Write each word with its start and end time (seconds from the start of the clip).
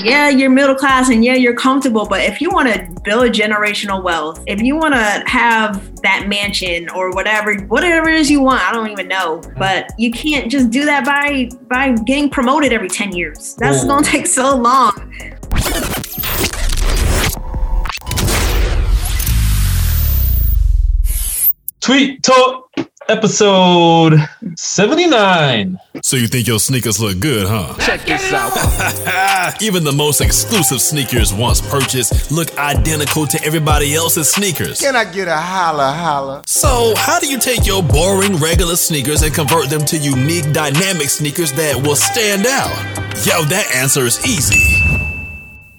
yeah, 0.00 0.28
you're 0.28 0.50
middle 0.50 0.74
class 0.74 1.10
and 1.10 1.24
yeah, 1.24 1.34
you're 1.34 1.54
comfortable. 1.54 2.06
But 2.06 2.22
if 2.22 2.40
you 2.40 2.50
want 2.50 2.68
to 2.68 3.00
build 3.02 3.32
generational 3.32 4.02
wealth, 4.02 4.42
if 4.46 4.60
you 4.60 4.76
want 4.76 4.94
to 4.94 5.22
have 5.26 6.00
that 6.02 6.26
mansion 6.28 6.88
or 6.90 7.12
whatever, 7.12 7.56
whatever 7.66 8.08
it 8.08 8.20
is 8.20 8.30
you 8.30 8.40
want, 8.40 8.62
I 8.62 8.72
don't 8.72 8.90
even 8.90 9.08
know. 9.08 9.42
But 9.56 9.90
you 9.98 10.10
can't 10.10 10.50
just 10.50 10.70
do 10.70 10.84
that 10.84 11.04
by 11.04 11.50
by 11.68 11.92
getting 12.04 12.30
promoted 12.30 12.72
every 12.72 12.88
10 12.88 13.14
years. 13.14 13.54
That's 13.56 13.84
Ooh. 13.84 13.88
gonna 13.88 14.04
take 14.04 14.26
so 14.26 14.56
long. 14.56 14.92
Tweet 21.80 22.22
Talk 22.22 22.69
episode 23.10 24.14
79. 24.56 25.76
So 26.04 26.16
you 26.16 26.28
think 26.28 26.46
your 26.46 26.60
sneakers 26.60 27.00
look 27.00 27.18
good, 27.18 27.48
huh? 27.48 27.74
Check 27.80 28.06
this 28.06 28.32
out. 28.32 28.52
Even 29.62 29.82
the 29.82 29.92
most 29.92 30.20
exclusive 30.20 30.80
sneakers 30.80 31.34
once 31.34 31.60
purchased 31.60 32.30
look 32.30 32.56
identical 32.56 33.26
to 33.26 33.42
everybody 33.44 33.94
else's 33.96 34.30
sneakers. 34.30 34.80
Can 34.80 34.94
I 34.94 35.10
get 35.10 35.26
a 35.26 35.36
holla 35.36 35.90
holla? 35.90 36.42
So, 36.46 36.94
how 36.96 37.18
do 37.18 37.28
you 37.28 37.40
take 37.40 37.66
your 37.66 37.82
boring 37.82 38.36
regular 38.36 38.76
sneakers 38.76 39.22
and 39.22 39.34
convert 39.34 39.68
them 39.68 39.84
to 39.86 39.98
unique 39.98 40.52
dynamic 40.52 41.08
sneakers 41.08 41.52
that 41.54 41.76
will 41.84 41.96
stand 41.96 42.46
out? 42.46 42.70
Yo, 43.26 43.42
that 43.50 43.72
answer 43.74 44.02
is 44.02 44.24
easy. 44.24 45.09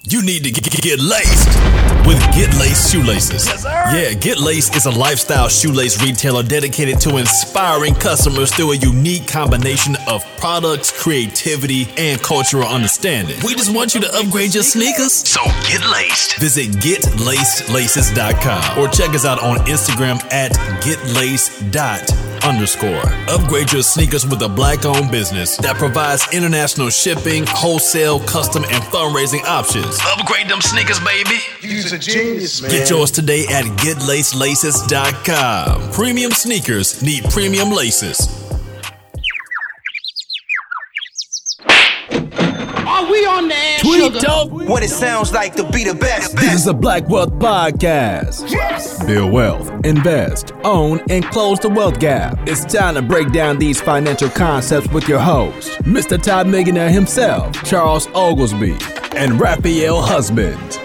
You 0.08 0.20
need 0.24 0.42
to 0.42 0.50
get, 0.50 0.64
get 0.82 0.98
laced 0.98 1.46
with 2.04 2.18
Get 2.34 2.52
Laced 2.58 2.90
shoelaces. 2.92 3.46
yeah, 3.64 4.12
Get 4.14 4.38
Laced 4.40 4.74
is 4.74 4.86
a 4.86 4.90
lifestyle 4.90 5.48
shoelace 5.48 6.02
retailer 6.02 6.42
dedicated 6.42 7.00
to 7.02 7.18
inspiring 7.18 7.94
customers 7.94 8.52
through 8.52 8.72
a 8.72 8.76
unique 8.76 9.28
combination 9.28 9.96
of 10.08 10.24
products, 10.38 10.90
creativity, 10.90 11.86
and 11.96 12.20
cultural 12.20 12.66
understanding. 12.66 13.36
We 13.44 13.54
just 13.54 13.72
want 13.72 13.94
you 13.94 14.00
to 14.00 14.12
upgrade 14.12 14.54
your 14.54 14.64
sneakers. 14.64 15.12
So 15.12 15.40
get 15.68 15.80
laced. 15.92 16.36
Visit 16.38 16.70
getlacedlaces.com 16.82 18.78
or 18.80 18.88
check 18.88 19.10
us 19.10 19.24
out 19.24 19.40
on 19.40 19.58
Instagram 19.66 20.20
at 20.32 20.50
getlaced 20.82 21.62
underscore. 22.42 23.02
Upgrade 23.28 23.72
your 23.72 23.82
sneakers 23.82 24.26
with 24.26 24.42
a 24.42 24.48
black 24.48 24.84
owned 24.84 25.10
business 25.10 25.56
that 25.58 25.76
provides 25.76 26.26
international 26.32 26.90
shipping, 26.90 27.44
wholesale, 27.46 28.18
custom, 28.20 28.64
and 28.64 28.82
fundraising 28.84 29.44
options. 29.44 29.91
Upgrade 30.00 30.48
them 30.48 30.60
sneakers, 30.60 31.00
baby. 31.00 31.38
You's 31.60 31.92
a 31.92 31.98
genius, 31.98 32.62
man. 32.62 32.70
Get 32.70 32.88
yours 32.90 33.10
today 33.10 33.46
at 33.48 33.64
getlacelaces.com. 33.64 35.90
Premium 35.92 36.30
sneakers 36.32 37.02
need 37.02 37.24
premium 37.24 37.70
laces. 37.70 38.28
Are 41.64 43.10
we 43.10 43.24
on 43.26 43.48
the 43.48 43.54
air, 43.54 43.78
Tweet 43.80 44.02
sugar? 44.04 44.20
Talk. 44.20 44.50
What 44.52 44.82
it 44.82 44.90
sounds 44.90 45.32
like 45.32 45.54
to 45.56 45.64
be 45.70 45.84
the 45.84 45.94
best. 45.94 46.36
This 46.36 46.54
is 46.54 46.66
a 46.66 46.74
Black 46.74 47.08
Wealth 47.08 47.32
podcast. 47.34 48.48
Build 49.06 49.32
wealth, 49.32 49.70
invest, 49.84 50.52
own, 50.64 51.00
and 51.10 51.24
close 51.26 51.58
the 51.60 51.68
wealth 51.68 51.98
gap. 52.00 52.38
It's 52.48 52.64
time 52.64 52.94
to 52.94 53.02
break 53.02 53.32
down 53.32 53.58
these 53.58 53.80
financial 53.80 54.28
concepts 54.30 54.88
with 54.92 55.08
your 55.08 55.18
host, 55.20 55.70
Mr. 55.82 56.20
Todd 56.20 56.46
Millionaire 56.48 56.90
himself, 56.90 57.52
Charles 57.64 58.06
Oglesby, 58.14 58.76
and 59.16 59.40
Raphael 59.40 60.00
Husband. 60.00 60.78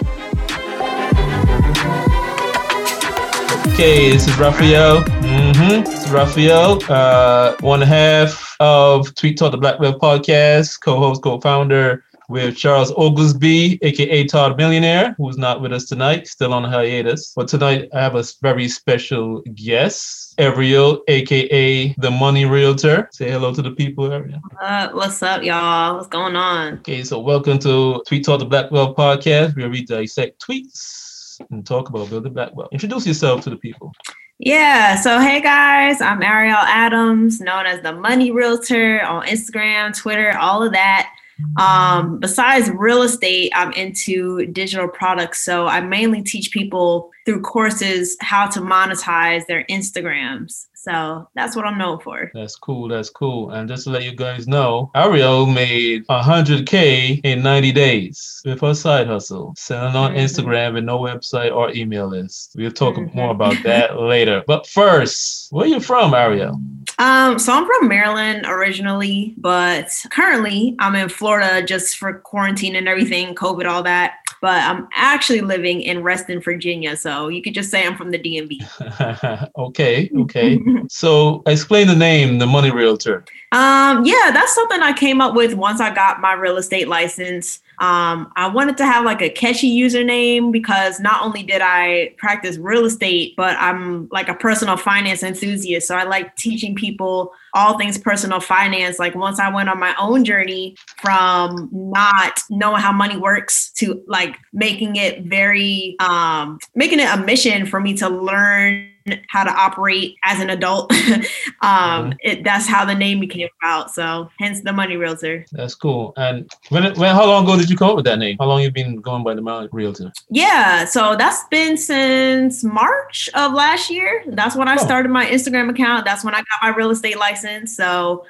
Okay, 3.72 4.10
this 4.10 4.26
is 4.26 4.38
Raphael. 4.38 5.02
Mm-hmm. 5.02 5.84
This 5.84 6.04
is 6.04 6.10
Raphael, 6.10 6.78
uh, 6.90 7.56
half 7.82 8.56
of 8.60 9.14
Tweet 9.14 9.38
Talk 9.38 9.52
the 9.52 9.56
Black 9.58 9.78
Web 9.78 9.98
podcast, 9.98 10.80
co-host, 10.80 11.22
co-founder 11.22 12.04
with 12.28 12.56
Charles 12.56 12.92
Oglesby, 12.92 13.78
aka 13.82 14.24
Todd 14.24 14.56
Millionaire, 14.58 15.14
who's 15.16 15.38
not 15.38 15.62
with 15.62 15.72
us 15.72 15.86
tonight, 15.86 16.28
still 16.28 16.52
on 16.52 16.62
hiatus. 16.62 17.32
But 17.34 17.48
tonight 17.48 17.88
I 17.94 18.00
have 18.00 18.14
a 18.16 18.24
very 18.42 18.68
special 18.68 19.40
guest, 19.54 20.34
Ariel, 20.38 21.02
aka 21.08 21.94
the 21.96 22.10
Money 22.10 22.44
Realtor. 22.44 23.08
Say 23.12 23.30
hello 23.30 23.54
to 23.54 23.62
the 23.62 23.70
people, 23.70 24.12
Ariel. 24.12 24.40
Uh, 24.60 24.90
what's 24.92 25.22
up, 25.22 25.42
y'all? 25.42 25.96
What's 25.96 26.08
going 26.08 26.36
on? 26.36 26.74
Okay, 26.74 27.02
so 27.02 27.18
welcome 27.18 27.58
to 27.60 28.02
Tweet 28.06 28.24
Talk 28.24 28.40
the 28.40 28.44
Black 28.44 28.70
Web 28.70 28.94
podcast, 28.94 29.56
where 29.56 29.70
we 29.70 29.84
dissect 29.84 30.44
tweets 30.46 31.40
and 31.50 31.66
talk 31.66 31.88
about 31.88 32.10
building 32.10 32.34
black 32.34 32.54
wealth. 32.54 32.68
Introduce 32.72 33.06
yourself 33.06 33.42
to 33.44 33.50
the 33.50 33.56
people. 33.56 33.92
Yeah, 34.40 34.96
so 35.00 35.18
hey 35.18 35.40
guys, 35.40 36.00
I'm 36.00 36.22
Ariel 36.22 36.58
Adams, 36.58 37.40
known 37.40 37.66
as 37.66 37.82
the 37.82 37.92
Money 37.92 38.30
Realtor 38.30 39.02
on 39.02 39.26
Instagram, 39.26 39.96
Twitter, 39.96 40.36
all 40.38 40.62
of 40.62 40.72
that. 40.72 41.10
Um, 41.56 42.18
besides 42.18 42.70
real 42.70 43.02
estate, 43.02 43.52
I'm 43.54 43.72
into 43.72 44.46
digital 44.46 44.88
products. 44.88 45.44
So 45.44 45.66
I 45.66 45.80
mainly 45.80 46.22
teach 46.22 46.50
people 46.50 47.10
through 47.26 47.42
courses 47.42 48.16
how 48.20 48.46
to 48.48 48.60
monetize 48.60 49.46
their 49.46 49.64
Instagrams. 49.64 50.66
So 50.88 51.28
that's 51.34 51.54
what 51.54 51.66
I'm 51.66 51.76
known 51.76 52.00
for. 52.00 52.30
That's 52.32 52.56
cool. 52.56 52.88
That's 52.88 53.10
cool. 53.10 53.50
And 53.50 53.68
just 53.68 53.84
to 53.84 53.90
let 53.90 54.04
you 54.04 54.14
guys 54.14 54.48
know, 54.48 54.90
Ariel 54.94 55.44
made 55.44 56.06
100K 56.08 57.20
in 57.24 57.42
90 57.42 57.72
days 57.72 58.40
with 58.46 58.60
her 58.62 58.74
side 58.74 59.06
hustle, 59.06 59.54
selling 59.58 59.94
on 59.94 60.14
Mhm. 60.14 60.18
Instagram 60.22 60.74
with 60.74 60.84
no 60.84 60.98
website 60.98 61.54
or 61.54 61.70
email 61.72 62.06
list. 62.08 62.52
We'll 62.56 62.70
talk 62.70 62.94
Mhm. 62.96 63.14
more 63.14 63.30
about 63.30 63.62
that 63.64 64.00
later. 64.00 64.42
But 64.46 64.66
first, 64.66 65.48
where 65.52 65.64
are 65.66 65.68
you 65.68 65.80
from, 65.80 66.14
Ariel? 66.14 66.58
Um, 66.98 67.38
so 67.38 67.52
I'm 67.52 67.66
from 67.66 67.86
Maryland 67.88 68.44
originally, 68.46 69.34
but 69.36 69.88
currently 70.10 70.74
I'm 70.78 70.94
in 70.96 71.08
Florida 71.10 71.62
just 71.62 71.96
for 71.96 72.14
quarantine 72.14 72.74
and 72.74 72.88
everything, 72.88 73.34
COVID, 73.34 73.66
all 73.66 73.82
that. 73.82 74.14
But 74.40 74.62
I'm 74.62 74.88
actually 74.94 75.40
living 75.40 75.82
in 75.82 76.02
Reston, 76.02 76.40
Virginia. 76.40 76.96
So 76.96 77.28
you 77.28 77.42
could 77.42 77.54
just 77.54 77.70
say 77.70 77.86
I'm 77.86 77.96
from 77.96 78.10
the 78.10 78.18
DMV. 78.18 79.50
okay, 79.58 80.10
okay. 80.16 80.60
so 80.88 81.42
explain 81.46 81.86
the 81.86 81.96
name, 81.96 82.38
the 82.38 82.46
Money 82.46 82.70
Realtor. 82.70 83.24
Um, 83.52 84.04
yeah, 84.04 84.30
that's 84.32 84.54
something 84.54 84.80
I 84.80 84.92
came 84.92 85.20
up 85.20 85.34
with 85.34 85.54
once 85.54 85.80
I 85.80 85.94
got 85.94 86.20
my 86.20 86.34
real 86.34 86.56
estate 86.56 86.88
license. 86.88 87.60
Um, 87.80 88.32
I 88.34 88.48
wanted 88.48 88.76
to 88.78 88.84
have 88.84 89.04
like 89.04 89.22
a 89.22 89.30
catchy 89.30 89.70
username 89.80 90.50
because 90.50 90.98
not 90.98 91.22
only 91.22 91.44
did 91.44 91.62
I 91.62 92.14
practice 92.18 92.58
real 92.58 92.84
estate, 92.84 93.34
but 93.36 93.56
I'm 93.58 94.08
like 94.10 94.28
a 94.28 94.34
personal 94.34 94.76
finance 94.76 95.22
enthusiast. 95.22 95.86
So 95.86 95.94
I 95.94 96.02
like 96.02 96.34
teaching 96.36 96.74
people 96.74 97.32
all 97.54 97.78
things 97.78 97.96
personal 97.96 98.40
finance. 98.40 98.98
Like 98.98 99.14
once 99.14 99.38
I 99.38 99.52
went 99.52 99.68
on 99.68 99.78
my 99.78 99.94
own 99.98 100.24
journey 100.24 100.76
from 101.00 101.68
not 101.72 102.40
knowing 102.50 102.80
how 102.80 102.92
money 102.92 103.16
works 103.16 103.70
to 103.74 104.02
like 104.06 104.36
making 104.52 104.96
it 104.96 105.22
very 105.22 105.96
um 106.00 106.58
making 106.74 107.00
it 107.00 107.08
a 107.08 107.16
mission 107.18 107.64
for 107.64 107.80
me 107.80 107.94
to 107.94 108.08
learn 108.08 108.90
how 109.28 109.44
to 109.44 109.50
operate 109.50 110.16
as 110.22 110.40
an 110.40 110.50
adult. 110.50 110.92
um, 111.60 112.14
it, 112.20 112.44
that's 112.44 112.66
how 112.66 112.84
the 112.84 112.94
name 112.94 113.20
became 113.20 113.48
about. 113.62 113.94
So 113.94 114.30
hence 114.38 114.60
the 114.62 114.72
money 114.72 114.96
realtor. 114.96 115.44
That's 115.52 115.74
cool. 115.74 116.12
And 116.16 116.50
when, 116.70 116.84
when, 116.98 117.14
how 117.14 117.26
long 117.26 117.44
ago 117.44 117.56
did 117.56 117.70
you 117.70 117.76
come 117.76 117.90
up 117.90 117.96
with 117.96 118.04
that 118.06 118.18
name? 118.18 118.36
How 118.38 118.46
long 118.46 118.62
you 118.62 118.70
been 118.70 118.96
going 118.96 119.22
by 119.24 119.34
the 119.34 119.40
Money 119.40 119.68
Realtor? 119.72 120.12
Yeah, 120.30 120.84
so 120.84 121.16
that's 121.16 121.44
been 121.48 121.76
since 121.76 122.64
March 122.64 123.28
of 123.34 123.52
last 123.52 123.90
year. 123.90 124.24
That's 124.28 124.56
when 124.56 124.68
I 124.68 124.74
Oh. 124.74 124.84
started 124.84 125.10
my 125.10 125.26
Instagram 125.26 125.70
account. 125.70 126.04
That's 126.04 126.24
when 126.24 126.34
I 126.34 126.38
got 126.38 126.46
my 126.62 126.68
real 126.70 126.90
estate 126.90 127.18
license. 127.18 127.74
So 127.76 128.24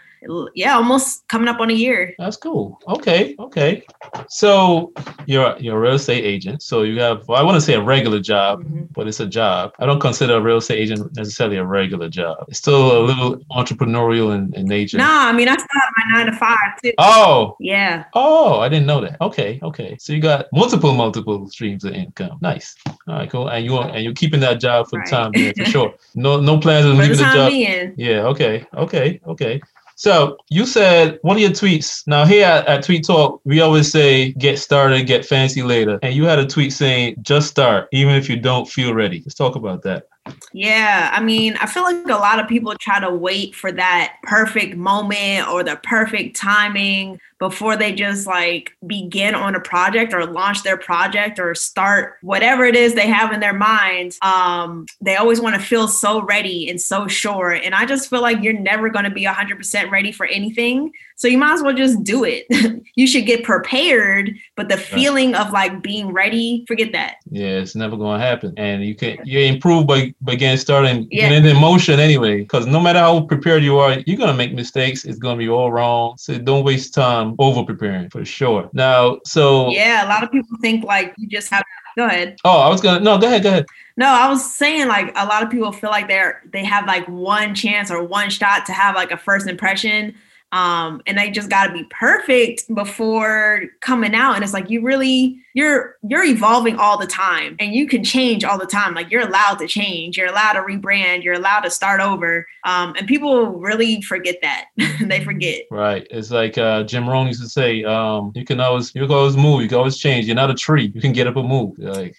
yeah, 0.54 0.74
almost 0.74 1.26
coming 1.28 1.48
up 1.48 1.60
on 1.60 1.70
a 1.70 1.74
year. 1.74 2.14
That's 2.18 2.36
cool. 2.36 2.80
Okay, 2.88 3.34
okay. 3.38 3.82
So 4.28 4.92
you're 5.26 5.56
you're 5.58 5.76
a 5.76 5.80
real 5.80 5.94
estate 5.94 6.24
agent. 6.24 6.62
So 6.62 6.82
you 6.82 7.00
have 7.00 7.26
well, 7.28 7.40
I 7.40 7.42
want 7.44 7.56
to 7.56 7.60
say 7.60 7.74
a 7.74 7.80
regular 7.80 8.20
job, 8.20 8.62
Mhm. 8.64 8.88
but 8.92 9.06
it's 9.08 9.20
a 9.20 9.26
job. 9.26 9.72
I 9.78 9.86
don't 9.86 10.00
consider 10.00 10.34
a 10.36 10.40
real 10.40 10.58
estate 10.58 10.78
agent 10.78 11.14
necessarily 11.16 11.56
a 11.56 11.64
regular 11.64 12.08
job. 12.08 12.44
It's 12.48 12.58
still 12.58 13.00
a 13.00 13.02
little 13.02 13.36
entrepreneurial 13.52 14.34
in, 14.34 14.52
in 14.54 14.66
nature. 14.66 14.98
Nah, 14.98 15.28
I 15.28 15.32
mean 15.32 15.48
I 15.48 15.54
still 15.54 15.66
have 15.80 15.90
my 15.98 16.18
nine 16.18 16.26
to 16.26 16.36
five 16.38 16.70
too. 16.82 16.92
Oh, 16.98 17.56
Yeah. 17.60 18.04
oh, 18.14 18.60
I 18.60 18.68
didn't 18.68 18.86
know 18.86 19.00
that. 19.00 19.16
Okay, 19.20 19.58
okay. 19.62 19.96
So 19.98 20.12
you 20.12 20.20
got 20.20 20.46
multiple, 20.52 20.94
multiple 20.94 21.48
streams 21.48 21.84
of 21.84 21.92
income. 21.94 22.38
Nice. 22.40 22.74
All 23.06 23.14
right, 23.14 23.30
cool. 23.30 23.48
And 23.48 23.64
you 23.64 23.78
and 23.78 24.02
you're 24.04 24.14
keeping 24.14 24.40
that 24.40 24.60
job 24.60 24.88
for 24.88 24.98
Right. 24.98 25.08
the 25.08 25.16
time 25.16 25.30
being 25.32 25.54
for 25.54 25.64
sure. 25.64 25.94
No, 26.14 26.40
no 26.40 26.58
plans 26.58 26.84
of 26.86 26.92
leaving 26.96 27.10
the 27.10 27.16
the 27.18 27.22
time 27.22 27.34
job. 27.36 27.50
being. 27.50 27.94
Yeah, 27.96 28.22
okay, 28.32 28.66
okay, 28.74 29.20
okay. 29.26 29.60
So 29.98 30.36
you 30.48 30.64
said 30.64 31.18
one 31.22 31.38
of 31.38 31.42
your 31.42 31.50
tweets. 31.50 32.06
Now 32.06 32.24
here 32.24 32.46
at, 32.46 32.68
at 32.68 32.84
Tweet 32.84 33.04
Talk, 33.04 33.40
we 33.44 33.60
always 33.60 33.90
say 33.90 34.30
get 34.34 34.60
started, 34.60 35.08
get 35.08 35.26
fancy 35.26 35.60
later. 35.60 35.98
And 36.02 36.14
you 36.14 36.24
had 36.24 36.38
a 36.38 36.46
tweet 36.46 36.72
saying 36.72 37.16
just 37.20 37.48
start, 37.48 37.88
even 37.90 38.14
if 38.14 38.28
you 38.28 38.36
don't 38.36 38.68
feel 38.68 38.94
ready. 38.94 39.18
Let's 39.26 39.34
talk 39.34 39.56
about 39.56 39.82
that. 39.82 40.06
Yeah, 40.52 41.10
I 41.12 41.20
mean, 41.20 41.56
I 41.60 41.66
feel 41.66 41.82
like 41.82 42.06
a 42.06 42.10
lot 42.10 42.38
of 42.38 42.46
people 42.46 42.76
try 42.76 43.00
to 43.00 43.10
wait 43.10 43.56
for 43.56 43.72
that 43.72 44.14
perfect 44.22 44.76
moment 44.76 45.48
or 45.48 45.64
the 45.64 45.80
perfect 45.82 46.36
timing. 46.36 47.18
Before 47.38 47.76
they 47.76 47.92
just 47.92 48.26
like 48.26 48.72
begin 48.86 49.34
on 49.34 49.54
a 49.54 49.60
project 49.60 50.12
or 50.12 50.26
launch 50.26 50.62
their 50.62 50.76
project 50.76 51.38
or 51.38 51.54
start 51.54 52.16
whatever 52.22 52.64
it 52.64 52.74
is 52.74 52.94
they 52.94 53.06
have 53.06 53.32
in 53.32 53.40
their 53.40 53.52
minds. 53.54 54.18
Um, 54.22 54.86
they 55.00 55.16
always 55.16 55.40
want 55.40 55.54
to 55.54 55.60
feel 55.60 55.86
so 55.88 56.22
ready 56.22 56.68
and 56.68 56.80
so 56.80 57.06
sure. 57.06 57.52
And 57.52 57.74
I 57.74 57.86
just 57.86 58.10
feel 58.10 58.22
like 58.22 58.42
you're 58.42 58.58
never 58.58 58.88
going 58.88 59.04
to 59.04 59.10
be 59.10 59.24
100% 59.24 59.90
ready 59.90 60.10
for 60.12 60.26
anything. 60.26 60.92
So 61.18 61.26
you 61.26 61.36
might 61.36 61.54
as 61.54 61.62
well 61.64 61.74
just 61.74 62.04
do 62.04 62.22
it. 62.24 62.46
you 62.94 63.08
should 63.08 63.26
get 63.26 63.42
prepared, 63.42 64.36
but 64.54 64.68
the 64.68 64.76
feeling 64.76 65.34
of 65.34 65.50
like 65.50 65.82
being 65.82 66.12
ready, 66.12 66.64
forget 66.68 66.92
that. 66.92 67.16
Yeah, 67.28 67.58
it's 67.58 67.74
never 67.74 67.96
gonna 67.96 68.22
happen. 68.22 68.54
And 68.56 68.84
you 68.84 68.94
can 68.94 69.18
you 69.24 69.40
improve 69.40 69.88
by 69.88 70.14
by 70.20 70.36
getting 70.36 70.58
started 70.58 71.08
Yeah. 71.10 71.28
getting 71.28 71.50
in 71.50 71.60
motion 71.60 71.98
anyway. 71.98 72.38
Because 72.42 72.68
no 72.68 72.78
matter 72.78 73.00
how 73.00 73.22
prepared 73.22 73.64
you 73.64 73.78
are, 73.78 73.98
you're 74.06 74.16
gonna 74.16 74.32
make 74.32 74.54
mistakes. 74.54 75.04
It's 75.04 75.18
gonna 75.18 75.38
be 75.38 75.48
all 75.48 75.72
wrong. 75.72 76.16
So 76.18 76.38
don't 76.38 76.64
waste 76.64 76.94
time 76.94 77.27
over 77.38 77.64
preparing 77.64 78.10
for 78.10 78.24
sure. 78.24 78.70
Now, 78.72 79.18
so 79.24 79.70
Yeah, 79.70 80.06
a 80.06 80.08
lot 80.08 80.22
of 80.22 80.30
people 80.30 80.56
think 80.60 80.84
like 80.84 81.14
you 81.18 81.28
just 81.28 81.50
have 81.50 81.64
go 81.96 82.06
ahead. 82.06 82.36
oh, 82.44 82.60
I 82.60 82.68
was 82.68 82.80
gonna 82.80 83.00
no, 83.00 83.18
go 83.18 83.26
ahead, 83.26 83.42
go 83.42 83.48
ahead. 83.48 83.66
No, 83.96 84.06
I 84.06 84.28
was 84.28 84.54
saying 84.54 84.86
like 84.88 85.12
a 85.16 85.26
lot 85.26 85.42
of 85.42 85.50
people 85.50 85.72
feel 85.72 85.90
like 85.90 86.08
they're 86.08 86.42
they 86.52 86.64
have 86.64 86.86
like 86.86 87.06
one 87.08 87.54
chance 87.54 87.90
or 87.90 88.02
one 88.04 88.30
shot 88.30 88.64
to 88.66 88.72
have 88.72 88.94
like 88.94 89.10
a 89.10 89.16
first 89.16 89.48
impression. 89.48 90.14
Um, 90.52 91.02
and 91.06 91.18
they 91.18 91.30
just 91.30 91.50
gotta 91.50 91.72
be 91.72 91.84
perfect 91.90 92.74
before 92.74 93.64
coming 93.80 94.14
out. 94.14 94.34
And 94.34 94.44
it's 94.44 94.54
like 94.54 94.70
you 94.70 94.80
really 94.80 95.38
you're 95.54 95.96
you're 96.08 96.24
evolving 96.24 96.76
all 96.76 96.96
the 96.96 97.06
time 97.06 97.56
and 97.58 97.74
you 97.74 97.86
can 97.86 98.02
change 98.04 98.44
all 98.44 98.58
the 98.58 98.66
time. 98.66 98.94
Like 98.94 99.10
you're 99.10 99.26
allowed 99.26 99.56
to 99.56 99.66
change, 99.66 100.16
you're 100.16 100.28
allowed 100.28 100.54
to 100.54 100.60
rebrand, 100.60 101.24
you're 101.24 101.34
allowed 101.34 101.60
to 101.60 101.70
start 101.70 102.00
over. 102.00 102.46
Um, 102.64 102.94
and 102.96 103.06
people 103.06 103.46
really 103.52 104.00
forget 104.02 104.36
that. 104.42 104.66
they 105.02 105.22
forget. 105.22 105.62
Right. 105.70 106.06
It's 106.10 106.30
like 106.30 106.56
uh, 106.56 106.84
Jim 106.84 107.08
Rohn 107.08 107.26
used 107.26 107.42
to 107.42 107.48
say, 107.48 107.84
um, 107.84 108.32
you 108.34 108.44
can 108.44 108.60
always 108.60 108.94
you 108.94 109.02
can 109.02 109.10
always 109.10 109.36
move, 109.36 109.62
you 109.62 109.68
can 109.68 109.78
always 109.78 109.98
change. 109.98 110.26
You're 110.26 110.36
not 110.36 110.50
a 110.50 110.54
tree. 110.54 110.92
You 110.94 111.00
can 111.00 111.12
get 111.12 111.26
up 111.26 111.36
and 111.36 111.48
move. 111.48 111.78
Like 111.78 112.16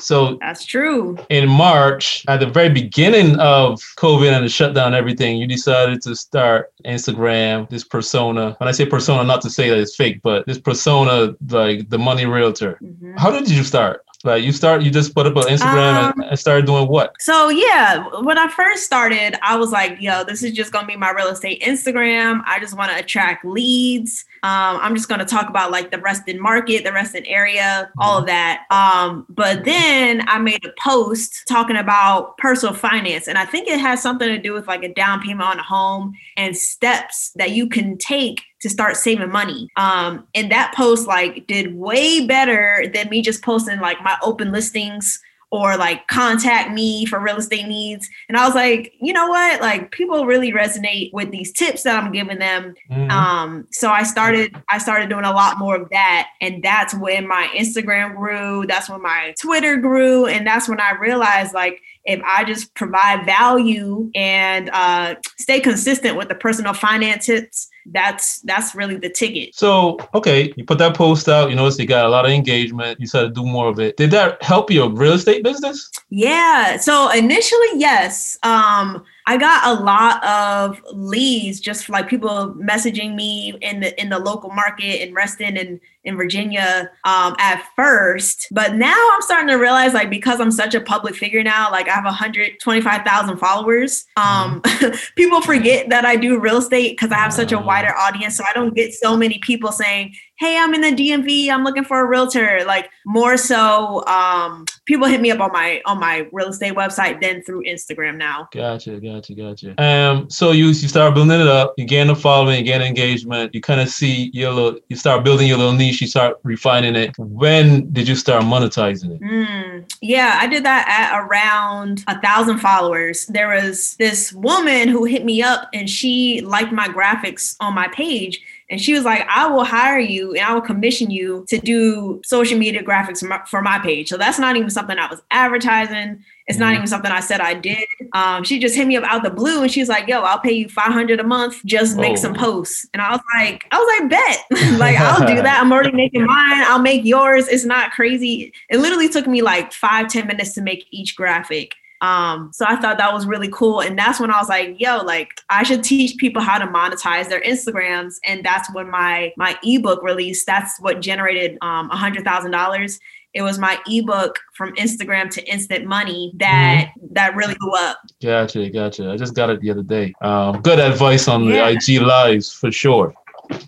so 0.00 0.38
That's 0.40 0.64
true. 0.64 1.16
in 1.28 1.48
March, 1.48 2.24
at 2.28 2.40
the 2.40 2.46
very 2.46 2.68
beginning 2.68 3.38
of 3.38 3.80
COVID 3.96 4.30
and 4.32 4.44
the 4.44 4.48
shutdown 4.48 4.88
and 4.88 4.94
everything, 4.96 5.36
you 5.38 5.46
decided 5.46 6.02
to 6.02 6.14
start 6.14 6.72
Instagram, 6.84 7.68
this 7.70 7.84
persona. 7.84 8.54
When 8.58 8.68
I 8.68 8.72
say 8.72 8.86
persona, 8.86 9.24
not 9.24 9.42
to 9.42 9.50
say 9.50 9.68
that 9.70 9.78
it's 9.78 9.96
fake, 9.96 10.20
but 10.22 10.46
this 10.46 10.58
persona, 10.58 11.34
like 11.48 11.88
the 11.90 11.98
money 11.98 12.26
realtor. 12.26 12.78
Mhm. 12.82 13.18
How 13.18 13.30
did 13.30 13.48
you 13.50 13.64
start? 13.64 14.04
Like 14.24 14.42
you 14.42 14.50
start, 14.50 14.82
you 14.82 14.90
just 14.90 15.14
put 15.14 15.26
up 15.26 15.36
on 15.36 15.44
Instagram 15.44 16.12
and, 16.14 16.24
and 16.24 16.38
started 16.38 16.66
doing 16.66 16.88
what? 16.88 17.14
So 17.20 17.50
yeah, 17.50 18.04
when 18.22 18.36
I 18.36 18.48
first 18.48 18.82
started, 18.84 19.36
I 19.42 19.54
was 19.56 19.70
like, 19.70 20.00
yo, 20.00 20.24
this 20.24 20.42
is 20.42 20.52
just 20.52 20.72
gonna 20.72 20.88
be 20.88 20.96
my 20.96 21.12
real 21.12 21.28
estate 21.28 21.62
Instagram. 21.62 22.42
I 22.44 22.58
just 22.58 22.76
want 22.76 22.90
to 22.90 22.98
attract 22.98 23.44
leads. 23.44 24.24
Um, 24.42 24.78
I'm 24.80 24.94
just 24.94 25.08
gonna 25.08 25.24
talk 25.24 25.48
about 25.48 25.70
like 25.70 25.90
the 25.90 25.98
Reston 25.98 26.40
market, 26.40 26.84
the 26.84 26.92
Reston 26.92 27.26
area, 27.26 27.90
all 27.98 28.18
of 28.18 28.26
that. 28.26 28.64
Um, 28.70 29.26
but 29.28 29.64
then 29.64 30.24
I 30.28 30.38
made 30.38 30.64
a 30.64 30.72
post 30.80 31.44
talking 31.48 31.76
about 31.76 32.36
personal 32.38 32.74
finance, 32.74 33.28
and 33.28 33.38
I 33.38 33.44
think 33.44 33.68
it 33.68 33.80
has 33.80 34.02
something 34.02 34.28
to 34.28 34.38
do 34.38 34.52
with 34.52 34.66
like 34.68 34.82
a 34.82 34.92
down 34.92 35.20
payment 35.20 35.48
on 35.48 35.58
a 35.58 35.62
home 35.62 36.14
and 36.36 36.56
steps 36.56 37.32
that 37.36 37.50
you 37.50 37.68
can 37.68 37.98
take 37.98 38.42
to 38.60 38.68
start 38.68 38.96
saving 38.96 39.30
money. 39.30 39.68
Um, 39.76 40.26
and 40.34 40.50
that 40.50 40.74
post 40.74 41.06
like 41.06 41.46
did 41.46 41.74
way 41.74 42.26
better 42.26 42.84
than 42.92 43.08
me 43.08 43.22
just 43.22 43.42
posting 43.42 43.80
like 43.80 44.02
my 44.02 44.16
open 44.22 44.52
listings 44.52 45.20
or 45.50 45.76
like 45.76 46.06
contact 46.08 46.72
me 46.72 47.06
for 47.06 47.18
real 47.18 47.36
estate 47.36 47.66
needs. 47.66 48.08
And 48.28 48.36
I 48.36 48.44
was 48.46 48.54
like, 48.54 48.92
you 49.00 49.12
know 49.12 49.28
what? 49.28 49.60
Like 49.60 49.90
people 49.92 50.26
really 50.26 50.52
resonate 50.52 51.12
with 51.12 51.30
these 51.30 51.52
tips 51.52 51.84
that 51.84 52.02
I'm 52.02 52.12
giving 52.12 52.38
them. 52.38 52.74
Mhm. 52.90 53.10
Um, 53.10 53.66
so 53.70 53.90
I 53.90 54.02
started 54.02 54.54
I 54.70 54.78
started 54.78 55.08
doing 55.08 55.24
a 55.24 55.32
lot 55.32 55.58
more 55.58 55.76
of 55.76 55.88
that. 55.90 56.28
And 56.40 56.62
that's 56.62 56.94
when 56.94 57.26
my 57.26 57.48
Instagram 57.54 58.14
grew, 58.16 58.66
that's 58.66 58.90
when 58.90 59.02
my 59.02 59.34
Twitter 59.40 59.76
grew, 59.76 60.26
and 60.26 60.46
that's 60.46 60.68
when 60.68 60.80
I 60.80 60.92
realized 61.00 61.54
like 61.54 61.80
if 62.04 62.20
I 62.24 62.44
just 62.44 62.74
provide 62.74 63.26
value 63.26 64.10
and 64.14 64.70
uh, 64.72 65.14
stay 65.38 65.60
consistent 65.60 66.16
with 66.16 66.28
the 66.28 66.34
personal 66.34 66.72
finance 66.72 67.26
tips, 67.26 67.68
that's 67.92 68.40
that's 68.42 68.74
really 68.74 68.96
the 68.96 69.08
ticket. 69.08 69.54
So, 69.54 69.98
okay, 70.14 70.52
you 70.56 70.64
put 70.64 70.78
that 70.78 70.94
post 70.96 71.28
out, 71.28 71.50
you 71.50 71.56
notice 71.56 71.78
you 71.78 71.86
got 71.86 72.04
a 72.04 72.08
lot 72.08 72.24
of 72.24 72.30
engagement, 72.30 73.00
you 73.00 73.06
started 73.06 73.34
to 73.34 73.34
do 73.34 73.46
more 73.46 73.68
of 73.68 73.78
it. 73.78 73.96
Did 73.96 74.10
that 74.12 74.42
help 74.42 74.70
your 74.70 74.90
real 74.90 75.14
estate 75.14 75.42
business? 75.42 75.90
Yeah. 76.10 76.76
So 76.78 77.10
initially, 77.10 77.68
yes. 77.74 78.38
Um, 78.42 79.04
I 79.26 79.36
got 79.36 79.78
a 79.78 79.82
lot 79.82 80.24
of 80.24 80.80
leads, 80.92 81.60
just 81.60 81.88
like 81.88 82.08
people 82.08 82.54
messaging 82.54 83.14
me 83.14 83.58
in 83.60 83.80
the 83.80 84.00
in 84.00 84.08
the 84.08 84.18
local 84.18 84.50
market 84.50 85.06
in 85.06 85.12
Reston 85.14 85.56
and 85.56 85.80
in 86.08 86.16
Virginia 86.16 86.90
um, 87.04 87.36
at 87.38 87.62
first. 87.76 88.48
But 88.50 88.74
now 88.74 88.96
I'm 89.12 89.22
starting 89.22 89.48
to 89.48 89.56
realize, 89.56 89.94
like, 89.94 90.10
because 90.10 90.40
I'm 90.40 90.50
such 90.50 90.74
a 90.74 90.80
public 90.80 91.14
figure 91.14 91.42
now, 91.42 91.70
like 91.70 91.88
I 91.88 91.92
have 91.92 92.04
125,000 92.04 93.36
followers. 93.38 94.06
Um, 94.16 94.62
people 95.16 95.40
forget 95.42 95.88
that 95.90 96.04
I 96.04 96.16
do 96.16 96.40
real 96.40 96.58
estate 96.58 96.96
because 96.96 97.12
I 97.12 97.16
have 97.16 97.32
such 97.32 97.52
a 97.52 97.58
wider 97.58 97.94
audience. 97.96 98.36
So 98.36 98.44
I 98.48 98.52
don't 98.52 98.74
get 98.74 98.92
so 98.94 99.16
many 99.16 99.38
people 99.38 99.70
saying, 99.70 100.14
"Hey, 100.38 100.56
I'm 100.58 100.74
in 100.74 100.80
the 100.80 100.92
DMV. 100.92 101.50
I'm 101.50 101.64
looking 101.64 101.84
for 101.84 102.00
a 102.00 102.06
realtor." 102.06 102.64
Like 102.66 102.90
more 103.06 103.36
so, 103.36 104.04
um, 104.06 104.64
people 104.86 105.06
hit 105.06 105.20
me 105.20 105.30
up 105.30 105.40
on 105.40 105.52
my 105.52 105.82
on 105.86 106.00
my 106.00 106.26
real 106.32 106.48
estate 106.48 106.74
website 106.74 107.20
than 107.20 107.42
through 107.42 107.62
Instagram 107.64 108.16
now. 108.16 108.48
Gotcha, 108.52 108.98
gotcha, 109.00 109.34
gotcha. 109.34 109.82
Um, 109.82 110.30
so 110.30 110.52
you 110.52 110.66
you 110.66 110.88
start 110.88 111.14
building 111.14 111.40
it 111.40 111.46
up, 111.46 111.74
you 111.76 111.84
gain 111.84 112.10
a 112.10 112.16
following, 112.16 112.58
you 112.58 112.64
gain 112.64 112.82
engagement, 112.82 113.54
you 113.54 113.60
kind 113.60 113.80
of 113.80 113.88
see 113.88 114.30
your 114.32 114.52
little, 114.52 114.80
you 114.88 114.96
start 114.96 115.24
building 115.24 115.46
your 115.46 115.58
little 115.58 115.72
niche, 115.72 115.97
you 116.00 116.06
start 116.06 116.38
refining 116.42 116.96
it. 116.96 117.16
When 117.18 117.92
did 117.92 118.08
you 118.08 118.14
start 118.14 118.42
monetizing 118.44 119.16
it? 119.16 119.20
Mm, 119.20 119.90
yeah, 120.00 120.38
I 120.40 120.46
did 120.46 120.64
that 120.64 120.86
at 120.88 121.18
around 121.20 122.04
a 122.08 122.20
thousand 122.20 122.58
followers. 122.58 123.26
There 123.26 123.48
was 123.48 123.94
this 123.96 124.32
woman 124.32 124.88
who 124.88 125.04
hit 125.04 125.24
me 125.24 125.42
up 125.42 125.68
and 125.72 125.88
she 125.88 126.40
liked 126.42 126.72
my 126.72 126.88
graphics 126.88 127.56
on 127.60 127.74
my 127.74 127.88
page. 127.88 128.40
And 128.70 128.80
she 128.80 128.92
was 128.92 129.04
like, 129.04 129.26
I 129.28 129.46
will 129.46 129.64
hire 129.64 129.98
you 129.98 130.34
and 130.34 130.44
I 130.44 130.52
will 130.52 130.60
commission 130.60 131.10
you 131.10 131.46
to 131.48 131.58
do 131.58 132.20
social 132.24 132.58
media 132.58 132.82
graphics 132.82 133.48
for 133.48 133.62
my 133.62 133.78
page. 133.78 134.08
So 134.08 134.18
that's 134.18 134.38
not 134.38 134.56
even 134.56 134.68
something 134.68 134.98
I 134.98 135.08
was 135.08 135.22
advertising. 135.30 136.22
It's 136.48 136.58
not 136.58 136.74
even 136.74 136.86
something 136.86 137.10
I 137.12 137.20
said 137.20 137.40
I 137.40 137.54
did. 137.54 137.84
Um, 138.14 138.42
she 138.42 138.58
just 138.58 138.74
hit 138.74 138.86
me 138.88 138.96
up 138.96 139.04
out 139.04 139.22
the 139.22 139.30
blue 139.30 139.62
and 139.62 139.70
she's 139.70 139.88
like, 139.88 140.08
yo, 140.08 140.22
I'll 140.22 140.38
pay 140.40 140.52
you 140.52 140.68
500 140.68 141.20
a 141.20 141.24
month. 141.24 141.62
Just 141.66 141.96
make 141.98 142.16
some 142.16 142.32
Oh. 142.32 142.38
posts. 142.38 142.86
And 142.94 143.02
I 143.02 143.10
was 143.10 143.20
like, 143.36 143.66
I 143.70 143.78
was 143.78 144.00
like, 144.00 144.10
bet. 144.10 144.78
like, 144.78 144.96
I'll 144.96 145.26
do 145.26 145.42
that. 145.42 145.60
I'm 145.62 145.70
already 145.70 145.92
making 145.92 146.24
mine. 146.26 146.64
I'll 146.66 146.78
make 146.80 147.04
yours. 147.04 147.48
It's 147.48 147.64
not 147.66 147.92
crazy. 147.92 148.52
It 148.70 148.78
literally 148.78 149.08
took 149.08 149.26
me 149.26 149.42
like 149.42 149.72
five, 149.74 150.08
ten 150.08 150.26
minutes 150.26 150.54
to 150.54 150.62
make 150.62 150.86
each 150.90 151.16
graphic. 151.16 151.74
Um, 152.00 152.50
so 152.54 152.64
I 152.66 152.76
thought 152.76 152.96
that 152.98 153.12
was 153.12 153.26
really 153.26 153.48
cool. 153.48 153.80
And 153.80 153.98
that's 153.98 154.20
when 154.20 154.30
I 154.30 154.38
was 154.38 154.48
like, 154.48 154.80
yo, 154.80 154.98
like 154.98 155.32
I 155.50 155.64
should 155.64 155.82
teach 155.82 156.16
people 156.16 156.40
how 156.40 156.56
to 156.56 156.66
monetize 156.66 157.28
their 157.28 157.40
Instagrams. 157.40 158.14
And 158.24 158.44
that's 158.44 158.72
when 158.72 158.88
my 158.88 159.32
my 159.36 159.58
ebook 159.64 160.02
released. 160.02 160.46
That's 160.46 160.78
what 160.80 161.00
generated 161.00 161.58
um 161.60 161.90
a 161.90 161.96
hundred 161.96 162.24
thousand 162.24 162.52
dollars. 162.52 163.00
It 163.38 163.42
was 163.42 163.56
my 163.56 163.78
ebook 163.86 164.36
from 164.54 164.74
Instagram 164.74 165.30
to 165.30 165.48
instant 165.48 165.86
money 165.86 166.32
that 166.38 166.90
that 167.12 167.36
really 167.36 167.54
blew 167.60 167.70
up. 167.70 167.98
Gotcha, 168.20 168.68
gotcha. 168.68 169.12
I 169.12 169.16
just 169.16 169.36
got 169.36 169.48
it 169.48 169.60
the 169.60 169.70
other 169.70 169.84
day. 169.84 170.12
Um, 170.22 170.60
good 170.60 170.80
advice 170.80 171.28
on 171.28 171.44
Yeah. 171.44 171.70
the 171.70 171.76
IG 171.76 172.00
lives 172.02 172.52
for 172.52 172.72
sure. 172.72 173.14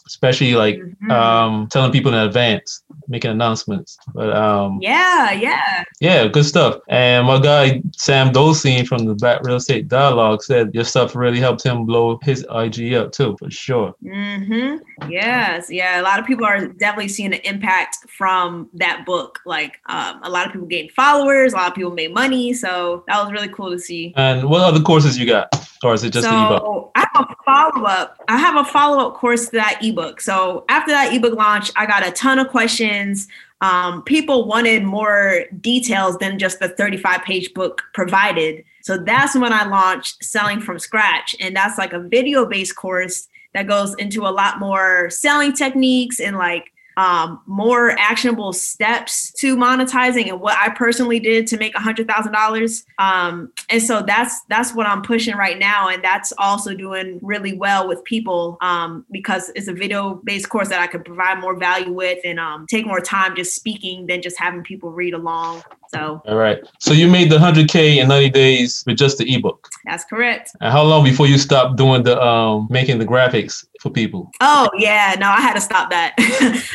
Especially 0.07 0.55
like 0.55 0.77
Mhm. 0.77 1.11
um, 1.11 1.69
telling 1.69 1.93
people 1.93 2.13
in 2.13 2.19
advance, 2.19 2.83
making 3.09 3.31
announcements. 3.31 3.97
But 4.15 4.35
um, 4.37 4.79
yeah, 4.81 5.33
yeah. 5.33 5.85
Yeah, 6.01 6.27
good 6.27 6.45
stuff. 6.45 6.79
And 6.89 7.27
my 7.27 7.41
guy 7.41 7.83
Sam 7.97 8.33
Dolcine 8.33 8.87
from 8.87 9.05
the 9.05 9.15
Black 9.15 9.43
Real 9.45 9.57
Estate 9.57 9.89
Dialogue 9.89 10.43
said 10.43 10.75
your 10.75 10.85
stuff 10.85 11.15
really 11.15 11.39
helped 11.39 11.65
him 11.65 11.85
blow 11.87 12.19
his 12.23 12.45
IG 12.51 12.95
up 12.95 13.13
too, 13.13 13.37
for 13.39 13.51
sure. 13.51 13.95
Mm-hmm. 14.05 15.11
Yes, 15.11 15.71
yeah. 15.71 16.01
A 16.01 16.03
lot 16.03 16.19
of 16.19 16.27
people 16.27 16.45
are 16.45 16.67
definitely 16.67 17.09
seeing 17.09 17.33
an 17.33 17.41
impact 17.45 17.97
from 18.09 18.69
that 18.75 19.05
book. 19.07 19.39
Like 19.47 19.81
um, 19.87 20.21
a 20.23 20.31
lot 20.31 20.47
of 20.47 20.53
people 20.53 20.67
gained 20.67 20.93
followers, 20.93 21.53
a 21.53 21.57
lot 21.57 21.69
of 21.69 21.75
people 21.75 21.93
made 21.93 22.13
money. 22.13 22.53
So 22.53 23.05
that 23.07 23.23
was 23.23 23.33
really 23.33 23.49
cool 23.49 23.71
to 23.71 23.79
see. 23.79 24.13
And 24.17 24.49
what 24.49 24.61
other 24.63 24.81
courses 24.81 25.19
you 25.19 25.27
got, 25.27 25.49
or 25.83 25.95
is 25.95 26.05
it 26.05 26.13
just 26.13 26.29
the 26.29 26.35
ebook? 26.35 26.63
so 26.63 26.91
I 26.95 27.07
have 27.13 27.27
a 27.31 27.37
follow 27.45 27.87
up. 27.87 28.23
I 28.29 28.37
have 28.37 28.57
a 28.57 28.69
follow 28.69 29.07
up 29.09 29.15
course 29.15 29.47
to 29.47 29.53
that 29.53 29.81
ebook. 29.83 30.21
So 30.21 30.65
after 30.69 30.91
that 30.93 31.13
ebook 31.15 31.35
launch, 31.35 31.71
I 31.77 31.87
got 31.87 32.07
a 32.07 32.11
ton 32.13 32.39
of 32.39 32.49
questions. 32.49 33.29
Um, 33.63 34.03
people 34.03 34.47
wanted 34.47 34.85
more 34.85 35.45
details 35.61 36.17
than 36.19 36.39
just 36.39 36.61
the 36.61 36.69
35 36.69 37.23
page 37.23 37.53
book 37.55 37.83
provided. 37.93 38.65
So 38.83 38.99
that's 38.99 39.37
when 39.37 39.53
I 39.53 39.65
launched 39.65 40.25
Selling 40.25 40.61
from 40.61 40.79
Scratch. 40.79 41.37
And 41.41 41.55
that's 41.55 41.79
like 41.79 41.93
a 41.93 42.01
video 42.01 42.47
based 42.47 42.77
course 42.77 43.29
that 43.53 43.67
goes 43.67 43.95
into 43.97 44.27
a 44.27 44.31
lot 44.31 44.59
more 44.59 45.11
selling 45.11 45.53
techniques 45.53 46.21
and 46.21 46.37
like 46.37 46.73
um, 46.97 47.41
more 47.47 47.91
actionable 47.99 48.53
steps 48.53 49.33
to 49.33 49.57
monetizing 49.57 50.29
and 50.29 50.41
what 50.41 50.57
I 50.59 50.71
personally 50.71 51.21
did 51.21 51.47
to 51.49 51.57
make 51.57 51.75
a 51.75 51.81
hundred 51.81 52.09
thousand 52.09 52.33
dollars. 52.33 52.85
Um, 52.99 53.53
and 53.69 53.83
so 53.83 54.03
that's 54.03 54.43
that's 54.49 54.75
what 54.75 54.87
I'm 54.87 55.03
pushing 55.03 55.37
right 55.37 55.59
now, 55.59 55.89
and 55.89 56.03
that's 56.03 56.33
also 56.39 56.75
doing 56.75 57.19
really 57.23 57.53
well 57.53 57.89
with 57.89 58.03
people 58.05 58.59
um, 58.61 59.05
because 59.11 59.51
it's 59.55 59.69
a 59.69 59.73
video 59.73 60.21
based 60.25 60.49
course 60.49 60.69
that 60.69 60.81
I 60.81 60.87
could 60.87 61.05
provide 61.05 61.41
more 61.41 61.57
value 61.57 61.93
with 61.93 62.19
and 62.25 62.39
um, 62.39 62.67
take 62.67 62.87
more 62.87 63.01
time 63.01 63.37
just 63.37 63.55
speaking 63.55 64.07
than 64.07 64.23
just 64.23 64.39
having 64.39 64.63
people 64.63 64.91
read 64.91 65.15
along. 65.15 65.63
So 65.93 66.23
All 66.27 66.37
right. 66.37 66.63
So 66.79 66.93
you 66.93 67.09
made 67.09 67.31
the 67.31 67.39
100K 67.39 67.97
in 67.97 68.09
90 68.09 68.31
days 68.31 68.85
with 68.87 68.97
just 68.97 69.19
the 69.19 69.35
ebook. 69.35 69.69
that's 69.85 70.05
correct. 70.05 70.53
And 70.61 70.73
how 70.73 70.83
long 70.83 71.03
before 71.03 71.27
you 71.27 71.37
stopped 71.37 71.77
doing 71.77 72.03
the 72.05 72.21
um 72.21 72.69
making 72.71 72.99
the 72.99 73.07
graphics 73.07 73.65
for 73.81 73.91
people? 73.91 74.31
Oh 74.41 74.71
yeah, 74.77 75.17
no, 75.19 75.29
I 75.29 75.41
had 75.41 75.55
to 75.55 75.61
stop 75.61 75.91
that. 75.91 76.15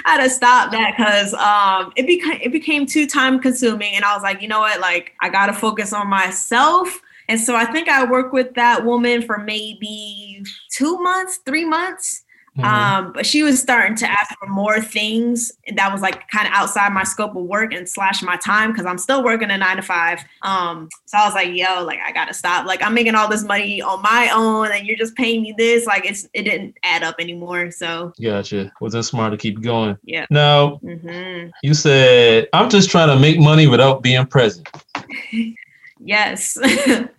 I 0.05 0.11
had 0.11 0.23
to 0.23 0.29
stop 0.29 0.71
that 0.71 0.95
because 0.97 1.33
um, 1.35 1.93
it 1.95 2.07
became 2.07 2.39
it 2.41 2.51
became 2.51 2.85
too 2.85 3.07
time 3.07 3.39
consuming, 3.39 3.95
and 3.95 4.03
I 4.03 4.13
was 4.13 4.23
like, 4.23 4.41
you 4.41 4.47
know 4.47 4.59
what, 4.59 4.81
like 4.81 5.13
I 5.21 5.29
gotta 5.29 5.53
focus 5.53 5.93
on 5.93 6.07
myself. 6.07 6.99
And 7.27 7.39
so 7.39 7.55
I 7.55 7.65
think 7.65 7.89
I 7.89 8.05
worked 8.05 8.33
with 8.33 8.53
that 8.53 8.85
woman 8.85 9.21
for 9.23 9.39
maybe 9.39 10.43
two 10.71 10.99
months, 10.99 11.39
three 11.45 11.65
months. 11.65 12.23
Mhm. 12.57 12.63
Um, 12.63 13.11
but 13.13 13.25
she 13.25 13.43
was 13.43 13.59
starting 13.59 13.97
to 13.97 14.09
ask 14.09 14.33
for 14.39 14.47
more 14.47 14.79
things 14.79 15.51
that 15.75 15.91
was 15.91 16.01
like 16.01 16.27
kind 16.29 16.47
of 16.47 16.53
outside 16.53 16.93
my 16.93 17.03
scope 17.03 17.35
of 17.35 17.43
work 17.43 17.73
and 17.73 17.87
slash 17.87 18.21
my 18.23 18.37
time 18.37 18.71
because 18.71 18.85
I'm 18.85 18.97
still 18.97 19.23
working 19.23 19.51
a 19.51 19.57
nine 19.57 19.75
to 19.75 19.81
five. 19.81 20.23
Um, 20.41 20.87
so 21.05 21.17
I 21.17 21.25
was 21.25 21.33
like, 21.33 21.49
yo, 21.53 21.83
like 21.83 21.99
I 22.05 22.13
gotta 22.13 22.33
stop. 22.33 22.65
Like 22.65 22.81
I'm 22.81 22.93
making 22.93 23.13
all 23.15 23.27
this 23.27 23.43
money 23.43 23.81
on 23.81 24.01
my 24.01 24.29
own 24.33 24.71
and 24.71 24.87
you're 24.87 24.97
just 24.97 25.15
paying 25.15 25.41
me 25.41 25.53
this. 25.57 25.85
Like 25.85 26.05
it's 26.05 26.29
it 26.33 26.43
didn't 26.43 26.77
add 26.83 27.03
up 27.03 27.15
anymore. 27.19 27.71
So 27.71 28.13
Gotcha. 28.21 28.71
Wasn't 28.79 29.03
smart 29.03 29.31
to 29.33 29.37
keep 29.37 29.61
going. 29.61 29.97
yeah. 30.03 30.25
Now 30.29 30.77
hmm 30.77 31.47
you 31.61 31.73
said 31.73 32.47
I'm 32.53 32.69
just 32.69 32.89
trying 32.89 33.09
to 33.09 33.19
make 33.19 33.37
money 33.39 33.67
without 33.67 34.01
being 34.01 34.25
present. 34.27 34.69
Yes. 35.99 36.57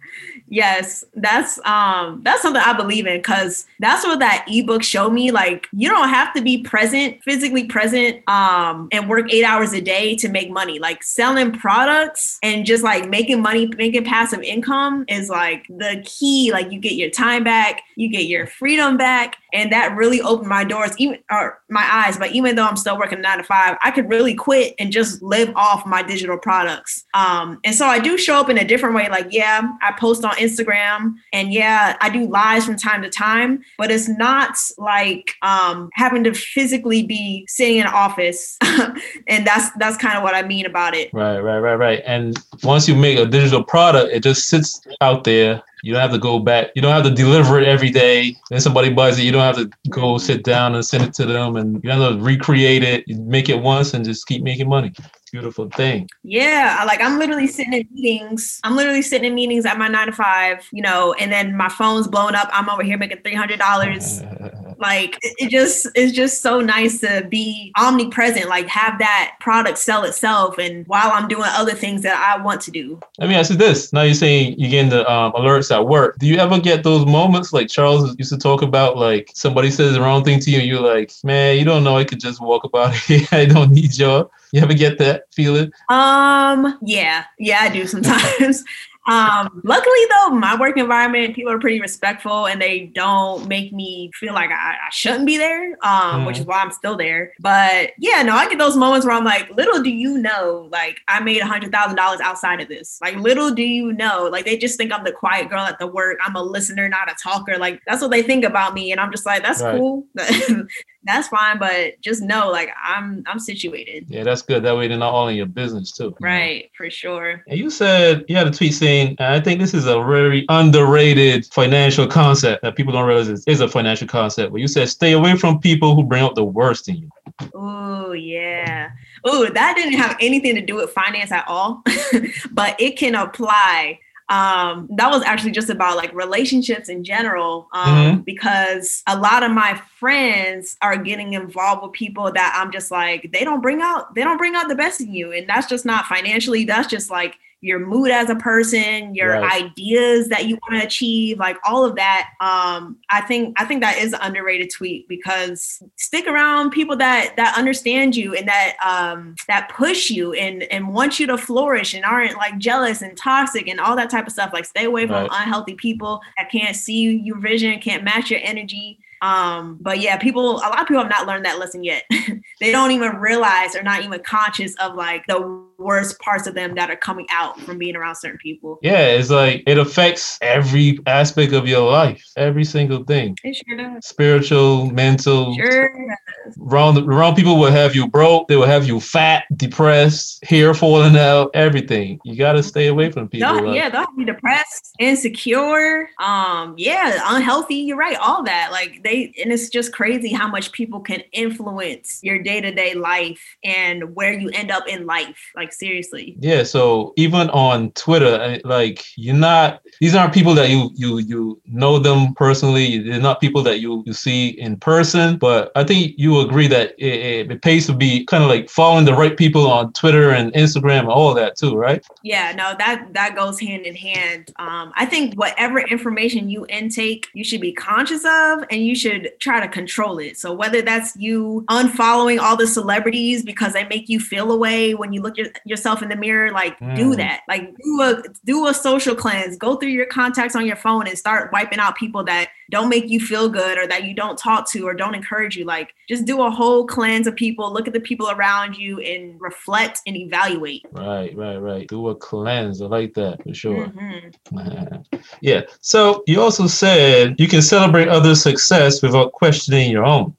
yes. 0.49 1.05
That's 1.15 1.59
um 1.65 2.21
that's 2.23 2.43
something 2.43 2.63
I 2.65 2.73
believe 2.73 3.07
in 3.07 3.19
because 3.19 3.67
that's 3.81 4.05
what 4.05 4.19
that 4.21 4.47
ebook 4.49 4.83
showed 4.83 5.11
me. 5.11 5.31
Like 5.31 5.67
you 5.73 5.89
don't 5.89 6.09
have 6.09 6.33
to 6.35 6.43
be 6.43 6.63
present, 6.63 7.23
physically 7.23 7.65
present, 7.65 8.29
um, 8.29 8.89
and 8.93 9.09
work 9.09 9.33
eight 9.33 9.45
hours 9.45 9.73
a 9.73 9.81
day 9.81 10.17
to 10.17 10.29
make 10.29 10.51
money. 10.51 10.79
Like 10.79 11.03
selling 11.03 11.53
products 11.53 12.39
and 12.43 12.67
just 12.67 12.83
like 12.83 13.09
making 13.09 13.43
money, 13.43 13.67
making 13.77 14.05
passive 14.05 14.43
income 14.43 15.05
is 15.09 15.29
like 15.29 15.67
the 15.69 16.03
key. 16.05 16.53
Like 16.53 16.71
you 16.71 16.79
get 16.79 16.95
your 16.95 17.11
time 17.11 17.45
back, 17.45 17.83
you 17.97 18.09
get 18.09 18.27
your 18.27 18.47
freedom 18.47 18.97
back. 18.97 19.37
And 19.53 19.73
that 19.73 19.97
really 19.97 20.21
opened 20.21 20.49
my 20.49 20.65
doors, 20.65 20.93
even 20.99 21.19
or 21.31 21.61
my 21.71 21.87
eyes. 21.91 22.19
But 22.19 22.33
even 22.33 22.57
though 22.57 22.67
I'm 22.67 22.77
still 22.77 22.99
working 22.99 23.23
nine 23.23 23.39
to 23.39 23.45
five, 23.45 23.79
I 23.83 23.91
could 23.91 24.09
really 24.09 24.35
quit 24.35 24.75
and 24.79 24.93
just 24.93 25.23
live 25.23 25.51
off 25.57 25.87
my 25.87 26.03
digital 26.03 26.37
products. 26.37 27.07
Um, 27.15 27.59
and 27.65 27.75
so 27.75 27.87
I 27.87 27.99
do 27.99 28.19
show 28.19 28.37
up 28.37 28.51
in 28.51 28.59
a 28.59 28.65
different 28.65 28.95
way. 28.95 29.09
Like, 29.09 29.29
yeah, 29.31 29.63
I 29.81 29.93
post 29.99 30.25
on 30.25 30.36
Instagram, 30.37 31.15
and 31.33 31.53
yeah, 31.53 31.97
I 32.01 32.11
do 32.11 32.27
lives 32.27 32.67
from 32.67 32.77
time 32.77 33.03
to 33.03 33.11
time. 33.11 33.63
But 33.79 33.91
it's 33.91 34.09
not 34.09 34.57
like 34.79 35.35
um, 35.43 35.91
having 35.95 36.25
to 36.25 36.35
physically 36.35 37.05
be 37.05 37.45
sitting 37.49 37.77
in 37.77 37.87
an 37.87 37.93
office, 37.93 38.57
and 39.29 39.47
that's 39.47 39.71
that's 39.79 39.97
kind 39.97 40.17
of 40.17 40.23
what 40.23 40.35
I 40.35 40.43
mean 40.43 40.67
about 40.67 40.95
it. 40.95 41.13
Right, 41.13 41.39
right, 41.39 41.59
right, 41.59 41.75
right. 41.75 42.03
And 42.07 42.37
once 42.63 42.89
you 42.89 42.95
make 42.95 43.19
a 43.19 43.27
digital 43.27 43.63
product, 43.63 44.13
it 44.13 44.23
just 44.23 44.49
sits 44.49 44.87
out 45.01 45.25
there. 45.25 45.63
You 45.83 45.93
don't 45.93 46.03
have 46.03 46.13
to 46.13 46.19
go 46.19 46.41
back. 46.41 46.71
You 46.75 46.83
don't 46.83 46.93
have 46.93 47.05
to 47.05 47.11
deliver 47.11 47.61
it 47.61 47.69
every 47.69 47.91
day. 47.91 48.37
Then 48.51 48.61
somebody 48.61 48.93
buys 48.93 49.19
it. 49.19 49.23
You 49.23 49.31
don't 49.31 49.43
have 49.43 49.57
to 49.57 49.71
go 49.91 50.19
sit 50.19 50.43
down 50.43 50.75
and 50.75 50.85
send 50.85 51.05
it 51.05 51.15
to 51.15 51.27
them, 51.27 51.57
and 51.57 51.75
you 51.85 51.91
don't 51.91 52.01
have 52.01 52.17
to 52.17 52.25
recreate 52.25 52.83
it. 52.83 53.05
You 53.07 53.21
make 53.23 53.49
it 53.49 53.61
once 53.61 53.95
and 53.95 54.05
just 54.05 54.27
keep 54.27 54.43
making 54.43 54.69
money. 54.69 54.93
Beautiful 55.33 55.69
thing. 55.69 56.09
Yeah, 56.23 56.77
I- 56.81 56.85
like 56.85 57.01
I'm 57.01 57.19
literally 57.19 57.47
sitting 57.49 57.73
in 57.73 57.89
meetings. 57.93 58.61
I'm 58.65 58.77
literally 58.77 59.03
sitting 59.03 59.27
in 59.27 59.35
meetings 59.35 59.67
at 59.67 59.77
my 59.79 59.89
nine 59.89 60.07
to 60.07 60.13
five, 60.13 60.67
you 60.73 60.83
know, 60.83 61.15
and 61.15 61.33
then 61.33 61.57
my 61.57 61.69
phone's 61.69 62.07
blowing 62.07 62.35
up. 62.35 62.49
I'm 62.53 62.69
over 62.71 62.83
here 62.83 62.97
making 62.97 63.23
three 63.23 63.35
hundred 63.35 63.59
dollars. 63.59 64.23
Like 64.79 65.19
it, 65.23 65.51
just 65.51 65.89
it's 65.95 66.13
just 66.13 66.43
so 66.43 66.61
nice 66.61 67.01
to 67.01 67.27
be 67.29 67.73
omnipresent, 67.79 68.49
like 68.49 68.67
have 68.69 68.99
that 68.99 69.35
product 69.41 69.79
sell 69.79 70.05
itself, 70.05 70.59
and 70.59 70.87
while 70.87 71.11
I'm 71.13 71.29
doing 71.29 71.49
other 71.49 71.73
things 71.73 72.03
that 72.03 72.17
I 72.17 72.43
want 72.43 72.61
to 72.63 72.71
do. 72.71 73.01
Let 73.19 73.29
me 73.29 73.35
ask 73.35 73.51
you 73.51 73.57
this. 73.57 73.93
Now 73.93 74.03
you're 74.03 74.15
saying 74.15 74.57
you're 74.59 74.71
getting 74.71 74.91
the 74.91 75.11
um, 75.11 75.33
alerts 75.33 75.75
at 75.75 75.87
work. 75.87 76.19
Do 76.19 76.27
you 76.27 76.37
ever 76.37 76.59
get 76.61 76.83
those 76.83 77.07
moments 77.07 77.53
like 77.53 77.69
Charles 77.69 78.17
used 78.19 78.33
to 78.33 78.39
talk 78.39 78.63
about, 78.63 78.97
like 78.97 79.31
somebody 79.35 79.71
says 79.71 79.95
the 79.95 80.01
wrong 80.01 80.25
thing 80.25 80.41
to 80.41 80.51
you, 80.51 80.59
and 80.59 80.67
you're 80.67 80.81
like, 80.81 81.13
man, 81.25 81.59
you 81.59 81.65
don't 81.65 81.85
know 81.85 81.97
I 81.97 82.05
could 82.05 82.21
just 82.21 82.41
walk 82.41 82.65
about 82.65 82.95
here. 82.95 83.27
I 83.33 83.47
don't 83.47 83.71
need 83.71 83.97
y'all. 83.97 84.31
You 84.53 84.63
ever 84.63 84.75
get 84.75 84.99
that 84.99 85.25
feeling? 85.33 85.73
Um, 85.89 86.79
yeah, 86.83 87.25
yeah, 87.39 87.59
I 87.61 87.69
do 87.69 87.87
sometimes. 87.87 88.65
um, 89.07 89.61
luckily 89.65 89.99
though, 90.11 90.31
my 90.31 90.57
work 90.59 90.77
environment, 90.77 91.35
people 91.37 91.53
are 91.53 91.59
pretty 91.61 91.81
respectful 91.81 92.47
and 92.47 92.61
they 92.61 92.87
don't 92.95 93.47
make 93.47 93.73
me 93.73 94.11
feel 94.15 94.35
like 94.35 94.51
I, 94.51 94.73
I 94.75 94.91
shouldn't 94.91 95.27
be 95.27 95.37
there. 95.39 95.77
Um, 95.85 96.25
which 96.25 96.39
is 96.39 96.47
why 96.47 96.61
I'm 96.61 96.73
still 96.73 96.97
there. 96.97 97.33
But 97.39 97.93
yeah, 97.99 98.23
no, 98.23 98.35
I 98.35 98.49
get 98.49 98.59
those 98.59 98.77
moments 98.77 99.07
where 99.07 99.15
I'm 99.15 99.25
like, 99.25 99.49
little 99.51 99.83
do 99.83 99.91
you 99.91 100.19
know, 100.19 100.69
like 100.73 100.99
I 101.09 101.21
made 101.21 101.41
a 101.41 101.47
hundred 101.47 101.71
thousand 101.73 101.97
dollars 101.97 102.21
outside 102.21 102.61
of 102.61 102.69
this. 102.69 102.99
Like 103.01 103.15
little 103.17 103.53
do 103.53 103.63
you 103.63 103.93
know, 103.93 104.29
like 104.31 104.45
they 104.45 104.57
just 104.59 104.77
think 104.77 104.93
I'm 104.93 105.05
the 105.05 105.13
quiet 105.13 105.49
girl 105.49 105.61
at 105.61 105.79
the 105.79 105.87
work. 105.87 106.19
I'm 106.25 106.35
a 106.35 106.43
listener, 106.43 106.89
not 106.89 107.11
a 107.11 107.15
talker. 107.23 107.59
Like 107.59 107.81
that's 107.87 108.03
what 108.03 108.11
they 108.11 108.23
think 108.23 108.45
about 108.45 108.75
me. 108.75 108.91
And 108.93 109.01
I'm 109.01 109.13
just 109.13 109.25
like, 109.27 109.43
that's 109.43 109.63
Right. 109.63 109.77
cool. 109.79 110.07
that's 111.07 111.29
fine. 111.29 111.59
But 111.59 112.01
just 112.01 112.23
know, 112.23 112.51
like 112.51 112.71
I'm 112.83 113.23
I'm 113.27 113.39
situated. 113.39 114.07
Yeah, 114.09 114.25
that's 114.25 114.43
good. 114.43 114.63
That 114.63 114.77
way 114.77 114.89
they're 114.89 114.99
not 114.99 115.13
all 115.13 115.29
in 115.29 115.37
your 115.37 115.47
business 115.47 115.93
too. 115.93 116.05
you 116.05 116.11
know? 116.11 116.17
Right, 116.21 116.71
for 116.77 116.91
sure. 116.91 117.43
And 117.47 117.59
you 117.59 117.71
said 117.71 118.25
you 118.29 118.37
had 118.37 118.47
a 118.47 118.51
tweet 118.51 118.75
saying, 118.75 119.17
I 119.19 119.41
think 119.41 119.61
this 119.61 119.75
is 119.75 119.87
a 119.87 120.03
very 120.03 120.45
underrated 120.49 121.47
financial 121.47 122.07
concept 122.07 122.63
that 122.63 122.77
people 122.77 122.93
don't 122.93 123.07
realize 123.07 123.29
is, 123.29 123.45
is 123.47 123.61
a 123.61 123.69
financial 123.69 124.09
concept. 124.09 124.53
But 124.53 124.61
you 124.61 124.69
said 124.69 124.89
stay 124.89 125.13
away 125.13 125.37
from 125.37 125.61
people 125.61 125.95
who 125.95 126.03
bring 126.05 126.23
out 126.23 126.35
the 126.35 126.45
worst 126.45 126.89
in 126.89 126.97
you. 126.97 127.11
Oh 127.55 128.13
yeah. 128.13 128.91
Oh, 129.25 129.49
that 129.49 129.75
didn't 129.77 129.99
have 129.99 130.17
anything 130.21 130.55
to 130.55 130.61
do 130.61 130.77
with 130.77 130.91
finance 130.91 131.33
at 131.33 131.47
all, 131.49 131.83
but 132.53 132.81
it 132.81 132.97
can 132.97 133.15
apply. 133.15 134.01
Um, 134.29 134.89
that 134.97 135.09
was 135.11 135.23
actually 135.23 135.53
just 135.53 135.71
about 135.71 135.97
like 135.97 136.13
relationships 136.13 136.89
in 136.89 137.05
general, 137.05 137.69
um, 137.73 138.23
because 138.23 139.05
a 139.07 139.17
lot 139.17 139.45
of 139.45 139.53
my 139.53 139.81
friends 140.01 140.77
are 140.83 140.97
getting 140.97 141.35
involved 141.35 141.85
with 141.85 141.93
people 141.93 142.33
that 142.33 142.59
I'm 142.61 142.73
just 142.73 142.91
like 142.91 143.31
they 143.33 143.45
don't 143.45 143.61
bring 143.61 143.81
out 143.83 144.17
they 144.17 144.25
don't 144.25 144.37
bring 144.37 144.57
out 144.57 144.69
the 144.69 144.75
best 144.75 145.01
in 145.01 145.15
you, 145.15 145.33
and 145.33 145.49
that's 145.49 145.69
just 145.69 145.85
not 145.87 146.07
financially. 146.07 146.65
That's 146.65 146.89
just 146.89 147.09
like 147.09 147.39
your 147.63 147.79
mood 147.79 148.11
as 148.11 148.29
a 148.31 148.37
person, 148.37 149.15
your 149.15 149.33
Right. 149.33 149.63
ideas 149.63 150.29
that 150.29 150.47
you 150.47 150.59
want 150.69 150.81
to 150.81 150.87
achieve, 150.87 151.39
like 151.39 151.57
all 151.65 151.85
of 151.85 151.97
that. 151.97 152.29
Um, 152.41 152.99
I 153.11 153.23
think 153.23 153.55
I 153.61 153.65
think 153.65 153.81
that 153.83 153.99
is 153.99 154.13
an 154.13 154.21
underrated 154.23 154.71
tweet 154.71 155.09
because 155.09 155.83
stick 155.97 156.27
around 156.27 156.71
people 156.71 156.97
that 156.97 157.35
that 157.37 157.57
understand 157.57 158.15
you 158.15 158.35
and 158.35 158.47
that 158.47 158.77
um 158.85 159.35
that 159.49 159.71
push 159.71 160.11
you 160.11 160.33
and 160.35 160.65
and 160.65 160.93
want 160.93 161.19
you 161.19 161.27
to 161.29 161.39
flourish 161.39 161.95
and 161.95 162.05
aren't 162.05 162.37
like 162.37 162.59
jealous 162.59 163.03
and 163.03 163.17
toxic 163.17 163.69
and 163.69 163.81
all 163.81 163.97
that 163.97 164.11
type 164.11 164.27
of 164.27 164.33
stuff. 164.33 164.51
Like 164.53 164.65
stay 164.67 164.85
away 164.85 165.07
from 165.07 165.17
Right. 165.17 165.31
unhealthy 165.33 165.75
people 165.75 166.21
that 166.39 166.51
can't 166.51 166.77
see 166.77 167.17
your 167.17 167.39
vision, 167.39 167.81
can't 167.81 168.05
match 168.05 168.31
your 168.31 168.41
energy. 168.43 168.99
Um, 169.23 169.79
but 169.81 170.01
yeah, 170.01 170.19
people, 170.19 170.57
a 170.59 170.69
lot 170.69 170.81
of 170.83 170.87
people 170.87 171.03
have 171.03 171.11
not 171.11 171.27
learned 171.27 171.47
that 171.47 171.59
lesson 171.59 171.83
yet. 171.83 172.03
they 172.61 172.71
don't 172.71 172.91
even 172.91 173.17
realize 173.17 173.75
or 173.75 173.83
not 173.83 174.05
even 174.05 174.21
conscious 174.23 174.75
of 174.77 174.95
like 174.95 175.25
the 175.27 175.39
worst 175.79 176.19
parts 176.21 176.47
of 176.47 176.55
them 176.55 176.75
that 176.75 176.91
are 176.91 176.97
coming 176.97 177.27
out 177.31 177.61
from 177.61 177.79
being 177.79 177.97
around 177.97 178.17
certain 178.17 178.39
people. 178.39 178.79
Yeah, 178.83 179.07
it's 179.07 179.31
like 179.31 179.63
it 179.67 179.79
affects 179.79 180.39
every 180.41 180.99
aspect 181.07 181.53
of 181.53 181.67
your 181.67 181.91
life, 181.91 182.25
every 182.37 182.65
single 182.65 183.05
thing. 183.05 183.37
It 183.45 183.57
sure 183.67 183.77
does. 183.77 184.07
Spiritual, 184.07 184.91
mental. 184.91 185.55
Sure 185.57 185.89
does. 185.89 186.55
Wrong, 186.59 187.05
wrong 187.05 187.35
people 187.35 187.59
will 187.59 187.71
have 187.73 187.95
you 187.95 188.07
broke. 188.09 188.49
They 188.49 188.57
will 188.57 188.67
have 188.67 188.87
you 188.87 189.01
fat, 189.01 189.45
depressed, 189.57 190.45
hair 190.45 190.75
falling 190.75 191.17
out, 191.17 191.51
everything. 191.55 192.21
You 192.25 192.37
gotta 192.37 192.63
stay 192.63 192.87
away 192.87 193.11
from 193.11 193.29
people. 193.29 193.53
They'll, 193.53 193.67
like- 193.67 193.77
yeah, 193.77 193.89
they'll 193.89 194.07
be 194.17 194.25
depressed, 194.25 194.95
insecure, 194.99 196.09
um, 196.19 196.75
yeah, 196.79 197.21
unhealthy. 197.35 197.77
You're 197.77 197.97
right, 197.97 198.17
all 198.17 198.43
that. 198.45 198.69
Like 198.71 199.03
they, 199.03 199.35
and 199.43 199.53
it's 199.53 199.69
just 199.69 199.93
crazy 199.93 200.33
how 200.33 200.49
much 200.49 200.73
people 200.73 201.01
can 201.01 201.21
influence 201.33 202.21
your 202.23 202.39
day 202.43 202.61
to 202.61 202.73
day 202.73 202.95
life 202.95 203.41
and 203.65 204.15
where 204.15 204.33
you 204.33 204.51
end 204.51 204.71
up 204.71 204.87
in 204.89 205.07
life. 205.07 205.51
Like 205.55 205.66
Like 205.67 205.73
seriously. 205.73 206.37
Yeah, 206.39 206.63
so 206.63 207.13
even 207.17 207.51
on 207.51 207.91
Twitter, 207.93 208.61
like 208.65 209.05
you're 209.17 209.35
not 209.35 209.83
these 210.01 210.15
aren't 210.15 210.33
people 210.33 210.55
that 210.55 210.71
you 210.71 210.91
you 210.95 211.19
you 211.19 211.61
know 211.67 211.99
them 211.99 212.35
personally. 212.35 212.99
They're 212.99 213.21
not 213.21 213.41
people 213.41 213.65
that 213.65 213.81
you 213.81 214.05
you 214.07 214.13
see 214.13 214.51
in 214.51 214.77
person. 214.77 215.39
But 215.39 215.73
I 215.75 215.83
think 215.83 216.15
you 216.19 216.39
agree 216.41 216.69
that 216.69 216.95
it, 216.99 217.51
it, 217.51 217.63
pays 217.63 217.87
to 217.87 217.95
be 217.95 218.25
kind 218.27 218.45
of 218.45 218.49
like 218.49 218.71
following 218.71 219.07
the 219.07 219.15
right 219.15 219.37
people 219.37 219.69
on 219.69 219.93
Twitter 219.93 220.31
and 220.31 220.53
Instagram 220.53 221.01
and 221.01 221.09
all 221.09 221.35
that 221.35 221.57
too, 221.57 221.75
right? 221.75 222.07
Yeah, 222.23 222.53
no, 222.53 222.75
that 222.79 223.09
that 223.15 223.35
goes 223.35 223.59
hand 223.59 223.87
in 223.87 223.97
hand. 223.97 224.53
Um, 224.57 224.93
I 224.95 225.05
think 225.05 225.35
whatever 225.35 225.81
information 225.81 226.49
you 226.49 226.65
intake, 226.69 227.27
you 227.33 227.43
should 227.43 227.61
be 227.61 227.73
conscious 227.73 228.25
of, 228.25 228.65
and 228.71 228.87
you 228.87 228.95
should 228.95 229.33
try 229.41 229.59
to 229.59 229.67
control 229.67 230.19
it. 230.21 230.39
So 230.39 230.53
whether 230.53 230.81
that's 230.81 231.17
you 231.17 231.65
unfollowing 231.69 232.39
all 232.39 232.57
the 232.57 232.69
celebrities 232.69 233.43
because 233.43 233.73
they 233.73 233.89
make 233.89 234.09
you 234.09 234.21
feel 234.21 234.53
a 234.53 234.57
way 234.57 234.95
when 234.95 235.13
you 235.13 235.23
look 235.23 235.37
yourself 235.65 236.03
in 236.03 236.09
the 236.09 236.17
mirror, 236.17 236.51
like 236.51 236.79
do 236.79 237.13
Mm. 237.13 237.17
that. 237.17 237.41
Like 237.49 237.75
do 237.83 238.03
a 238.03 238.23
do 238.45 238.67
a 238.67 238.75
social 238.75 239.15
cleanse. 239.15 239.57
Go 239.57 239.77
through 239.77 239.91
your 239.91 240.07
contacts 240.07 240.55
on 240.57 240.67
your 240.67 240.77
phone 240.77 241.07
and 241.07 241.17
start 241.19 241.53
wiping 241.53 241.79
out 241.79 241.97
people 241.97 242.23
that 242.25 242.49
don't 242.71 242.89
make 242.89 243.09
you 243.09 243.21
feel 243.21 243.49
good 243.49 243.79
or 243.79 243.87
that 243.87 244.05
you 244.05 244.13
don't 244.15 244.37
talk 244.37 244.69
to 244.73 244.87
or 244.87 244.93
don't 244.95 245.15
encourage 245.15 245.57
you. 245.57 245.65
Like 245.65 245.95
just 246.09 246.25
do 246.25 246.43
a 246.43 246.51
whole 246.51 246.85
cleanse 246.87 247.27
of 247.27 247.35
people. 247.37 247.73
Look 247.73 247.87
at 247.87 247.93
the 247.93 248.01
people 248.01 248.31
around 248.31 248.77
you 248.77 248.99
and 249.01 249.41
reflect 249.41 250.01
and 250.07 250.17
evaluate. 250.17 250.85
Right, 250.93 251.35
right, 251.37 251.57
right. 251.59 251.87
Do 251.89 252.09
a 252.09 252.15
cleanse. 252.15 252.83
I 252.83 252.87
like 252.87 253.15
that 253.15 253.43
for 253.43 253.55
sure. 253.55 253.87
Mhm. 253.89 255.15
yeah. 255.41 255.63
So 255.81 256.23
you 256.27 256.41
also 256.41 256.67
said 256.67 257.37
you 257.39 257.49
can 257.49 257.63
celebrate 257.63 258.09
others' 258.09 258.43
success 258.43 259.03
without 259.03 259.33
questioning 259.33 259.91
your 259.91 260.05
own. 260.05 260.35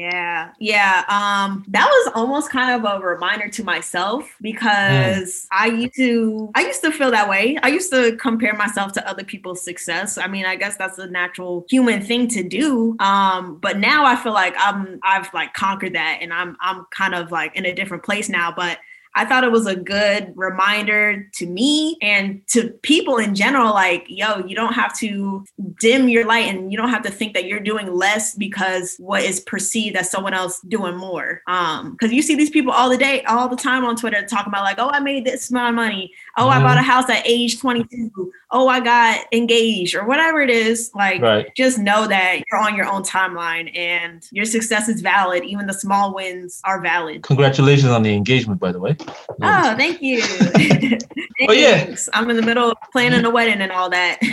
Yeah, 0.00 0.52
yeah. 0.58 1.04
Um, 1.08 1.62
that 1.68 1.86
was 1.86 2.12
almost 2.14 2.50
kind 2.50 2.70
of 2.72 2.90
a 2.90 3.04
reminder 3.04 3.50
to 3.50 3.62
myself 3.62 4.34
because 4.40 5.46
I 5.52 5.66
used 5.66 5.94
to 5.96 6.50
I 6.54 6.62
used 6.62 6.80
to 6.84 6.90
feel 6.90 7.10
that 7.10 7.28
way. 7.28 7.58
I 7.62 7.68
used 7.68 7.92
to 7.92 8.16
compare 8.16 8.54
myself 8.54 8.92
to 8.92 9.06
other 9.06 9.24
people's 9.24 9.62
success. 9.62 10.16
I 10.16 10.26
mean, 10.26 10.46
I 10.46 10.56
guess 10.56 10.78
that's 10.78 10.96
a 10.96 11.06
natural 11.06 11.66
human 11.68 12.00
thing 12.00 12.28
to 12.28 12.42
do. 12.42 12.96
Um, 12.98 13.58
but 13.58 13.76
now 13.78 14.06
I 14.06 14.16
feel 14.16 14.32
like 14.32 14.54
I'm 14.56 15.00
I've 15.02 15.28
like 15.34 15.52
conquered 15.52 15.92
that 15.94 16.20
and 16.22 16.32
I'm 16.32 16.56
I'm 16.62 16.86
kind 16.90 17.14
of 17.14 17.30
like 17.30 17.54
in 17.54 17.66
a 17.66 17.74
different 17.74 18.02
place 18.02 18.30
now. 18.30 18.50
But 18.56 18.78
I 19.14 19.24
thought 19.24 19.44
it 19.44 19.50
was 19.50 19.66
a 19.66 19.74
good 19.74 20.32
reminder 20.36 21.28
to 21.34 21.46
me 21.46 21.98
and 22.00 22.46
to 22.48 22.68
people 22.82 23.16
in 23.16 23.34
general 23.34 23.72
like, 23.72 24.06
yo, 24.08 24.38
you 24.46 24.54
don't 24.54 24.74
have 24.74 24.96
to 24.98 25.44
dim 25.80 26.08
your 26.08 26.24
light 26.24 26.46
and 26.46 26.70
you 26.70 26.78
don't 26.78 26.90
have 26.90 27.02
to 27.02 27.10
think 27.10 27.34
that 27.34 27.46
you're 27.46 27.60
doing 27.60 27.92
less 27.92 28.34
because 28.34 28.96
what 28.98 29.22
is 29.22 29.40
perceived 29.40 29.96
as 29.96 30.10
someone 30.10 30.34
else 30.34 30.60
doing 30.68 30.96
more. 30.96 31.42
Um, 31.48 31.92
because 31.92 32.12
you 32.12 32.22
see 32.22 32.36
these 32.36 32.50
people 32.50 32.72
all 32.72 32.88
the 32.88 32.96
day, 32.96 33.22
all 33.24 33.48
the 33.48 33.56
time 33.56 33.84
on 33.84 33.96
Twitter 33.96 34.24
talking 34.24 34.50
about 34.50 34.64
like, 34.64 34.78
oh, 34.78 34.90
I 34.90 35.00
made 35.00 35.24
this 35.24 35.50
amount 35.50 35.70
of 35.70 35.74
money. 35.74 36.12
Oh, 36.36 36.48
I 36.48 36.60
bought 36.62 36.78
a 36.78 36.82
house 36.82 37.08
at 37.10 37.22
age 37.26 37.60
22. 37.60 38.32
Oh, 38.52 38.68
I 38.68 38.80
got 38.80 39.26
engaged 39.32 39.94
or 39.94 40.06
whatever 40.06 40.40
it 40.40 40.50
is. 40.50 40.90
Like, 40.94 41.20
Right. 41.20 41.46
just 41.56 41.78
know 41.78 42.06
that 42.06 42.42
you're 42.50 42.60
on 42.60 42.74
your 42.74 42.86
own 42.86 43.02
timeline 43.02 43.76
and 43.76 44.26
your 44.32 44.44
success 44.44 44.88
is 44.88 45.00
valid. 45.00 45.44
Even 45.44 45.66
the 45.66 45.74
small 45.74 46.14
wins 46.14 46.60
are 46.64 46.80
valid. 46.80 47.22
Congratulations 47.22 47.90
on 47.92 48.02
the 48.02 48.14
engagement, 48.14 48.60
by 48.60 48.72
the 48.72 48.80
way. 48.80 48.96
Oh, 49.42 49.74
thank 49.76 50.00
you. 50.02 50.22
Oh, 51.48 51.52
yeah. 51.52 51.94
I'm 52.12 52.28
in 52.28 52.36
the 52.36 52.42
middle 52.42 52.70
of 52.70 52.76
planning 52.92 53.24
a 53.24 53.30
wedding 53.30 53.62
and 53.62 53.72
all 53.72 53.90
that. 53.90 54.20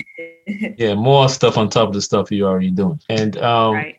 Yeah, 0.78 0.94
more 0.94 1.28
stuff 1.28 1.58
on 1.58 1.70
top 1.70 1.90
of 1.90 1.94
the 1.94 2.02
stuff 2.02 2.32
you're 2.32 2.48
already 2.50 2.72
doing. 2.72 3.02
And 3.10 3.38
um 3.40 3.74
right. 3.74 3.98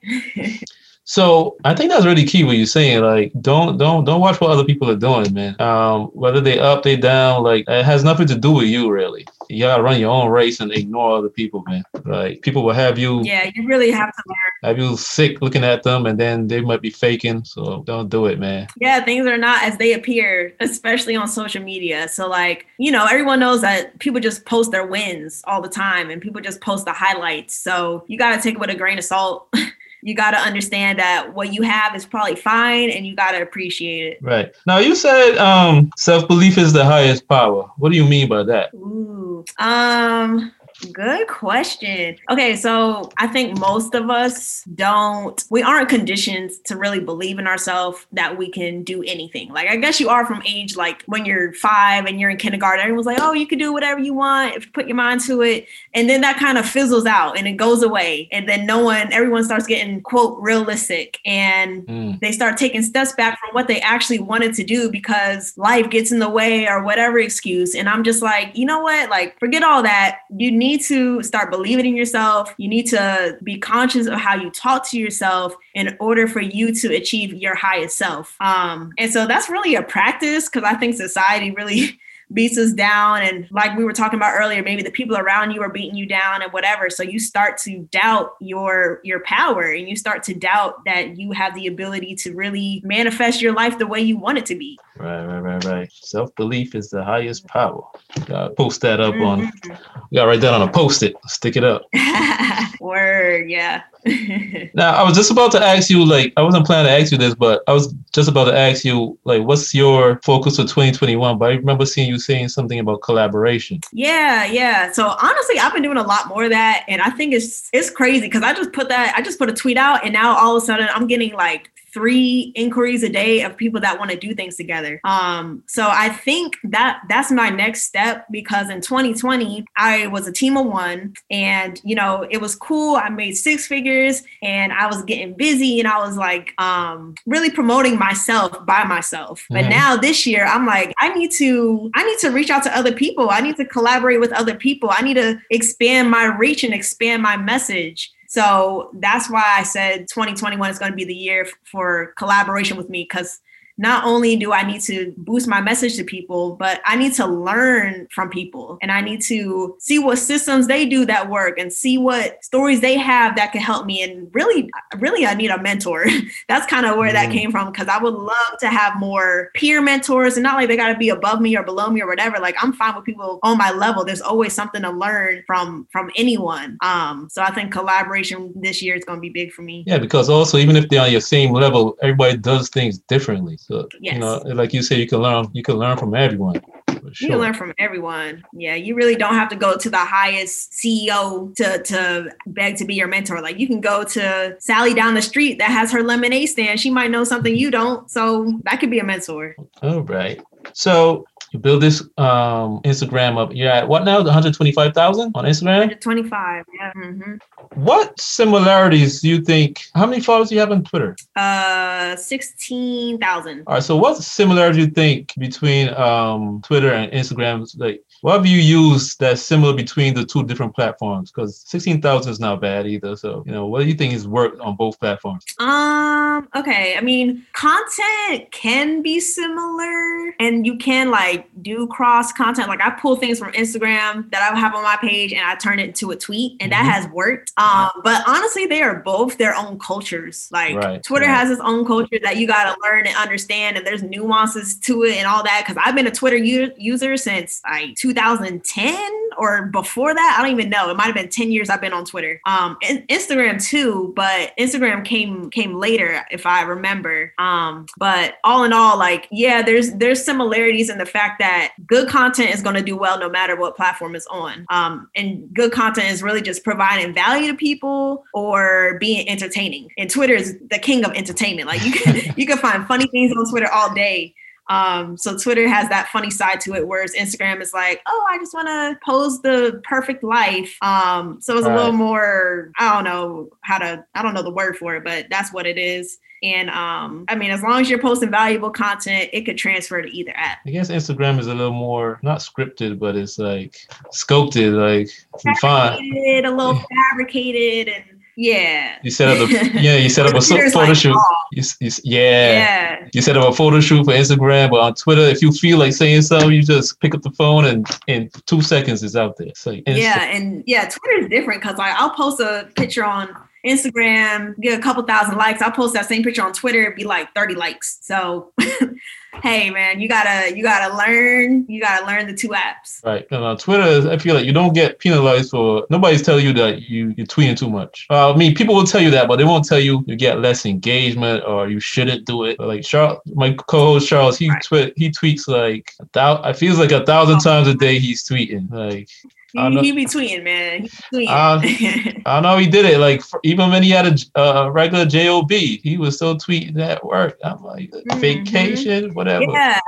So 1.08 1.56
I 1.64 1.74
think 1.74 1.90
that's 1.90 2.04
really 2.04 2.26
key 2.26 2.44
what 2.44 2.58
you're 2.58 2.66
saying. 2.66 3.02
Like, 3.02 3.32
don't 3.40 3.78
don't 3.78 4.04
don't 4.04 4.20
watch 4.20 4.42
what 4.42 4.50
other 4.50 4.62
people 4.62 4.90
are 4.90 4.96
doing, 4.96 5.32
man. 5.32 5.58
Um, 5.58 6.08
whether 6.08 6.38
they 6.38 6.58
up, 6.58 6.82
they 6.82 6.96
down, 6.96 7.42
like 7.42 7.64
it 7.66 7.82
has 7.82 8.04
nothing 8.04 8.26
to 8.26 8.36
do 8.36 8.52
with 8.52 8.66
you, 8.66 8.90
really. 8.90 9.26
You 9.48 9.60
gotta 9.64 9.82
run 9.82 9.98
your 9.98 10.10
own 10.10 10.28
race 10.30 10.60
and 10.60 10.70
ignore 10.70 11.16
other 11.16 11.30
people, 11.30 11.64
man. 11.66 11.82
Like 12.04 12.42
people 12.42 12.62
will 12.62 12.74
have 12.74 12.98
you 12.98 13.22
Yeah, 13.22 13.50
you 13.54 13.66
really 13.66 13.90
have 13.90 14.14
to 14.14 14.22
learn. 14.26 14.70
have 14.70 14.78
you 14.78 14.98
sick 14.98 15.40
looking 15.40 15.64
at 15.64 15.82
them, 15.82 16.04
and 16.04 16.20
then 16.20 16.46
they 16.46 16.60
might 16.60 16.82
be 16.82 16.90
faking. 16.90 17.42
So 17.44 17.84
don't 17.86 18.10
do 18.10 18.26
it, 18.26 18.38
man. 18.38 18.66
Yeah, 18.78 19.02
things 19.02 19.26
are 19.26 19.38
not 19.38 19.62
as 19.62 19.78
they 19.78 19.94
appear, 19.94 20.54
especially 20.60 21.16
on 21.16 21.26
social 21.26 21.62
media. 21.62 22.08
So, 22.08 22.28
like, 22.28 22.66
you 22.76 22.92
know, 22.92 23.06
everyone 23.06 23.40
knows 23.40 23.62
that 23.62 23.98
people 23.98 24.20
just 24.20 24.44
post 24.44 24.72
their 24.72 24.86
wins 24.86 25.42
all 25.46 25.62
the 25.62 25.70
time 25.70 26.10
and 26.10 26.20
people 26.20 26.42
just 26.42 26.60
post 26.60 26.84
the 26.84 26.92
highlights. 26.92 27.54
So, 27.54 28.04
you 28.08 28.18
got 28.18 28.36
to 28.36 28.42
take 28.42 28.56
it 28.56 28.60
with 28.60 28.68
a 28.68 28.74
grain 28.74 28.98
of 28.98 29.04
salt. 29.04 29.48
you 30.02 30.14
got 30.14 30.30
to 30.32 30.38
understand 30.38 30.98
that 30.98 31.34
what 31.34 31.52
you 31.52 31.62
have 31.62 31.94
is 31.94 32.06
probably 32.06 32.36
fine 32.36 32.90
and 32.90 33.06
you 33.06 33.14
got 33.16 33.32
to 33.32 33.42
appreciate 33.42 34.12
it. 34.12 34.18
Right 34.22 34.54
now, 34.66 34.78
you 34.78 34.94
said 34.94 35.36
um, 35.38 35.90
self 35.96 36.28
belief 36.28 36.58
is 36.58 36.72
the 36.72 36.84
highest 36.84 37.28
power. 37.28 37.70
What 37.78 37.90
do 37.90 37.96
you 37.96 38.04
mean 38.04 38.28
by 38.28 38.42
that? 38.44 38.72
Ooh. 38.74 39.44
Um 39.58 40.52
good 40.92 41.26
question. 41.28 42.16
Okay, 42.30 42.56
so 42.56 43.10
I 43.18 43.26
think 43.26 43.58
most 43.58 43.94
of 43.94 44.10
us 44.10 44.62
don't 44.74 45.42
we 45.50 45.62
aren't 45.62 45.88
conditioned 45.88 46.50
to 46.66 46.76
really 46.76 47.00
believe 47.00 47.38
in 47.38 47.46
ourselves 47.46 48.06
that 48.12 48.38
we 48.38 48.50
can 48.50 48.84
do 48.84 49.02
anything. 49.02 49.50
Like 49.50 49.68
I 49.68 49.76
guess 49.76 49.98
you 50.00 50.08
are 50.08 50.24
from 50.24 50.42
age 50.46 50.76
like 50.76 51.02
when 51.06 51.24
you're 51.24 51.52
5 51.54 52.06
and 52.06 52.20
you're 52.20 52.30
in 52.30 52.36
kindergarten 52.36 52.80
everyone's 52.80 53.06
like, 53.06 53.18
"Oh, 53.20 53.32
you 53.32 53.46
can 53.46 53.58
do 53.58 53.72
whatever 53.72 54.00
you 54.00 54.14
want 54.14 54.56
if 54.56 54.66
you 54.66 54.72
put 54.72 54.86
your 54.86 54.96
mind 54.96 55.20
to 55.22 55.42
it." 55.42 55.66
And 55.94 56.08
then 56.08 56.20
that 56.20 56.38
kind 56.38 56.58
of 56.58 56.68
fizzles 56.68 57.06
out 57.06 57.36
and 57.36 57.48
it 57.48 57.52
goes 57.52 57.82
away 57.82 58.28
and 58.30 58.48
then 58.48 58.66
no 58.66 58.84
one 58.84 59.12
everyone 59.12 59.44
starts 59.44 59.66
getting 59.66 60.00
quote 60.00 60.38
realistic 60.40 61.18
and 61.24 61.88
Mm, 61.88 62.20
they 62.20 62.32
start 62.32 62.58
taking 62.58 62.82
steps 62.82 63.12
back 63.12 63.38
from 63.40 63.50
what 63.52 63.66
they 63.66 63.80
actually 63.80 64.18
wanted 64.18 64.52
to 64.54 64.62
do 64.62 64.90
because 64.90 65.56
life 65.56 65.88
gets 65.88 66.12
in 66.12 66.18
the 66.18 66.28
way 66.28 66.68
or 66.68 66.82
whatever 66.82 67.18
excuse. 67.18 67.74
And 67.74 67.88
I'm 67.88 68.04
just 68.04 68.22
like, 68.22 68.54
you 68.54 68.66
know 68.66 68.80
what? 68.80 69.08
Like, 69.08 69.38
forget 69.40 69.62
all 69.62 69.82
that. 69.82 70.20
You 70.36 70.52
need 70.52 70.67
to 70.76 71.22
start 71.22 71.50
believing 71.50 71.86
in 71.86 71.96
yourself. 71.96 72.52
You 72.58 72.68
need 72.68 72.86
to 72.88 73.38
be 73.42 73.58
conscious 73.58 74.06
of 74.06 74.20
how 74.20 74.36
you 74.36 74.50
talk 74.50 74.86
to 74.90 74.98
yourself 74.98 75.54
in 75.74 75.96
order 75.98 76.28
for 76.28 76.42
you 76.42 76.74
to 76.74 76.94
achieve 76.94 77.32
your 77.32 77.54
highest 77.54 77.96
self. 77.96 78.36
Um, 78.40 78.92
and 78.98 79.10
so 79.10 79.26
that's 79.26 79.48
really 79.48 79.74
a 79.74 79.82
practice 79.82 80.50
because 80.50 80.64
I 80.64 80.74
think 80.74 80.96
society 80.96 81.52
really 81.52 81.98
beats 82.32 82.58
us 82.58 82.72
down 82.72 83.22
and 83.22 83.48
like 83.50 83.76
we 83.76 83.84
were 83.84 83.92
talking 83.92 84.18
about 84.18 84.34
earlier 84.34 84.62
maybe 84.62 84.82
the 84.82 84.90
people 84.90 85.16
around 85.16 85.50
you 85.50 85.62
are 85.62 85.70
beating 85.70 85.96
you 85.96 86.06
down 86.06 86.42
and 86.42 86.52
whatever 86.52 86.90
so 86.90 87.02
you 87.02 87.18
start 87.18 87.56
to 87.56 87.80
doubt 87.90 88.34
your 88.40 89.00
your 89.02 89.20
power 89.20 89.70
and 89.70 89.88
you 89.88 89.96
start 89.96 90.22
to 90.22 90.34
doubt 90.34 90.84
that 90.84 91.16
you 91.16 91.32
have 91.32 91.54
the 91.54 91.66
ability 91.66 92.14
to 92.14 92.34
really 92.34 92.82
manifest 92.84 93.40
your 93.40 93.54
life 93.54 93.78
the 93.78 93.86
way 93.86 94.00
you 94.00 94.16
want 94.16 94.36
it 94.36 94.44
to 94.44 94.54
be 94.54 94.78
right, 94.96 95.24
right, 95.24 95.40
right, 95.40 95.64
right. 95.64 95.92
Self 95.92 96.34
belief 96.34 96.74
is 96.74 96.90
the 96.90 97.04
highest 97.04 97.46
power. 97.46 97.82
Gotta 98.26 98.54
post 98.54 98.80
that 98.82 99.00
up 99.00 99.14
on. 99.14 99.46
Mm-hmm. 99.46 100.14
Gotta 100.14 100.26
write 100.28 100.40
that 100.40 100.54
on 100.54 100.62
a 100.62 100.70
post 100.70 101.02
it. 101.02 101.14
Stick 101.26 101.56
it 101.56 101.64
up. 101.64 101.82
word 102.80 103.50
yeah 103.50 103.82
Now, 104.74 104.94
I 104.94 105.02
was 105.02 105.16
just 105.16 105.30
about 105.30 105.52
to 105.52 105.62
ask 105.62 105.90
you, 105.90 106.04
like, 106.04 106.32
I 106.36 106.42
wasn't 106.42 106.66
planning 106.66 106.86
to 106.86 106.92
ask 106.92 107.12
you 107.12 107.18
this, 107.18 107.34
but 107.34 107.62
I 107.66 107.72
was 107.72 107.92
just 108.12 108.28
about 108.28 108.44
to 108.44 108.56
ask 108.56 108.84
you, 108.84 109.18
like, 109.24 109.42
what's 109.42 109.74
your 109.74 110.20
focus 110.24 110.56
for 110.56 110.62
2021? 110.62 111.38
But 111.38 111.50
I 111.50 111.54
remember 111.54 111.84
seeing 111.84 112.08
you 112.08 112.17
saying 112.18 112.48
something 112.48 112.78
about 112.78 113.02
collaboration. 113.02 113.80
Yeah, 113.92 114.44
yeah. 114.46 114.92
So 114.92 115.08
honestly, 115.20 115.58
I've 115.58 115.72
been 115.72 115.82
doing 115.82 115.98
a 115.98 116.02
lot 116.02 116.28
more 116.28 116.44
of 116.44 116.50
that, 116.50 116.84
and 116.88 117.00
I 117.02 117.10
think 117.10 117.32
it's 117.32 117.68
it's 117.72 117.90
crazy 117.90 118.26
because 118.26 118.42
I 118.42 118.52
just 118.54 118.72
put 118.72 118.88
that 118.88 119.14
I 119.16 119.22
just 119.22 119.38
put 119.38 119.48
a 119.48 119.54
tweet 119.54 119.76
out, 119.76 120.04
and 120.04 120.12
now 120.12 120.36
all 120.36 120.56
of 120.56 120.62
a 120.62 120.66
sudden 120.66 120.88
I'm 120.94 121.06
getting 121.06 121.32
like 121.34 121.70
three 121.98 122.52
inquiries 122.54 123.02
a 123.02 123.08
day 123.08 123.42
of 123.42 123.56
people 123.56 123.80
that 123.80 123.98
want 123.98 124.10
to 124.10 124.16
do 124.16 124.34
things 124.34 124.56
together. 124.56 125.00
Um, 125.04 125.64
so 125.66 125.88
I 125.90 126.08
think 126.10 126.56
that 126.64 127.02
that's 127.08 127.30
my 127.32 127.50
next 127.50 127.82
step 127.82 128.26
because 128.30 128.70
in 128.70 128.80
2020 128.80 129.64
I 129.76 130.06
was 130.06 130.26
a 130.28 130.32
team 130.32 130.56
of 130.56 130.66
one, 130.66 131.14
and 131.30 131.80
you 131.84 131.94
know 131.96 132.26
it 132.30 132.40
was 132.40 132.54
cool. 132.54 132.96
I 132.96 133.08
made 133.08 133.32
six 133.32 133.66
figures, 133.66 134.22
and 134.42 134.72
I 134.72 134.86
was 134.86 135.02
getting 135.04 135.34
busy, 135.34 135.80
and 135.80 135.88
I 135.88 135.98
was 135.98 136.16
like 136.16 136.54
um, 136.60 137.14
really 137.26 137.50
promoting 137.50 137.98
myself 137.98 138.64
by 138.64 138.84
myself. 138.84 139.44
But 139.50 139.64
Mhm. 139.64 139.70
now 139.70 139.96
this 139.96 140.26
year 140.26 140.44
I'm 140.46 140.66
like 140.66 140.92
I 140.98 141.12
need 141.14 141.32
to 141.38 141.90
I 141.94 142.04
need 142.04 142.18
to 142.20 142.30
reach 142.30 142.50
out 142.50 142.62
to 142.64 142.76
other 142.76 142.92
people. 142.92 143.30
I 143.30 143.40
need 143.40 143.56
to 143.56 143.64
collaborate 143.64 144.20
with 144.20 144.32
other 144.32 144.54
people. 144.54 144.90
I 144.92 145.02
need 145.02 145.14
to 145.14 145.38
expand 145.50 146.10
my 146.10 146.24
reach 146.26 146.62
and 146.62 146.72
expand 146.72 147.22
my 147.22 147.36
message. 147.36 148.12
So 148.28 148.90
that's 148.94 149.30
why 149.30 149.42
I 149.56 149.62
said 149.62 150.06
2021 150.08 150.70
is 150.70 150.78
going 150.78 150.92
to 150.92 150.96
be 150.96 151.04
the 151.04 151.14
year 151.14 151.46
for 151.64 152.12
collaboration 152.18 152.76
with 152.76 152.90
me 152.90 153.02
because 153.02 153.40
not 153.78 154.04
only 154.04 154.36
do 154.36 154.52
I 154.52 154.64
need 154.64 154.80
to 154.82 155.14
boost 155.16 155.46
my 155.46 155.60
message 155.60 155.96
to 155.96 156.04
people, 156.04 156.56
but 156.56 156.80
I 156.84 156.96
need 156.96 157.14
to 157.14 157.26
learn 157.26 158.08
from 158.12 158.28
people 158.28 158.78
and 158.82 158.90
I 158.90 159.00
need 159.00 159.22
to 159.22 159.76
see 159.78 159.98
what 159.98 160.18
systems 160.18 160.66
they 160.66 160.84
do 160.84 161.04
that 161.06 161.30
work 161.30 161.58
and 161.58 161.72
see 161.72 161.96
what 161.96 162.42
stories 162.44 162.80
they 162.80 162.98
have 162.98 163.36
that 163.36 163.52
can 163.52 163.60
help 163.60 163.86
me. 163.86 164.02
And 164.02 164.28
really, 164.34 164.68
really, 164.98 165.24
I 165.26 165.34
need 165.34 165.50
a 165.50 165.62
mentor. 165.62 166.06
That's 166.48 166.66
kind 166.66 166.84
of 166.84 166.96
where 166.96 167.12
that 167.12 167.28
Mm. 167.28 167.32
came 167.32 167.50
from 167.50 167.70
because 167.70 167.88
I 167.88 168.02
would 168.02 168.14
love 168.14 168.58
to 168.60 168.68
have 168.68 168.98
more 168.98 169.50
peer 169.54 169.82
mentors 169.82 170.36
and 170.36 170.42
not 170.42 170.54
like 170.56 170.68
they 170.68 170.76
got 170.76 170.92
to 170.92 170.98
be 170.98 171.10
above 171.10 171.40
me 171.40 171.56
or 171.56 171.62
below 171.62 171.90
me 171.90 172.00
or 172.00 172.06
whatever. 172.06 172.38
Like 172.38 172.56
I'm 172.62 172.72
fine 172.72 172.94
with 172.96 173.04
people 173.04 173.38
on 173.42 173.58
my 173.58 173.70
level. 173.70 174.04
There's 174.04 174.20
always 174.20 174.52
something 174.52 174.82
to 174.82 174.90
learn 174.90 175.42
from 175.46 175.86
from 175.92 176.10
anyone. 176.16 176.78
Um, 176.82 177.28
so 177.30 177.42
I 177.42 177.52
think 177.52 177.72
collaboration 177.72 178.52
this 178.56 178.82
year 178.82 178.94
is 178.94 179.04
going 179.04 179.18
to 179.18 179.20
be 179.20 179.28
big 179.30 179.52
for 179.52 179.62
me. 179.62 179.84
Yeah, 179.86 179.98
because 179.98 180.28
also, 180.28 180.58
even 180.58 180.76
if 180.76 180.88
they're 180.88 181.02
on 181.02 181.12
your 181.12 181.20
same 181.20 181.52
level, 181.52 181.96
everybody 182.02 182.36
does 182.36 182.68
things 182.68 182.98
differently. 182.98 183.56
So 183.68 183.86
Yes. 184.00 184.14
you 184.14 184.20
know, 184.20 184.38
like 184.46 184.72
you 184.72 184.82
say, 184.82 184.96
you 184.98 185.06
can 185.06 185.18
learn. 185.18 185.48
You 185.52 185.62
can 185.62 185.76
learn 185.76 185.98
from 185.98 186.14
everyone. 186.14 186.62
For 186.86 187.12
You 187.20 187.28
can 187.28 187.38
learn 187.38 187.52
from 187.52 187.74
everyone. 187.78 188.42
Yeah, 188.54 188.76
you 188.76 188.94
really 188.94 189.14
don't 189.14 189.34
have 189.34 189.50
to 189.50 189.56
go 189.56 189.76
to 189.76 189.90
the 189.90 189.98
highest 189.98 190.72
CEO 190.72 191.54
to 191.56 191.82
to 191.82 192.30
beg 192.46 192.76
to 192.76 192.86
be 192.86 192.94
your 192.94 193.08
mentor. 193.08 193.42
Like 193.42 193.58
you 193.58 193.66
can 193.66 193.82
go 193.82 194.04
to 194.04 194.56
Sally 194.58 194.94
down 194.94 195.12
the 195.14 195.22
street 195.22 195.58
that 195.58 195.70
has 195.70 195.92
her 195.92 196.02
lemonade 196.02 196.48
stand. 196.48 196.80
She 196.80 196.90
might 196.90 197.10
know 197.10 197.24
something 197.24 197.54
you 197.54 197.70
don't. 197.70 198.10
So 198.10 198.58
that 198.64 198.80
could 198.80 198.90
be 198.90 199.00
a 199.00 199.04
mentor. 199.04 199.54
All 199.82 200.02
right. 200.02 200.42
So 200.72 201.26
you 201.52 201.58
build 201.58 201.82
this 201.82 202.02
um 202.18 202.80
Instagram 202.84 203.38
up. 203.38 203.50
You're 203.54 203.70
at 203.70 203.88
what 203.88 204.04
now? 204.04 204.22
125,000 204.22 205.32
on 205.34 205.44
Instagram. 205.44 206.00
25. 206.00 206.64
Yeah. 206.74 206.92
hmm 206.92 207.34
What 207.74 208.18
similarities 208.20 209.20
do 209.20 209.28
you 209.28 209.40
think? 209.42 209.84
How 209.94 210.06
many 210.06 210.20
followers 210.22 210.48
do 210.48 210.54
you 210.54 210.60
have 210.60 210.70
on 210.70 210.84
Twitter? 210.84 211.16
Uh, 211.36 212.16
sixteen 212.16 213.18
thousand. 213.18 213.64
All 213.66 213.74
right. 213.74 213.82
So 213.82 213.96
what 213.96 214.16
similarities 214.18 214.76
do 214.76 214.88
you 214.88 214.90
think 214.90 215.32
between 215.38 215.88
um 215.94 216.60
Twitter 216.62 216.92
and 216.92 217.10
Instagram? 217.12 217.66
Like, 217.78 218.02
what 218.20 218.34
have 218.36 218.46
you 218.46 218.58
used 218.58 219.18
that's 219.20 219.42
similar 219.42 219.72
between 219.74 220.14
the 220.14 220.24
two 220.24 220.42
different 220.44 220.74
platforms? 220.74 221.30
Because 221.30 221.58
16,000 221.66 222.30
is 222.32 222.40
not 222.40 222.60
bad 222.60 222.86
either. 222.86 223.16
So 223.16 223.42
you 223.46 223.52
know, 223.52 223.66
what 223.66 223.80
do 223.82 223.86
you 223.88 223.94
think 223.94 224.12
has 224.12 224.26
worked 224.26 224.60
on 224.60 224.76
both 224.76 224.98
platforms? 224.98 225.44
Um, 225.58 226.48
okay. 226.54 226.96
I 226.96 227.00
mean, 227.00 227.44
content 227.52 228.50
can 228.50 229.02
be 229.02 229.20
similar 229.20 230.34
and 230.40 230.66
you 230.66 230.76
can 230.76 231.10
like 231.10 231.48
do 231.62 231.86
cross 231.88 232.32
content. 232.32 232.68
Like 232.68 232.80
I 232.80 232.90
pull 232.90 233.16
things 233.16 233.38
from 233.38 233.52
Instagram 233.52 234.30
that 234.30 234.42
I 234.52 234.58
have 234.58 234.74
on 234.74 234.82
my 234.82 234.96
page 235.00 235.32
and 235.32 235.42
I 235.42 235.54
turn 235.56 235.78
it 235.78 235.86
into 235.88 236.10
a 236.10 236.16
tweet 236.16 236.56
and 236.60 236.72
that 236.72 236.84
Mhm. 236.84 236.90
has 236.92 237.08
worked. 237.08 237.52
Um, 237.56 237.90
but 238.04 238.22
honestly, 238.26 238.66
they 238.66 238.82
are 238.82 238.96
both 238.96 239.38
their 239.38 239.54
own 239.54 239.78
cultures. 239.78 240.48
Like 240.50 240.76
Right, 240.76 241.02
Twitter 241.02 241.26
right. 241.26 241.34
has 241.36 241.50
its 241.50 241.60
own 241.60 241.84
culture 241.86 242.18
that 242.22 242.36
you 242.36 242.46
got 242.46 242.72
to 242.74 242.80
learn 242.82 243.06
and 243.06 243.16
understand 243.16 243.76
and 243.76 243.86
there's 243.86 244.02
nuances 244.02 244.76
to 244.80 245.04
it 245.04 245.16
and 245.16 245.26
all 245.26 245.42
that. 245.44 245.64
Cause 245.66 245.76
I've 245.82 245.94
been 245.94 246.06
a 246.06 246.10
Twitter 246.10 246.36
u- 246.36 246.72
user 246.76 247.16
since 247.16 247.60
like 247.68 247.94
2010 248.12 249.12
or 249.36 249.66
before 249.66 250.14
that. 250.14 250.36
I 250.38 250.42
don't 250.42 250.52
even 250.58 250.70
know. 250.70 250.90
It 250.90 250.96
might 250.96 251.06
have 251.06 251.14
been 251.14 251.28
10 251.28 251.52
years 251.52 251.70
I've 251.70 251.80
been 251.80 251.92
on 251.92 252.04
Twitter. 252.04 252.40
Um, 252.46 252.76
in- 252.88 253.06
Instagram 253.06 253.62
too, 253.62 254.12
but 254.16 254.52
Instagram 254.58 255.04
came 255.04 255.50
came 255.50 255.78
later 255.78 256.24
if 256.30 256.46
I 256.46 256.62
remember. 256.62 257.32
Um, 257.38 257.86
but 257.96 258.34
all 258.44 258.64
in 258.64 258.72
all, 258.72 258.98
like 258.98 259.28
yeah, 259.30 259.62
there's 259.62 259.92
there's 259.94 260.24
similarities 260.24 260.90
in 260.90 260.98
the 260.98 261.06
fact 261.06 261.38
that 261.38 261.72
good 261.86 262.08
content 262.08 262.54
is 262.54 262.62
going 262.62 262.76
to 262.76 262.82
do 262.82 262.96
well 262.96 263.18
no 263.18 263.28
matter 263.28 263.56
what 263.56 263.76
platform 263.76 264.14
it's 264.14 264.26
on. 264.26 264.66
Um, 264.70 265.08
and 265.14 265.48
good 265.54 265.72
content 265.72 266.08
is 266.08 266.22
really 266.22 266.42
just 266.42 266.64
providing 266.64 267.14
value 267.14 267.50
to 267.50 267.56
people 267.56 268.24
or 268.34 268.98
being 268.98 269.28
entertaining. 269.28 269.88
And 269.98 270.10
Twitter 270.10 270.34
is 270.34 270.56
the 270.70 270.78
king 270.78 271.04
of 271.04 271.12
entertainment. 271.12 271.68
Like 271.68 271.84
you 271.84 271.92
can 271.92 272.34
you 272.36 272.46
can 272.46 272.58
find 272.58 272.86
funny 272.86 273.06
things 273.06 273.32
on 273.32 273.48
Twitter 273.50 273.68
all 273.72 273.94
day. 273.94 274.34
Um, 274.68 275.16
so 275.16 275.36
Twitter 275.36 275.68
has 275.68 275.88
that 275.88 276.08
funny 276.08 276.30
side 276.30 276.60
to 276.62 276.74
it, 276.74 276.86
whereas 276.86 277.14
Instagram 277.14 277.60
is 277.60 277.72
like, 277.72 278.02
oh, 278.06 278.26
I 278.30 278.38
just 278.38 278.54
want 278.54 278.68
to 278.68 278.98
pose 279.04 279.40
the 279.40 279.80
perfect 279.84 280.22
life. 280.22 280.76
Um, 280.82 281.40
so 281.40 281.56
it's 281.56 281.66
a 281.66 281.74
little 281.74 281.92
more, 281.92 282.70
I 282.78 282.94
don't 282.94 283.04
know 283.04 283.50
how 283.62 283.78
to, 283.78 284.04
I 284.14 284.22
don't 284.22 284.34
know 284.34 284.42
the 284.42 284.50
word 284.50 284.76
for 284.76 284.96
it, 284.96 285.04
but 285.04 285.26
that's 285.30 285.52
what 285.52 285.66
it 285.66 285.78
is. 285.78 286.18
And 286.42 286.70
um, 286.70 287.24
I 287.28 287.34
mean, 287.34 287.50
as 287.50 287.62
long 287.62 287.80
as 287.80 287.90
you're 287.90 287.98
posting 287.98 288.30
valuable 288.30 288.70
content, 288.70 289.30
it 289.32 289.44
could 289.44 289.58
transfer 289.58 290.00
to 290.00 290.08
either 290.08 290.32
app. 290.36 290.58
I 290.66 290.70
guess 290.70 290.88
Instagram 290.88 291.38
is 291.40 291.48
a 291.48 291.54
little 291.54 291.72
more 291.72 292.20
not 292.22 292.38
scripted, 292.38 292.98
but 292.98 293.16
it's 293.16 293.38
like 293.38 293.76
sculpted, 294.12 294.74
like 294.74 295.08
refined. 295.44 296.00
A 296.00 296.50
little 296.50 296.80
fabricated, 297.10 297.92
and 297.92 298.17
yeah. 298.38 298.98
You 299.02 299.10
set 299.10 299.28
up 299.28 299.48
the 299.48 299.80
yeah, 299.80 299.96
you 299.96 300.08
set 300.08 300.24
up 300.24 300.34
a 300.34 300.40
photo 300.72 300.78
like 300.78 300.96
shoot. 300.96 301.12
raw. 301.12 301.24
You, 301.50 301.64
you, 301.80 301.90
yeah. 302.04 302.52
Yeah. 302.52 303.08
You 303.12 303.20
set 303.20 303.36
up 303.36 303.48
a 303.48 303.52
photo 303.52 303.80
shoot 303.80 304.04
for 304.04 304.12
Instagram, 304.12 304.70
but 304.70 304.78
on 304.78 304.94
Twitter, 304.94 305.22
if 305.22 305.42
you 305.42 305.50
feel 305.50 305.76
like 305.78 305.92
saying 305.92 306.22
something, 306.22 306.52
you 306.52 306.62
just 306.62 307.00
pick 307.00 307.16
up 307.16 307.22
the 307.22 307.32
phone 307.32 307.64
and 307.64 307.84
in 308.06 308.30
two 308.46 308.62
seconds 308.62 309.02
it's 309.02 309.16
out 309.16 309.36
there. 309.38 309.48
Like 309.48 309.82
instant. 309.86 309.96
Yeah, 309.98 310.22
and 310.22 310.62
yeah, 310.66 310.88
Twitter 310.88 311.24
is 311.24 311.28
different 311.28 311.62
because 311.62 311.78
like 311.78 311.92
I'll 311.96 312.10
post 312.10 312.38
a 312.38 312.68
picture 312.76 313.04
on 313.04 313.34
Instagram, 313.66 314.58
get 314.60 314.78
a 314.78 314.82
couple 314.82 315.02
thousand 315.02 315.36
likes. 315.36 315.60
I'll 315.62 315.70
post 315.72 315.94
that 315.94 316.06
same 316.06 316.22
picture 316.22 316.42
on 316.44 316.52
Twitter, 316.52 316.82
it'd 316.82 316.96
be 316.96 317.04
like 317.04 317.32
30 317.34 317.54
likes. 317.54 317.98
So 318.02 318.52
hey 319.42 319.70
man, 319.70 320.00
you 320.00 320.08
gotta 320.08 320.56
you 320.56 320.62
gotta 320.62 320.96
learn, 320.96 321.66
you 321.68 321.80
gotta 321.80 322.06
learn 322.06 322.26
the 322.26 322.34
two 322.34 322.48
apps. 322.48 323.04
Right. 323.04 323.26
And 323.30 323.42
on 323.44 323.56
Twitter, 323.58 324.10
I 324.10 324.18
feel 324.18 324.34
like 324.34 324.44
you 324.44 324.52
don't 324.52 324.72
get 324.74 324.98
penalized 324.98 325.50
for 325.50 325.86
nobody's 325.90 326.22
telling 326.22 326.44
you 326.46 326.52
that 326.54 326.82
you, 326.82 327.14
you're 327.16 327.26
tweeting 327.26 327.56
too 327.56 327.68
much. 327.68 328.06
Uh, 328.10 328.32
I 328.32 328.36
mean, 328.36 328.54
people 328.54 328.74
will 328.74 328.84
tell 328.84 329.00
you 329.00 329.10
that, 329.10 329.28
but 329.28 329.36
they 329.36 329.44
won't 329.44 329.64
tell 329.66 329.80
you 329.80 330.02
you 330.06 330.16
get 330.16 330.40
less 330.40 330.64
engagement 330.66 331.44
or 331.46 331.68
you 331.68 331.80
shouldn't 331.80 332.26
do 332.26 332.44
it. 332.44 332.58
But 332.58 332.68
like 332.68 332.82
Charles, 332.82 333.20
my 333.34 333.52
co-host 333.54 334.08
Charles, 334.08 334.38
he 334.38 334.48
Right. 334.50 334.62
tweet 334.64 334.92
he 334.96 335.10
tweets 335.10 335.46
like 335.48 335.92
a 336.00 336.06
thou- 336.12 336.42
I 336.42 336.52
feels 336.52 336.78
like 336.78 336.92
a 336.92 337.04
thousand 337.04 337.40
times 337.40 337.68
a 337.68 337.74
day 337.74 337.98
he's 337.98 338.24
tweeting. 338.24 338.70
Like 338.70 339.08
He, 339.52 339.58
I 339.58 339.68
know- 339.70 339.80
he 339.82 339.92
be 339.92 340.04
tweeting, 340.04 340.44
man. 340.44 340.82
He 341.10 341.26
tweeting. 341.26 342.22
I 342.26 342.40
know 342.40 342.58
he 342.58 342.66
did 342.66 342.84
it. 342.84 342.98
Like 342.98 343.22
even 343.44 343.70
when 343.70 343.82
he 343.82 343.90
had 343.90 344.06
a 344.06 344.40
uh, 344.40 344.68
regular 344.70 345.06
job, 345.06 345.50
he 345.50 345.96
was 345.98 346.16
still 346.16 346.36
tweeting 346.36 346.78
at 346.80 347.04
work. 347.04 347.38
I'm 347.42 347.62
like 347.62 347.90
Mhm. 347.90 348.20
vacation, 348.20 349.14
whatever. 349.14 349.44
yeah. 349.48 349.80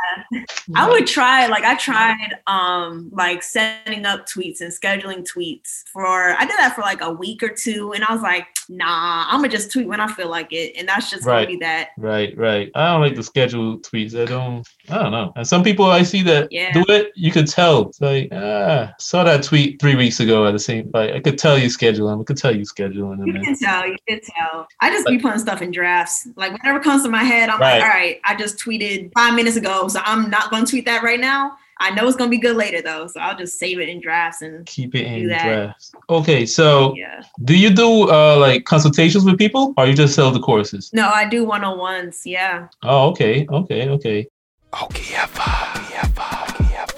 I 0.75 0.88
would 0.88 1.07
try 1.07 1.46
like 1.46 1.64
I 1.64 1.75
tried 1.75 2.38
um 2.46 3.11
like 3.12 3.42
setting 3.42 4.07
up 4.07 4.27
tweets 4.27 4.61
and 4.61 4.73
scheduling 4.73 5.27
tweets 5.29 5.83
for 5.92 6.31
I 6.38 6.40
did 6.46 6.57
that 6.59 6.75
for 6.75 6.81
like 6.83 7.01
a 7.03 7.11
week 7.11 7.42
or 7.42 7.49
two 7.49 7.92
and 7.92 8.05
I 8.05 8.12
was 8.12 8.23
like, 8.23 8.46
nah, 8.68 9.27
I'm 9.29 9.40
gonna 9.40 9.49
just 9.49 9.70
tweet 9.73 9.87
when 9.88 10.01
I 10.01 10.07
feel 10.12 10.29
like 10.31 10.53
it. 10.53 10.75
And 10.77 10.88
that's 10.88 11.11
just 11.11 11.27
Right. 11.27 11.44
gonna 11.46 11.59
be 11.59 11.64
that. 11.64 11.88
Right, 11.99 12.37
right. 12.38 12.70
I 12.75 12.92
don't 12.92 13.01
like 13.03 13.14
the 13.16 13.23
scheduled 13.23 13.85
tweets. 13.85 14.20
I 14.20 14.25
don't. 14.25 14.66
I 14.90 15.03
don't 15.03 15.12
know. 15.12 15.33
And 15.37 15.46
some 15.46 15.62
people 15.62 15.87
I 15.87 16.03
see 16.03 16.22
that 16.24 16.48
Yeah. 16.50 16.72
do 16.72 16.85
it, 16.88 17.12
you 17.14 17.31
could 17.33 17.46
tell. 17.46 17.88
It's 17.88 18.00
like, 18.00 18.29
ah, 18.33 18.92
saw 18.98 19.24
that 19.24 19.42
tweet 19.42 19.81
three 19.81 19.94
weeks 19.94 20.20
ago 20.20 20.46
at 20.46 20.53
the 20.53 20.59
same. 20.59 20.90
Like, 20.92 21.11
I 21.12 21.20
could 21.20 21.38
tell 21.38 21.59
you 21.59 21.66
scheduling. 21.68 22.20
I 22.20 22.24
could 22.24 22.37
tell 22.37 22.55
you 22.55 22.62
scheduling. 22.62 23.26
You 23.26 23.33
can 23.40 23.57
tell, 23.59 23.87
you 23.87 23.96
can 24.09 24.20
tell. 24.37 24.66
I 24.81 24.90
just 24.90 25.07
be 25.07 25.18
putting 25.18 25.38
stuff 25.38 25.62
in 25.62 25.70
drafts. 25.70 26.29
Like 26.37 26.53
whatever 26.53 26.81
comes 26.81 27.03
to 27.05 27.09
my 27.09 27.24
head, 27.24 27.48
I'm 27.50 27.61
Right. 27.61 27.74
like, 27.79 27.83
all 27.83 27.88
right, 27.88 28.20
I 28.24 28.35
just 28.37 28.59
tweeted 28.59 29.11
five 29.14 29.35
minutes 29.35 29.57
ago, 29.57 29.88
so 29.88 30.00
I'm 30.05 30.31
not 30.31 30.50
gonna 30.50 30.66
tweet 30.66 30.85
that 30.87 31.03
right 31.03 31.20
now. 31.20 31.53
I 31.83 31.90
know 31.92 32.07
it's 32.07 32.16
gonna 32.16 32.31
be 32.31 32.37
good 32.37 32.57
later 32.57 32.83
though, 32.83 33.07
so 33.07 33.20
I'll 33.20 33.37
just 33.38 33.59
save 33.59 33.81
it 33.81 33.88
in 33.88 34.03
drafts 34.03 34.42
and 34.42 34.66
keep 34.66 34.94
it 34.94 35.07
in 35.07 35.29
that. 35.29 35.42
drafts. 35.44 35.92
Okay, 36.11 36.44
so 36.44 36.94
yeah. 36.94 37.22
do 37.44 37.57
you 37.57 37.70
do 37.70 38.11
uh 38.11 38.37
like 38.38 38.64
consultations 38.64 39.24
with 39.24 39.38
people, 39.38 39.72
or 39.79 39.87
you 39.87 39.94
just 39.94 40.14
sell 40.14 40.31
the 40.31 40.40
courses? 40.40 40.90
No, 40.92 41.09
I 41.09 41.24
do 41.26 41.42
one 41.44 41.64
on 41.64 41.79
ones. 41.79 42.22
Yeah. 42.26 42.68
Oh, 42.83 43.09
okay, 43.12 43.46
okay, 43.50 43.88
okay. 43.88 44.26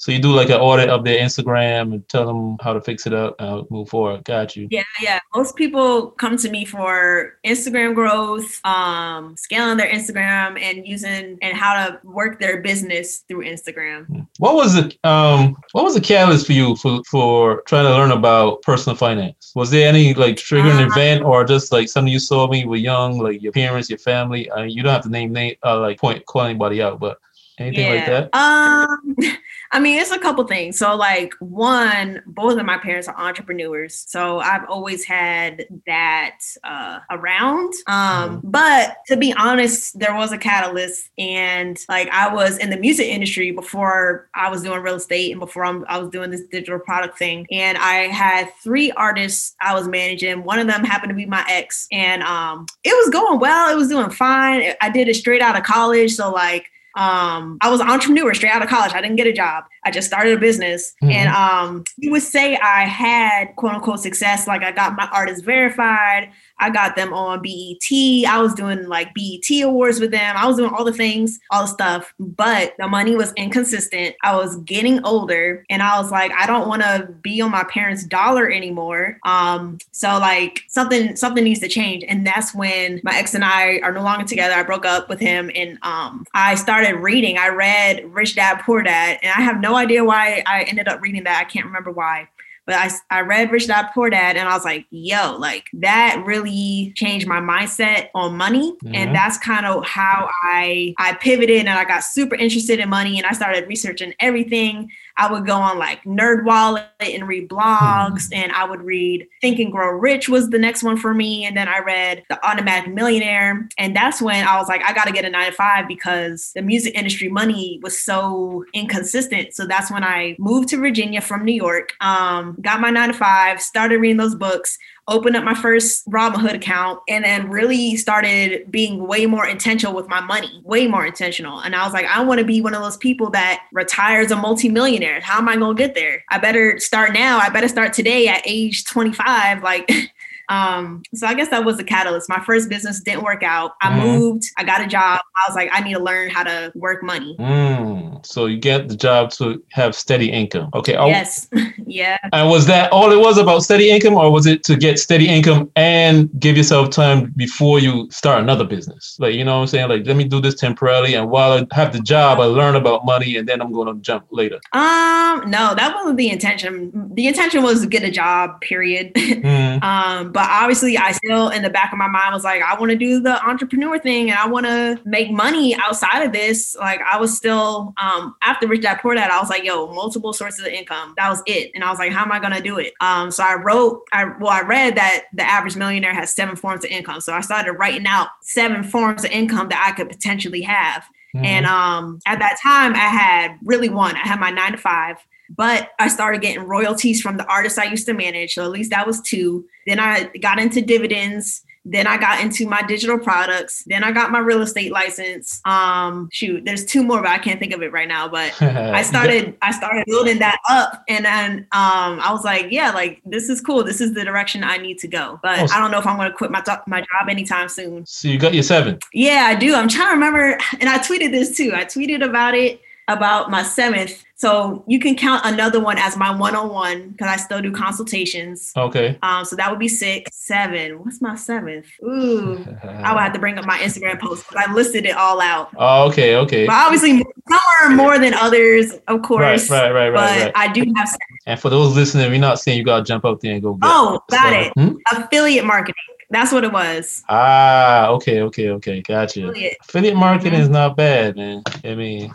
So 0.01 0.11
you 0.11 0.17
do 0.17 0.31
like 0.31 0.49
an 0.49 0.59
audit 0.59 0.89
of 0.89 1.03
their 1.03 1.19
Instagram 1.19 1.93
and 1.93 2.09
tell 2.09 2.25
them 2.25 2.57
how 2.59 2.73
to 2.73 2.81
fix 2.81 3.05
it 3.05 3.13
up 3.13 3.35
and 3.37 3.69
move 3.69 3.87
forward. 3.87 4.23
Got 4.23 4.55
you. 4.55 4.67
Yeah, 4.71 4.81
yeah. 4.99 5.19
Most 5.35 5.55
people 5.55 6.09
come 6.09 6.37
to 6.37 6.49
me 6.49 6.65
for 6.65 7.37
Instagram 7.45 7.93
growth, 7.93 8.59
um, 8.65 9.37
scaling 9.37 9.77
their 9.77 9.91
Instagram 9.91 10.59
and 10.59 10.87
using 10.87 11.37
and 11.43 11.55
how 11.55 11.75
to 11.75 11.99
work 12.03 12.39
their 12.39 12.61
business 12.61 13.19
through 13.27 13.45
Instagram. 13.45 14.25
What 14.39 14.55
was 14.55 14.73
the 14.73 14.91
um 15.07 15.55
what 15.73 15.83
was 15.83 15.93
the 15.93 16.01
catalyst 16.01 16.47
for 16.47 16.53
you 16.53 16.75
for 16.77 17.03
for 17.03 17.61
trying 17.67 17.85
to 17.85 17.91
learn 17.91 18.09
about 18.09 18.63
personal 18.63 18.97
finance? 18.97 19.51
Was 19.53 19.69
there 19.69 19.87
any 19.87 20.15
like 20.15 20.35
triggering 20.35 20.83
Uh, 20.83 20.87
event 20.87 21.23
or 21.23 21.43
just 21.43 21.71
like 21.71 21.87
something 21.87 22.11
you 22.11 22.17
saw 22.17 22.47
when 22.47 22.61
you 22.61 22.69
were 22.69 22.75
young, 22.75 23.19
like 23.19 23.39
your 23.39 23.51
parents, 23.51 23.87
your 23.87 23.99
family? 23.99 24.49
Uh, 24.49 24.63
you 24.63 24.81
don't 24.81 24.93
have 24.93 25.03
to 25.03 25.09
name 25.09 25.31
name 25.31 25.57
uh, 25.63 25.79
like 25.79 25.99
point 25.99 26.25
call 26.25 26.41
anybody 26.41 26.81
out, 26.81 26.99
but 26.99 27.19
anything 27.59 27.87
like 27.87 28.07
that? 28.07 28.33
Um, 28.33 29.15
I 29.73 29.79
mean, 29.79 29.99
it's 29.99 30.11
a 30.11 30.19
couple 30.19 30.43
things. 30.45 30.77
So, 30.77 30.95
like, 30.95 31.33
one, 31.39 32.21
both 32.25 32.59
of 32.59 32.65
my 32.65 32.77
parents 32.77 33.07
are 33.07 33.17
entrepreneurs. 33.17 34.03
So, 34.07 34.39
I've 34.39 34.65
always 34.69 35.05
had 35.05 35.65
that 35.87 36.39
uh, 36.63 36.99
around. 37.09 37.73
Um, 37.87 38.41
But 38.43 38.97
to 39.07 39.15
be 39.15 39.33
honest, 39.33 39.97
there 39.97 40.13
was 40.13 40.33
a 40.33 40.37
catalyst. 40.37 41.09
And, 41.17 41.79
like, 41.87 42.09
I 42.09 42.33
was 42.33 42.57
in 42.57 42.69
the 42.69 42.77
music 42.77 43.07
industry 43.07 43.51
before 43.51 44.29
I 44.33 44.49
was 44.49 44.61
doing 44.61 44.81
real 44.81 44.95
estate 44.95 45.31
and 45.31 45.39
before 45.39 45.63
I'm, 45.63 45.85
I 45.87 45.99
was 45.99 46.09
doing 46.09 46.31
this 46.31 46.43
digital 46.51 46.79
product 46.79 47.17
thing. 47.17 47.47
And 47.49 47.77
I 47.77 48.07
had 48.07 48.51
three 48.61 48.91
artists 48.91 49.55
I 49.61 49.73
was 49.73 49.87
managing. 49.87 50.43
One 50.43 50.59
of 50.59 50.67
them 50.67 50.83
happened 50.83 51.11
to 51.11 51.15
be 51.15 51.25
my 51.25 51.45
ex. 51.49 51.87
And 51.93 52.23
um, 52.23 52.65
it 52.83 52.93
was 52.93 53.09
going 53.09 53.39
well, 53.39 53.71
it 53.71 53.77
was 53.77 53.87
doing 53.87 54.09
fine. 54.09 54.73
I 54.81 54.89
did 54.89 55.07
it 55.07 55.15
straight 55.15 55.41
out 55.41 55.57
of 55.57 55.63
college. 55.63 56.11
So, 56.11 56.29
like, 56.29 56.69
um 56.95 57.57
i 57.61 57.69
was 57.69 57.79
an 57.79 57.89
entrepreneur 57.89 58.33
straight 58.33 58.51
out 58.51 58.61
of 58.61 58.69
college. 58.69 58.93
I 58.93 59.01
didn't 59.01 59.15
get 59.17 59.27
a 59.27 59.33
job. 59.33 59.63
I 59.85 59.91
just 59.91 60.07
started 60.07 60.37
a 60.37 60.39
business. 60.39 60.93
Mhm. 61.03 61.11
and 61.11 61.29
um 61.29 61.83
you 61.97 62.11
would 62.11 62.23
say 62.23 62.55
i 62.57 62.85
had 62.85 63.55
quote 63.55 63.73
unquote 63.75 63.99
success. 63.99 64.47
Like 64.47 64.63
i 64.63 64.71
got 64.71 64.95
my 64.95 65.07
artists 65.11 65.43
verified. 65.43 66.29
I 66.59 66.69
got 66.69 66.95
them 66.95 67.11
on 67.11 67.41
bet 67.41 68.27
i 68.27 68.39
was 68.39 68.53
doing 68.53 68.87
like 68.87 69.13
bet 69.15 69.61
awards 69.63 69.99
with 69.99 70.11
them. 70.11 70.35
I 70.37 70.45
was 70.45 70.57
doing 70.57 70.71
all 70.73 70.83
the 70.83 70.93
things 70.93 71.39
all 71.49 71.61
the 71.63 71.67
stuff. 71.67 72.13
But 72.19 72.75
the 72.77 72.87
money 72.87 73.15
was 73.15 73.33
inconsistent. 73.33 74.15
I 74.23 74.35
was 74.35 74.57
getting 74.57 75.03
older. 75.05 75.65
And 75.69 75.81
i 75.81 75.99
was 75.99 76.11
like 76.11 76.31
i 76.33 76.45
don't 76.45 76.67
want 76.67 76.81
to 76.83 77.07
be 77.21 77.41
on 77.41 77.51
my 77.51 77.63
parents 77.63 78.03
dollar 78.03 78.49
anymore. 78.49 79.17
Um 79.25 79.77
so 79.91 80.19
like 80.19 80.63
something 80.67 81.15
something 81.15 81.43
needs 81.43 81.59
to 81.61 81.67
change. 81.67 82.03
And 82.07 82.25
that's 82.27 82.53
when 82.53 83.01
my 83.03 83.15
ex 83.17 83.33
and 83.33 83.43
i 83.43 83.79
are 83.83 83.91
no 83.91 84.03
longer 84.03 84.25
together. 84.25 84.53
I 84.53 84.63
broke 84.63 84.85
up 84.85 85.09
with 85.09 85.19
him. 85.19 85.49
And 85.55 85.79
um 85.81 86.25
i 86.33 86.53
started 86.81 86.99
reading 87.01 87.37
i 87.37 87.47
read 87.47 88.03
rich 88.13 88.35
dad 88.35 88.55
poor 88.65 88.81
dad 88.81 89.19
and 89.21 89.31
i 89.37 89.41
have 89.41 89.59
no 89.59 89.75
idea 89.75 90.03
why 90.03 90.43
i 90.45 90.63
ended 90.63 90.87
up 90.87 91.01
reading 91.01 91.23
that 91.23 91.39
i 91.39 91.43
can't 91.43 91.65
remember 91.65 91.91
why 91.91 92.27
but 92.67 92.75
I, 92.75 93.17
I 93.17 93.21
read 93.21 93.51
Rich 93.51 93.67
Dad 93.67 93.89
Poor 93.93 94.09
Dad 94.11 94.37
and 94.37 94.47
I 94.47 94.53
was 94.53 94.63
like, 94.63 94.85
yo, 94.91 95.35
like 95.37 95.65
that 95.73 96.21
really 96.23 96.93
changed 96.95 97.25
my 97.27 97.39
mindset 97.39 98.09
on 98.13 98.37
money. 98.37 98.73
Mhm. 98.83 98.95
And 98.95 99.15
that's 99.15 99.37
kind 99.39 99.65
of 99.65 99.83
how 99.85 100.29
I 100.43 100.93
I 100.99 101.13
pivoted 101.15 101.57
and 101.61 101.69
I 101.69 101.83
got 101.85 102.03
super 102.03 102.35
interested 102.35 102.79
in 102.79 102.87
money 102.87 103.17
and 103.17 103.25
I 103.25 103.31
started 103.31 103.67
researching 103.67 104.13
everything. 104.19 104.91
I 105.21 105.31
would 105.31 105.45
go 105.45 105.53
on 105.53 105.77
like 105.77 106.03
Nerd 106.03 106.45
Wallet 106.45 106.87
and 106.99 107.27
read 107.27 107.47
blogs 107.47 108.27
and 108.33 108.51
I 108.53 108.65
would 108.65 108.81
read 108.81 109.27
Think 109.39 109.59
and 109.59 109.71
Grow 109.71 109.91
Rich 109.91 110.29
was 110.29 110.49
the 110.49 110.57
next 110.57 110.81
one 110.81 110.97
for 110.97 111.13
me. 111.13 111.45
And 111.45 111.55
then 111.55 111.67
I 111.67 111.77
read 111.77 112.23
The 112.27 112.43
Automatic 112.43 112.91
Millionaire. 112.91 113.69
And 113.77 113.95
that's 113.95 114.19
when 114.19 114.43
I 114.43 114.57
was 114.57 114.67
like, 114.67 114.81
I 114.83 114.93
got 114.93 115.05
to 115.05 115.13
get 115.13 115.23
a 115.23 115.29
nine 115.29 115.51
to 115.51 115.55
five 115.55 115.87
because 115.87 116.51
the 116.55 116.63
music 116.63 116.95
industry 116.95 117.29
money 117.29 117.79
was 117.83 118.01
so 118.01 118.65
inconsistent. 118.73 119.53
So 119.53 119.67
that's 119.67 119.91
when 119.91 120.03
I 120.03 120.35
moved 120.39 120.69
to 120.69 120.77
Virginia 120.77 121.21
from 121.21 121.45
New 121.45 121.53
York, 121.53 121.93
um, 122.01 122.57
got 122.59 122.81
my 122.81 122.89
nine 122.89 123.09
to 123.09 123.13
five, 123.13 123.61
started 123.61 123.97
reading 123.97 124.17
those 124.17 124.33
books, 124.33 124.75
opened 125.11 125.35
up 125.35 125.43
my 125.43 125.53
first 125.53 126.07
Robinhood 126.09 126.55
account, 126.55 127.01
and 127.07 127.23
then 127.23 127.49
really 127.49 127.95
started 127.97 128.71
being 128.71 129.05
way 129.05 129.25
more 129.25 129.45
intentional 129.45 129.93
with 129.93 130.07
my 130.07 130.21
money, 130.21 130.61
way 130.63 130.87
more 130.87 131.05
intentional. 131.05 131.59
And 131.59 131.75
I 131.75 131.83
was 131.83 131.93
like, 131.93 132.05
I 132.05 132.23
want 132.23 132.39
to 132.39 132.45
be 132.45 132.61
one 132.61 132.73
of 132.73 132.81
those 132.81 132.97
people 132.97 133.29
that 133.31 133.63
retires 133.71 134.31
a 134.31 134.35
multimillionaire. 134.35 135.19
How 135.21 135.37
am 135.37 135.49
I 135.49 135.57
going 135.57 135.75
to 135.75 135.83
get 135.83 135.95
there? 135.95 136.23
I 136.29 136.37
better 136.37 136.79
start 136.79 137.13
now. 137.13 137.39
I 137.39 137.49
better 137.49 137.67
start 137.67 137.93
today 137.93 138.27
at 138.27 138.41
age 138.45 138.85
25. 138.85 139.61
Like, 139.61 139.89
um, 140.49 141.03
so 141.13 141.27
I 141.27 141.33
guess 141.33 141.49
that 141.49 141.63
was 141.65 141.77
the 141.77 141.83
catalyst. 141.83 142.29
My 142.29 142.39
first 142.45 142.69
business 142.69 142.99
didn't 143.01 143.23
work 143.23 143.43
out. 143.43 143.71
I 143.81 143.89
Mhm. 143.91 143.99
moved, 144.03 144.43
I 144.57 144.63
got 144.63 144.81
a 144.81 144.87
job. 144.87 145.19
I 145.21 145.49
was 145.49 145.55
like, 145.55 145.69
I 145.71 145.81
need 145.81 145.93
to 145.93 145.99
learn 145.99 146.29
how 146.29 146.43
to 146.43 146.71
work 146.75 147.03
money. 147.03 147.35
Mm, 147.39 148.25
so 148.25 148.45
you 148.45 148.57
get 148.57 148.89
the 148.89 148.95
job 148.95 149.31
to 149.31 149.61
have 149.71 149.95
steady 149.95 150.31
income. 150.31 150.69
Okay. 150.73 150.95
oh, 150.95 151.07
Yes. 151.07 151.47
yeah. 151.85 152.17
And 152.33 152.49
was 152.49 152.67
that 152.67 152.91
all 152.91 153.11
it 153.11 153.19
was 153.19 153.37
about 153.37 153.63
steady 153.63 153.89
income, 153.89 154.15
or 154.15 154.31
was 154.31 154.45
it 154.45 154.63
to 154.65 154.75
get 154.75 154.99
steady 154.99 155.27
income 155.27 155.69
and 155.75 156.29
give 156.39 156.57
yourself 156.57 156.89
time 156.89 157.33
before 157.35 157.79
you 157.79 158.07
start 158.11 158.39
another 158.41 158.63
business? 158.65 159.15
Like, 159.19 159.33
you 159.35 159.43
know 159.43 159.55
what 159.55 159.61
I'm 159.61 159.67
saying? 159.67 159.89
Like, 159.89 160.05
let 160.05 160.15
me 160.15 160.23
do 160.25 160.39
this 160.41 160.55
temporarily, 160.55 161.13
and 161.15 161.29
while 161.29 161.53
I 161.53 161.65
have 161.75 161.93
the 161.93 161.99
job, 162.01 162.39
I 162.39 162.45
learn 162.45 162.75
about 162.75 163.05
money, 163.05 163.37
and 163.37 163.47
then 163.47 163.61
I'm 163.61 163.71
going 163.71 163.87
to 163.93 163.99
jump 164.01 164.25
later. 164.31 164.59
Um, 164.73 165.43
no, 165.49 165.73
that 165.75 165.93
wasn't 165.95 166.17
the 166.17 166.29
intention. 166.29 166.91
The 167.15 167.27
intention 167.27 167.63
was 167.63 167.81
to 167.81 167.87
get 167.87 168.03
a 168.03 168.11
job, 168.11 168.61
period. 168.61 169.13
Mm, 169.41 169.81
um, 169.83 170.30
but 170.31 170.47
obviously 170.49 170.97
I 170.97 171.11
still 171.11 171.49
in 171.49 171.61
the 171.61 171.69
back 171.69 171.91
of 171.91 171.97
my 171.97 172.07
mind 172.07 172.33
was 172.33 172.43
like, 172.43 172.61
I 172.61 172.77
want 172.79 172.91
to 172.91 172.97
do 172.97 173.19
the 173.19 173.43
entrepreneur 173.47 173.99
thing 173.99 174.29
and 174.29 174.39
I 174.39 174.47
want 174.47 174.65
to 174.65 174.99
make 175.05 175.31
money 175.31 175.75
outside 175.75 176.23
of 176.23 176.31
this. 176.31 176.75
Like 176.75 177.01
I 177.01 177.17
was 177.19 177.35
still 177.35 177.93
um 178.01 178.35
after 178.41 178.67
Rich 178.67 178.81
Dad 178.81 178.99
Poor 179.01 179.15
Dad, 179.15 179.31
I 179.31 179.39
was 179.39 179.49
like, 179.49 179.63
yo, 179.63 179.87
multiple 179.93 180.33
sources 180.33 180.61
of 180.65 180.71
income. 180.71 181.13
That 181.17 181.29
was 181.29 181.41
it. 181.45 181.71
And 181.75 181.83
I 181.83 181.89
was 181.89 181.99
like, 181.99 182.11
how 182.11 182.23
am 182.23 182.31
I 182.31 182.39
gonna 182.39 182.61
do 182.61 182.77
it? 182.77 182.93
Um, 183.01 183.31
so 183.31 183.43
I 183.43 183.55
wrote, 183.55 184.01
I 184.11 184.25
well, 184.39 184.51
I 184.51 184.61
read 184.61 184.95
that 184.95 185.25
the 185.33 185.43
average 185.43 185.75
millionaire 185.75 186.13
has 186.13 186.33
seven 186.33 186.55
forms 186.55 186.83
of 186.85 186.91
income. 186.91 187.21
So 187.21 187.33
I 187.33 187.41
started 187.41 187.73
writing 187.73 188.05
out 188.07 188.29
seven 188.41 188.83
forms 188.83 189.23
of 189.23 189.31
income 189.31 189.69
that 189.69 189.85
I 189.87 189.95
could 189.95 190.09
potentially 190.09 190.61
have. 190.61 191.05
mhm. 191.35 191.45
And 191.45 191.65
um, 191.65 192.19
at 192.25 192.39
that 192.39 192.57
time, 192.61 192.93
I 192.93 192.97
had 192.99 193.57
really 193.63 193.89
one. 193.89 194.15
I 194.15 194.19
had 194.27 194.39
my 194.39 194.51
nine 194.51 194.71
to 194.73 194.77
five, 194.77 195.17
but 195.55 195.91
I 195.99 196.07
started 196.07 196.41
getting 196.41 196.63
royalties 196.63 197.21
from 197.21 197.37
the 197.37 197.45
artists 197.45 197.77
I 197.77 197.85
used 197.85 198.05
to 198.07 198.13
manage. 198.13 198.53
So 198.53 198.63
at 198.63 198.71
least 198.71 198.91
that 198.91 199.05
was 199.07 199.21
two. 199.21 199.65
Then 199.87 199.99
I 199.99 200.25
got 200.41 200.59
into 200.59 200.81
dividends. 200.81 201.63
Then 201.83 202.05
I 202.05 202.17
got 202.17 202.39
into 202.39 202.67
my 202.67 202.83
digital 202.83 203.17
products. 203.17 203.83
Then 203.87 204.03
I 204.03 204.11
got 204.11 204.29
my 204.31 204.37
real 204.37 204.61
estate 204.61 204.91
license. 204.91 205.59
Um, 205.65 206.29
shoot, 206.31 206.63
there's 206.63 206.85
two 206.85 207.03
more, 207.03 207.23
but 207.23 207.31
I 207.31 207.39
can't 207.39 207.59
think 207.59 207.73
of 207.73 207.81
it 207.81 207.91
right 207.91 208.07
now. 208.07 208.27
But 208.27 208.61
I 208.61 209.01
started 209.01 209.57
I 209.63 209.71
started 209.71 210.03
building 210.05 210.37
that 210.39 210.59
up 210.69 211.03
and 211.09 211.25
then 211.25 211.51
um 211.71 212.19
I 212.19 212.31
was 212.31 212.43
like, 212.45 212.67
yeah, 212.69 212.91
like 212.91 213.19
this 213.25 213.49
is 213.49 213.61
cool. 213.61 213.83
This 213.83 213.99
is 213.99 214.13
the 214.13 214.23
direction 214.23 214.63
I 214.63 214.77
need 214.77 214.99
to 214.99 215.07
go. 215.07 215.39
But 215.41 215.59
Oh, 215.59 215.67
I 215.73 215.79
don't 215.79 215.89
know 215.89 215.97
if 215.97 216.05
I'm 216.05 216.17
going 216.17 216.29
to 216.29 216.37
quit 216.37 216.51
my 216.51 216.61
jo- 216.61 216.83
my 216.85 216.99
job 216.99 217.29
anytime 217.29 217.67
soon. 217.67 218.05
So 218.05 218.27
you 218.27 218.37
got 218.37 218.53
your 218.53 218.61
seven. 218.63 218.99
Yeah, 219.11 219.45
I 219.47 219.55
do. 219.55 219.73
I'm 219.73 219.87
trying 219.89 220.09
to 220.09 220.13
remember, 220.13 220.59
and 220.79 220.87
I 220.87 220.99
tweeted 220.99 221.31
this 221.31 221.57
too. 221.57 221.71
I 221.73 221.83
tweeted 221.85 222.23
about 222.23 222.53
it 222.53 222.79
about 223.07 223.49
my 223.49 223.63
seventh. 223.63 224.23
So 224.41 224.83
you 224.87 224.97
can 224.99 225.15
count 225.15 225.45
another 225.45 225.79
one 225.79 225.99
as 225.99 226.17
my 226.17 226.35
one-on-one 226.35 227.09
because 227.09 227.27
I 227.27 227.35
still 227.37 227.61
do 227.61 227.71
consultations. 227.71 228.73
Okay. 228.75 229.15
Um, 229.21 229.45
so 229.45 229.55
that 229.55 229.69
would 229.69 229.77
be 229.77 229.87
six, 229.87 230.35
seven. 230.35 230.93
What's 231.03 231.21
my 231.21 231.35
seventh? 231.35 231.85
Ooh, 232.03 232.65
I 232.83 233.13
would 233.13 233.21
have 233.21 233.33
to 233.33 233.39
bring 233.39 233.59
up 233.59 233.65
my 233.67 233.77
Instagram 233.77 234.19
post 234.19 234.49
because 234.49 234.65
I 234.67 234.73
listed 234.73 235.05
it 235.05 235.15
all 235.15 235.39
out. 235.41 235.69
Oh, 235.77 236.07
okay, 236.09 236.37
okay. 236.37 236.65
But 236.65 236.73
obviously, 236.73 237.19
some 237.19 237.59
are 237.83 237.89
more 237.91 238.17
than 238.17 238.33
others, 238.33 238.93
of 238.93 239.17
Right, 239.19 239.21
course. 239.23 239.69
right, 239.69 239.91
right, 239.91 240.09
But 240.11 240.21
right, 240.21 240.43
right. 240.45 240.51
I 240.55 240.73
do 240.73 240.91
have. 240.95 241.07
seven. 241.07 241.19
And 241.45 241.59
for 241.59 241.69
those 241.69 241.95
listening, 241.95 242.31
we're 242.31 242.39
not 242.39 242.57
saying 242.59 242.79
you 242.79 242.83
gotta 242.83 243.03
jump 243.03 243.25
out 243.25 243.41
there 243.41 243.53
and 243.53 243.61
go 243.61 243.75
get 243.75 243.87
Oh, 243.93 244.21
got 244.31 244.53
it. 244.53 244.73
Hmm? 244.75 244.95
Affiliate 245.15 245.65
marketing. 245.65 245.93
That's 246.31 246.51
what 246.51 246.63
it 246.63 246.71
was. 246.71 247.23
Ah, 247.29 248.07
okay, 248.07 248.41
okay, 248.41 248.69
okay. 248.69 249.01
Gotcha. 249.01 249.47
Affiliate. 249.49 249.77
Affiliate 249.83 250.15
marketing 250.15 250.57
Mhm. 250.59 250.63
is 250.63 250.69
not 250.69 250.95
bad, 250.97 251.35
man. 251.35 251.61
I 251.83 251.93
mean, 251.93 252.31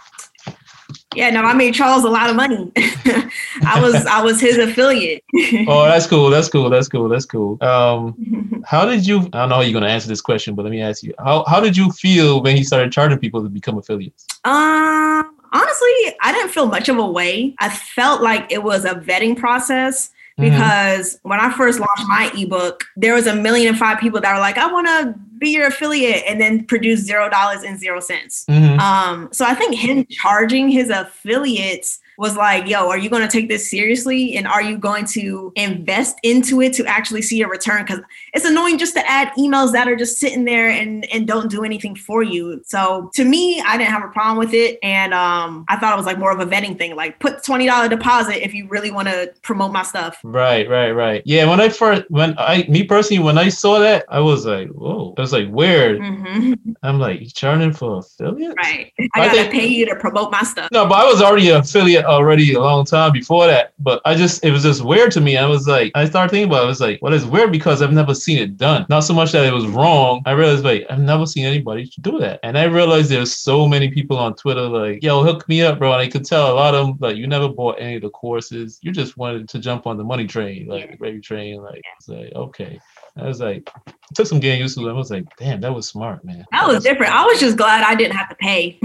Yeah, 1.16 1.30
no, 1.30 1.40
I 1.40 1.54
made 1.54 1.72
Charles 1.72 2.04
a 2.04 2.10
lot 2.10 2.28
of 2.28 2.36
money. 2.36 2.70
I 2.76 3.80
was 3.80 3.94
I 4.06 4.22
was 4.22 4.38
his 4.38 4.58
affiliate. 4.58 5.24
oh, 5.66 5.84
that's 5.84 6.06
cool. 6.06 6.28
That's 6.28 6.48
cool. 6.48 6.68
That's 6.68 6.88
cool. 6.88 7.08
That's 7.08 7.24
cool. 7.24 7.56
Um, 7.62 8.62
how 8.66 8.84
did 8.84 9.06
you? 9.06 9.20
I 9.32 9.40
don't 9.40 9.48
know 9.48 9.56
how 9.56 9.60
you're 9.62 9.72
gonna 9.72 9.92
answer 9.92 10.08
this 10.08 10.20
question, 10.20 10.54
but 10.54 10.64
let 10.64 10.70
me 10.70 10.82
ask 10.82 11.02
you: 11.02 11.14
how 11.18 11.44
how 11.46 11.58
did 11.60 11.76
you 11.76 11.90
feel 11.90 12.42
when 12.42 12.54
he 12.54 12.62
started 12.62 12.92
charging 12.92 13.18
people 13.18 13.42
to 13.42 13.48
become 13.48 13.78
affiliates? 13.78 14.26
Um, 14.44 15.34
honestly, 15.52 16.14
I 16.20 16.32
didn't 16.32 16.50
feel 16.50 16.66
much 16.66 16.90
of 16.90 16.98
a 16.98 17.06
way. 17.10 17.54
I 17.60 17.70
felt 17.70 18.20
like 18.22 18.52
it 18.52 18.62
was 18.62 18.84
a 18.84 18.94
vetting 18.94 19.38
process 19.38 20.10
Mhm. 20.38 20.50
because 20.50 21.18
when 21.22 21.40
I 21.40 21.50
first 21.52 21.78
launched 21.80 22.04
my 22.08 22.30
ebook, 22.36 22.84
there 22.96 23.14
was 23.14 23.26
a 23.26 23.34
million 23.34 23.68
and 23.68 23.78
five 23.78 23.98
people 23.98 24.20
that 24.20 24.34
were 24.34 24.40
like, 24.40 24.58
I 24.58 24.70
want 24.70 24.86
to 24.86 25.14
be 25.38 25.50
your 25.50 25.66
affiliate 25.68 26.24
and 26.26 26.40
then 26.40 26.64
produce 26.64 27.00
zero 27.00 27.28
dollars 27.30 27.62
and 27.62 27.78
zero 27.78 28.00
cents. 28.00 28.44
Mhm. 28.48 28.78
Um, 28.78 29.28
so 29.32 29.44
I 29.46 29.54
think 29.54 29.74
him 29.74 30.06
charging 30.10 30.68
his 30.68 30.90
affiliates 30.90 32.00
was 32.18 32.36
like, 32.36 32.66
yo, 32.66 32.88
are 32.88 32.98
you 32.98 33.10
going 33.10 33.22
to 33.22 33.28
take 33.28 33.48
this 33.48 33.70
seriously? 33.70 34.36
And 34.36 34.46
are 34.46 34.62
you 34.62 34.78
going 34.78 35.04
to 35.06 35.52
invest 35.56 36.18
into 36.22 36.62
it 36.62 36.72
to 36.74 36.86
actually 36.86 37.22
see 37.22 37.42
a 37.42 37.48
return? 37.48 37.84
Because 37.84 38.00
it's 38.32 38.44
annoying 38.44 38.78
just 38.78 38.94
to 38.94 39.06
add 39.08 39.28
emails 39.38 39.72
that 39.72 39.88
are 39.88 39.96
just 39.96 40.18
sitting 40.18 40.44
there 40.44 40.70
and, 40.70 41.06
and 41.12 41.26
don't 41.26 41.50
do 41.50 41.64
anything 41.64 41.94
for 41.94 42.22
you. 42.22 42.62
So 42.64 43.10
to 43.14 43.24
me, 43.24 43.60
I 43.60 43.76
didn't 43.76 43.90
have 43.90 44.04
a 44.04 44.08
problem 44.08 44.38
with 44.38 44.54
it. 44.54 44.78
And 44.82 45.12
um, 45.12 45.64
I 45.68 45.76
thought 45.76 45.92
it 45.92 45.96
was 45.96 46.06
like 46.06 46.18
more 46.18 46.32
of 46.32 46.40
a 46.40 46.46
vetting 46.46 46.78
thing, 46.78 46.96
like 46.96 47.18
put 47.18 47.42
$20 47.42 47.90
deposit 47.90 48.44
if 48.44 48.54
you 48.54 48.66
really 48.68 48.90
want 48.90 49.08
to 49.08 49.32
promote 49.42 49.72
my 49.72 49.82
stuff. 49.82 50.18
Right, 50.24 50.68
right, 50.68 50.92
right. 50.92 51.22
Yeah, 51.24 51.48
when 51.48 51.60
I 51.60 51.68
first, 51.68 52.02
when 52.08 52.34
I, 52.38 52.64
me 52.68 52.84
personally, 52.84 53.22
when 53.22 53.38
I 53.38 53.48
saw 53.48 53.78
that, 53.80 54.06
I 54.08 54.20
was 54.20 54.46
like, 54.46 54.68
whoa. 54.68 55.14
I 55.18 55.20
was 55.20 55.32
like, 55.32 55.48
weird. 55.48 55.98
hmm 55.98 56.54
I'm 56.82 56.98
like, 56.98 57.32
charging 57.34 57.72
for 57.72 57.98
affiliates? 57.98 58.54
Right. 58.58 58.92
I 59.14 59.26
I 59.26 59.34
got 59.34 59.44
to 59.44 59.50
pay 59.50 59.66
you 59.66 59.86
to 59.86 59.96
promote 59.96 60.30
my 60.30 60.42
stuff. 60.42 60.68
No, 60.72 60.86
but 60.86 60.94
I 60.94 61.04
was 61.04 61.20
already 61.20 61.50
an 61.50 61.56
affiliate 61.56 62.05
already 62.06 62.54
a 62.54 62.60
long 62.60 62.84
time 62.84 63.12
before 63.12 63.46
that, 63.46 63.72
but 63.78 64.00
I 64.04 64.14
just 64.14 64.44
it 64.44 64.50
was 64.50 64.62
just 64.62 64.84
weird 64.84 65.12
to 65.12 65.20
me. 65.20 65.36
I 65.36 65.46
was 65.46 65.66
like, 65.66 65.92
I 65.94 66.04
started 66.06 66.30
thinking 66.30 66.48
about 66.48 66.62
it. 66.62 66.64
I 66.64 66.68
was 66.68 66.80
like, 66.80 67.00
well, 67.02 67.12
it's 67.12 67.24
weird 67.24 67.52
because 67.52 67.82
I've 67.82 67.92
never 67.92 68.14
seen 68.14 68.38
it 68.38 68.56
done. 68.56 68.86
Not 68.88 69.00
so 69.00 69.14
much 69.14 69.32
that 69.32 69.44
it 69.44 69.52
was 69.52 69.66
wrong. 69.66 70.22
I 70.26 70.32
realized 70.32 70.64
like 70.64 70.86
I've 70.90 71.00
never 71.00 71.26
seen 71.26 71.44
anybody 71.44 71.90
do 72.00 72.18
that, 72.18 72.40
and 72.42 72.58
I 72.58 72.64
realized 72.64 73.10
there's 73.10 73.34
so 73.34 73.66
many 73.66 73.90
people 73.90 74.16
on 74.18 74.34
Twitter 74.34 74.68
like, 74.68 75.02
yo, 75.02 75.22
hook 75.22 75.48
me 75.48 75.62
up, 75.62 75.78
bro. 75.78 75.92
And 75.92 76.00
I 76.02 76.08
could 76.08 76.24
tell 76.24 76.52
a 76.52 76.54
lot 76.54 76.74
of 76.74 76.86
them 76.86 76.96
like 77.00 77.16
you 77.16 77.26
never 77.26 77.48
bought 77.48 77.76
any 77.80 77.96
of 77.96 78.02
the 78.02 78.10
courses. 78.10 78.78
You 78.82 78.92
just 78.92 79.16
wanted 79.16 79.48
to 79.50 79.58
jump 79.58 79.86
on 79.86 79.96
the 79.96 80.04
money 80.04 80.26
train, 80.26 80.66
like 80.66 80.90
the 80.90 80.96
gravy 80.96 81.20
train. 81.20 81.62
Like 81.62 81.82
it's 81.98 82.08
like 82.08 82.32
okay. 82.34 82.80
I 83.18 83.26
was 83.26 83.40
like, 83.40 83.68
it 83.86 83.94
took 84.14 84.26
some 84.26 84.40
getting 84.40 84.60
used 84.60 84.76
to. 84.78 84.86
it. 84.86 84.90
I 84.90 84.94
was 84.94 85.10
like, 85.10 85.24
damn, 85.38 85.60
that 85.62 85.74
was 85.74 85.88
smart, 85.88 86.24
man. 86.24 86.44
That 86.52 86.66
was 86.68 86.82
different. 86.84 87.12
I 87.14 87.24
was 87.24 87.40
just 87.40 87.56
glad 87.56 87.82
I 87.82 87.94
didn't 87.94 88.14
have 88.16 88.28
to 88.28 88.34
pay. 88.36 88.78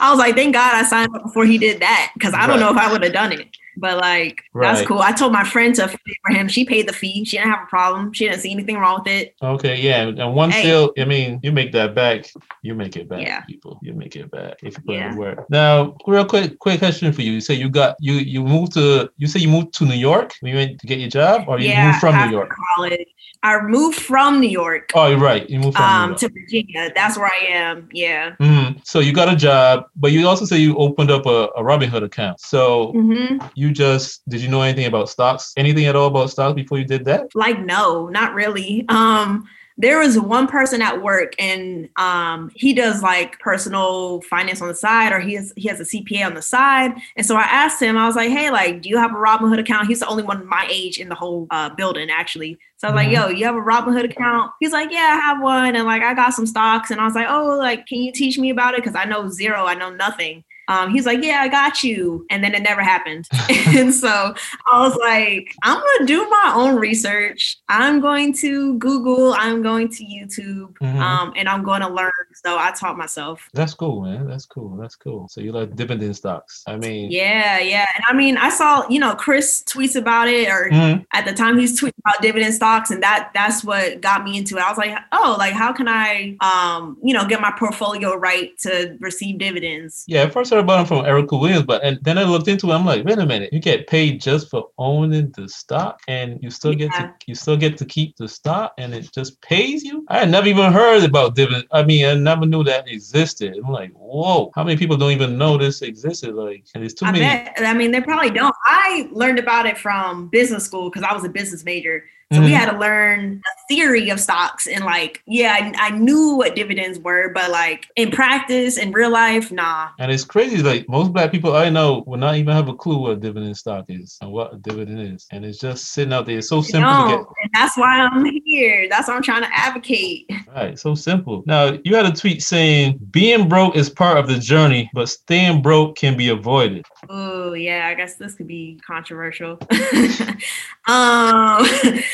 I 0.00 0.08
was 0.10 0.18
like, 0.18 0.34
thank 0.36 0.54
God 0.54 0.74
I 0.74 0.82
signed 0.84 1.14
up 1.16 1.22
before 1.22 1.46
he 1.46 1.56
did 1.58 1.80
that 1.80 2.10
because 2.14 2.34
I 2.34 2.46
don't 2.46 2.60
Right. 2.60 2.60
know 2.60 2.70
if 2.70 2.76
I 2.76 2.92
would 2.92 3.02
have 3.02 3.12
done 3.12 3.32
it. 3.32 3.48
But 3.76 3.98
like, 3.98 4.42
that's 4.54 4.86
cool. 4.86 5.00
I 5.00 5.12
told 5.12 5.32
my 5.32 5.44
friend 5.44 5.74
to 5.76 5.88
pay 5.88 6.14
for 6.26 6.32
him. 6.34 6.48
She 6.48 6.64
paid 6.64 6.88
the 6.88 6.92
fee. 6.92 7.24
She 7.24 7.36
didn't 7.36 7.50
have 7.50 7.64
a 7.64 7.66
problem. 7.66 8.12
She 8.12 8.26
didn't 8.26 8.40
see 8.40 8.52
anything 8.52 8.76
wrong 8.78 9.00
with 9.04 9.12
it. 9.12 9.34
Okay, 9.42 9.80
yeah, 9.80 10.02
and 10.06 10.34
one 10.34 10.50
Hey. 10.50 10.62
sale, 10.62 10.92
I 10.98 11.04
mean, 11.04 11.40
you 11.42 11.52
make 11.52 11.72
that 11.72 11.94
back, 11.94 12.24
you 12.62 12.74
make 12.74 12.96
it 12.96 13.08
back, 13.08 13.20
Yeah. 13.22 13.40
people. 13.42 13.78
You 13.82 13.92
make 13.94 14.14
it 14.16 14.30
back 14.30 14.54
if 14.62 14.76
you 14.76 14.82
put 14.86 14.94
in 14.94 15.00
Yeah. 15.00 15.12
the 15.12 15.18
work. 15.18 15.50
Now, 15.50 15.96
real 16.06 16.24
quick, 16.24 16.58
quick 16.58 16.78
question 16.78 17.12
for 17.12 17.22
you. 17.22 17.32
You 17.32 17.40
say 17.40 17.54
you 17.54 17.68
got 17.68 17.96
you 18.00 18.14
you 18.14 18.42
moved 18.44 18.72
to 18.74 19.10
you 19.18 19.26
say 19.26 19.40
you 19.40 19.48
moved 19.48 19.72
to 19.74 19.84
New 19.84 19.94
York 20.10 20.32
when 20.40 20.52
you 20.52 20.58
went 20.58 20.80
to 20.80 20.86
get 20.86 20.98
your 20.98 21.08
job, 21.10 21.44
or 21.48 21.58
you 21.58 21.68
yeah, 21.70 21.86
moved 21.86 21.98
from 21.98 22.14
New 22.16 22.30
York? 22.30 22.50
college. 22.76 23.06
I 23.42 23.60
moved 23.60 23.98
from 23.98 24.40
New 24.40 24.48
York 24.48 24.90
Oh, 24.94 25.06
you're 25.08 25.18
right. 25.18 25.48
You 25.50 25.58
moved 25.58 25.76
from 25.76 25.84
New 25.84 25.98
um 26.04 26.08
York. 26.10 26.20
to 26.20 26.28
Virginia. 26.30 26.90
That's 26.94 27.18
where 27.18 27.26
I 27.26 27.44
am. 27.52 27.88
Yeah. 27.92 28.36
Mhm. 28.40 28.80
So 28.86 29.00
you 29.00 29.12
got 29.12 29.28
a 29.30 29.36
job, 29.36 29.84
but 29.96 30.12
you 30.12 30.26
also 30.26 30.46
say 30.46 30.56
you 30.58 30.74
opened 30.78 31.10
up 31.10 31.26
a, 31.26 31.38
a 31.56 31.62
Robinhood 31.62 32.04
account. 32.04 32.40
So 32.40 32.92
hmm 32.92 33.38
you 33.54 33.63
just 33.72 34.26
did 34.28 34.40
you 34.40 34.48
know 34.48 34.62
anything 34.62 34.86
about 34.86 35.08
stocks? 35.08 35.52
Anything 35.56 35.86
at 35.86 35.96
all 35.96 36.08
about 36.08 36.30
stocks 36.30 36.54
before 36.54 36.78
you 36.78 36.84
did 36.84 37.04
that? 37.06 37.28
Like, 37.34 37.60
no, 37.60 38.08
not 38.08 38.34
really. 38.34 38.84
Um, 38.88 39.44
there 39.76 39.98
was 39.98 40.16
one 40.20 40.46
person 40.46 40.80
at 40.80 41.02
work 41.02 41.32
and 41.36 41.88
um 41.96 42.48
he 42.54 42.72
does 42.72 43.02
like 43.02 43.36
personal 43.40 44.20
finance 44.22 44.62
on 44.62 44.68
the 44.68 44.74
side 44.74 45.12
or 45.12 45.18
he 45.18 45.34
has 45.34 45.52
he 45.56 45.66
has 45.68 45.80
a 45.80 45.82
CPA 45.82 46.24
on 46.26 46.34
the 46.34 46.42
side. 46.42 46.92
And 47.16 47.26
so 47.26 47.34
I 47.34 47.42
asked 47.42 47.82
him, 47.82 47.98
I 47.98 48.06
was 48.06 48.14
like, 48.14 48.30
hey, 48.30 48.50
like, 48.52 48.82
do 48.82 48.88
you 48.88 48.98
have 48.98 49.10
a 49.10 49.16
Robinhood 49.16 49.58
account? 49.58 49.88
He's 49.88 49.98
the 49.98 50.06
only 50.06 50.22
one 50.22 50.46
my 50.46 50.64
age 50.70 50.98
in 51.00 51.08
the 51.08 51.16
whole 51.16 51.48
uh, 51.50 51.70
building, 51.70 52.08
actually. 52.08 52.56
So 52.76 52.86
I 52.86 52.92
was 52.92 53.00
Mhm. 53.02 53.04
like, 53.06 53.16
yo, 53.16 53.28
you 53.36 53.44
have 53.46 53.56
a 53.56 53.60
Robinhood 53.60 54.04
account? 54.04 54.52
He's 54.60 54.70
like, 54.72 54.92
yeah, 54.92 55.18
I 55.20 55.26
have 55.26 55.42
one. 55.42 55.74
And 55.74 55.86
like, 55.86 56.02
I 56.04 56.14
got 56.14 56.34
some 56.34 56.46
stocks. 56.46 56.92
And 56.92 57.00
I 57.00 57.04
was 57.04 57.16
like, 57.16 57.26
oh, 57.28 57.56
like, 57.58 57.86
can 57.86 57.98
you 57.98 58.12
teach 58.12 58.38
me 58.38 58.50
about 58.50 58.74
it? 58.74 58.84
Because 58.84 58.94
I 58.94 59.06
know 59.06 59.28
zero, 59.28 59.64
I 59.66 59.74
know 59.74 59.90
nothing. 59.90 60.44
Um, 60.68 60.90
he's 60.90 61.06
like, 61.06 61.22
yeah, 61.22 61.40
I 61.40 61.48
got 61.48 61.82
you. 61.82 62.26
And 62.30 62.42
then 62.42 62.54
it 62.54 62.62
never 62.62 62.82
happened. 62.82 63.28
and 63.68 63.92
so 63.94 64.34
I 64.70 64.80
was 64.80 64.96
like, 64.96 65.54
I'm 65.62 65.76
gonna 65.76 66.06
do 66.06 66.28
my 66.30 66.52
own 66.54 66.76
research. 66.76 67.58
I'm 67.68 68.00
going 68.00 68.32
to 68.34 68.78
Google, 68.78 69.34
I'm 69.34 69.62
going 69.62 69.88
to 69.88 70.04
YouTube, 70.04 70.74
Mhm. 70.78 70.96
um, 71.00 71.32
and 71.36 71.48
I'm 71.48 71.62
going 71.64 71.80
to 71.82 71.88
learn. 71.88 72.10
So 72.34 72.56
I 72.58 72.72
taught 72.72 72.96
myself. 72.96 73.48
That's 73.52 73.74
cool, 73.74 74.02
man. 74.02 74.26
That's 74.28 74.46
cool. 74.46 74.76
That's 74.76 74.96
cool. 74.96 75.28
So 75.28 75.40
you 75.40 75.52
like 75.52 75.74
dividend 75.76 76.16
stocks. 76.16 76.62
I 76.66 76.76
mean, 76.76 77.10
Yeah, 77.10 77.58
yeah. 77.58 77.86
And 77.94 78.04
I 78.08 78.12
mean, 78.14 78.36
I 78.36 78.50
saw, 78.50 78.88
you 78.88 78.98
know, 78.98 79.14
Chris 79.14 79.62
tweets 79.66 79.96
about 79.96 80.28
it, 80.28 80.48
or 80.48 80.68
Mhm. 80.70 81.04
at 81.12 81.24
the 81.24 81.32
time 81.32 81.58
he's 81.58 81.78
tweeting 81.80 81.98
about 82.06 82.22
dividend 82.22 82.54
stocks, 82.54 82.90
and 82.90 83.02
that 83.02 83.30
that's 83.34 83.62
what 83.64 84.00
got 84.00 84.24
me 84.24 84.36
into 84.38 84.56
it. 84.56 84.62
I 84.62 84.68
was 84.68 84.78
like, 84.78 84.96
oh, 85.12 85.36
like 85.38 85.52
how 85.52 85.72
can 85.72 85.88
I 85.88 86.36
um, 86.40 86.96
you 87.02 87.14
know, 87.14 87.24
get 87.26 87.40
my 87.40 87.52
portfolio 87.58 88.14
right 88.16 88.56
to 88.60 88.96
receive 89.00 89.38
dividends? 89.38 90.04
Yeah, 90.06 90.28
first 90.28 90.52
heard 90.54 90.64
about 90.64 90.76
them 90.76 90.86
from 90.86 91.06
Erica 91.06 91.36
Williams, 91.36 91.64
but 91.64 91.82
and 91.82 91.98
then 92.02 92.18
I 92.18 92.24
looked 92.24 92.48
into 92.48 92.70
it. 92.70 92.74
I'm 92.74 92.84
like, 92.84 93.04
wait 93.04 93.18
a 93.18 93.26
minute, 93.26 93.52
you 93.52 93.60
get 93.60 93.86
paid 93.86 94.20
just 94.20 94.50
for 94.50 94.68
owning 94.78 95.30
the 95.36 95.48
stock, 95.48 96.00
and 96.08 96.38
you 96.42 96.50
still 96.50 96.74
get 96.74 96.92
to 96.92 97.12
you 97.26 97.34
still 97.34 97.56
get 97.56 97.76
to 97.78 97.84
keep 97.84 98.16
the 98.16 98.28
stock, 98.28 98.74
and 98.78 98.94
it 98.94 99.10
just 99.12 99.40
pays 99.42 99.82
you. 99.82 100.04
I 100.08 100.20
had 100.20 100.30
never 100.30 100.46
even 100.46 100.72
heard 100.72 101.04
about 101.04 101.34
dividend. 101.34 101.66
I 101.72 101.84
mean, 101.84 102.06
I 102.06 102.14
never 102.14 102.46
knew 102.46 102.62
that 102.64 102.88
existed. 102.88 103.56
I'm 103.56 103.72
like, 103.72 103.92
whoa, 103.92 104.50
how 104.54 104.64
many 104.64 104.76
people 104.76 104.96
don't 104.96 105.12
even 105.12 105.36
know 105.36 105.58
this 105.58 105.82
existed? 105.82 106.34
Like, 106.34 106.64
and 106.74 106.82
there's 106.82 106.94
too 106.94 107.06
I 107.06 107.12
many. 107.12 107.24
bet. 107.24 107.54
I 107.58 107.74
mean, 107.74 107.90
they 107.90 108.00
probably 108.00 108.30
don't. 108.30 108.54
I 108.64 109.08
learned 109.12 109.38
about 109.38 109.66
it 109.66 109.76
from 109.78 110.28
business 110.28 110.64
school 110.64 110.90
because 110.90 111.02
I 111.02 111.12
was 111.14 111.24
a 111.24 111.28
business 111.28 111.64
major. 111.64 112.04
So 112.32 112.40
we 112.40 112.48
Mhm. 112.48 112.54
had 112.56 112.70
to 112.72 112.78
learn 112.78 113.42
the 113.44 113.74
theory 113.76 114.08
of 114.10 114.18
stocks 114.18 114.66
and 114.66 114.84
like, 114.84 115.22
yeah, 115.26 115.52
I, 115.52 115.88
I 115.88 115.90
knew 115.90 116.34
what 116.36 116.56
dividends 116.56 116.98
were, 116.98 117.30
but 117.34 117.50
like 117.50 117.86
in 117.96 118.10
practice, 118.10 118.76
in 118.78 118.92
real 118.92 119.10
life, 119.10 119.52
nah. 119.52 119.88
And 119.98 120.10
it's 120.10 120.24
crazy. 120.24 120.62
Like 120.62 120.88
most 120.88 121.12
black 121.12 121.30
people 121.30 121.54
I 121.54 121.68
know 121.70 122.02
will 122.06 122.18
not 122.18 122.36
even 122.36 122.54
have 122.54 122.68
a 122.68 122.74
clue 122.74 122.98
what 122.98 123.12
a 123.12 123.16
dividend 123.16 123.56
stock 123.56 123.84
is 123.88 124.16
and 124.20 124.32
what 124.32 124.54
a 124.54 124.56
dividend 124.56 125.00
is, 125.14 125.26
and 125.32 125.44
it's 125.44 125.58
just 125.58 125.92
sitting 125.92 126.12
out 126.12 126.26
there. 126.26 126.38
It's 126.38 126.48
so 126.48 126.56
You 126.56 126.62
simple 126.64 126.90
to 126.94 126.98
know, 127.02 127.08
get. 127.08 127.18
and 127.18 127.50
that's 127.52 127.76
why 127.76 128.00
I'm 128.00 128.24
here. 128.44 128.88
That's 128.90 129.06
why 129.08 129.14
I'm 129.14 129.22
trying 129.22 129.42
to 129.42 129.50
advocate. 129.54 130.28
Right, 130.54 130.78
so 130.78 130.94
simple. 130.94 131.42
Now 131.46 131.78
you 131.84 131.94
had 131.94 132.06
a 132.06 132.12
tweet 132.12 132.42
saying 132.42 132.98
being 133.10 133.48
broke 133.48 133.76
is 133.76 133.90
part 133.90 134.18
of 134.18 134.28
the 134.28 134.38
journey, 134.38 134.90
but 134.94 135.08
staying 135.08 135.62
broke 135.62 135.96
can 135.96 136.16
be 136.16 136.30
avoided. 136.30 136.84
Oh 137.08 137.52
yeah, 137.52 137.86
I 137.88 137.94
guess 137.94 138.16
this 138.16 138.34
could 138.34 138.46
be 138.48 138.80
controversial. 138.86 139.58
um, 140.86 141.66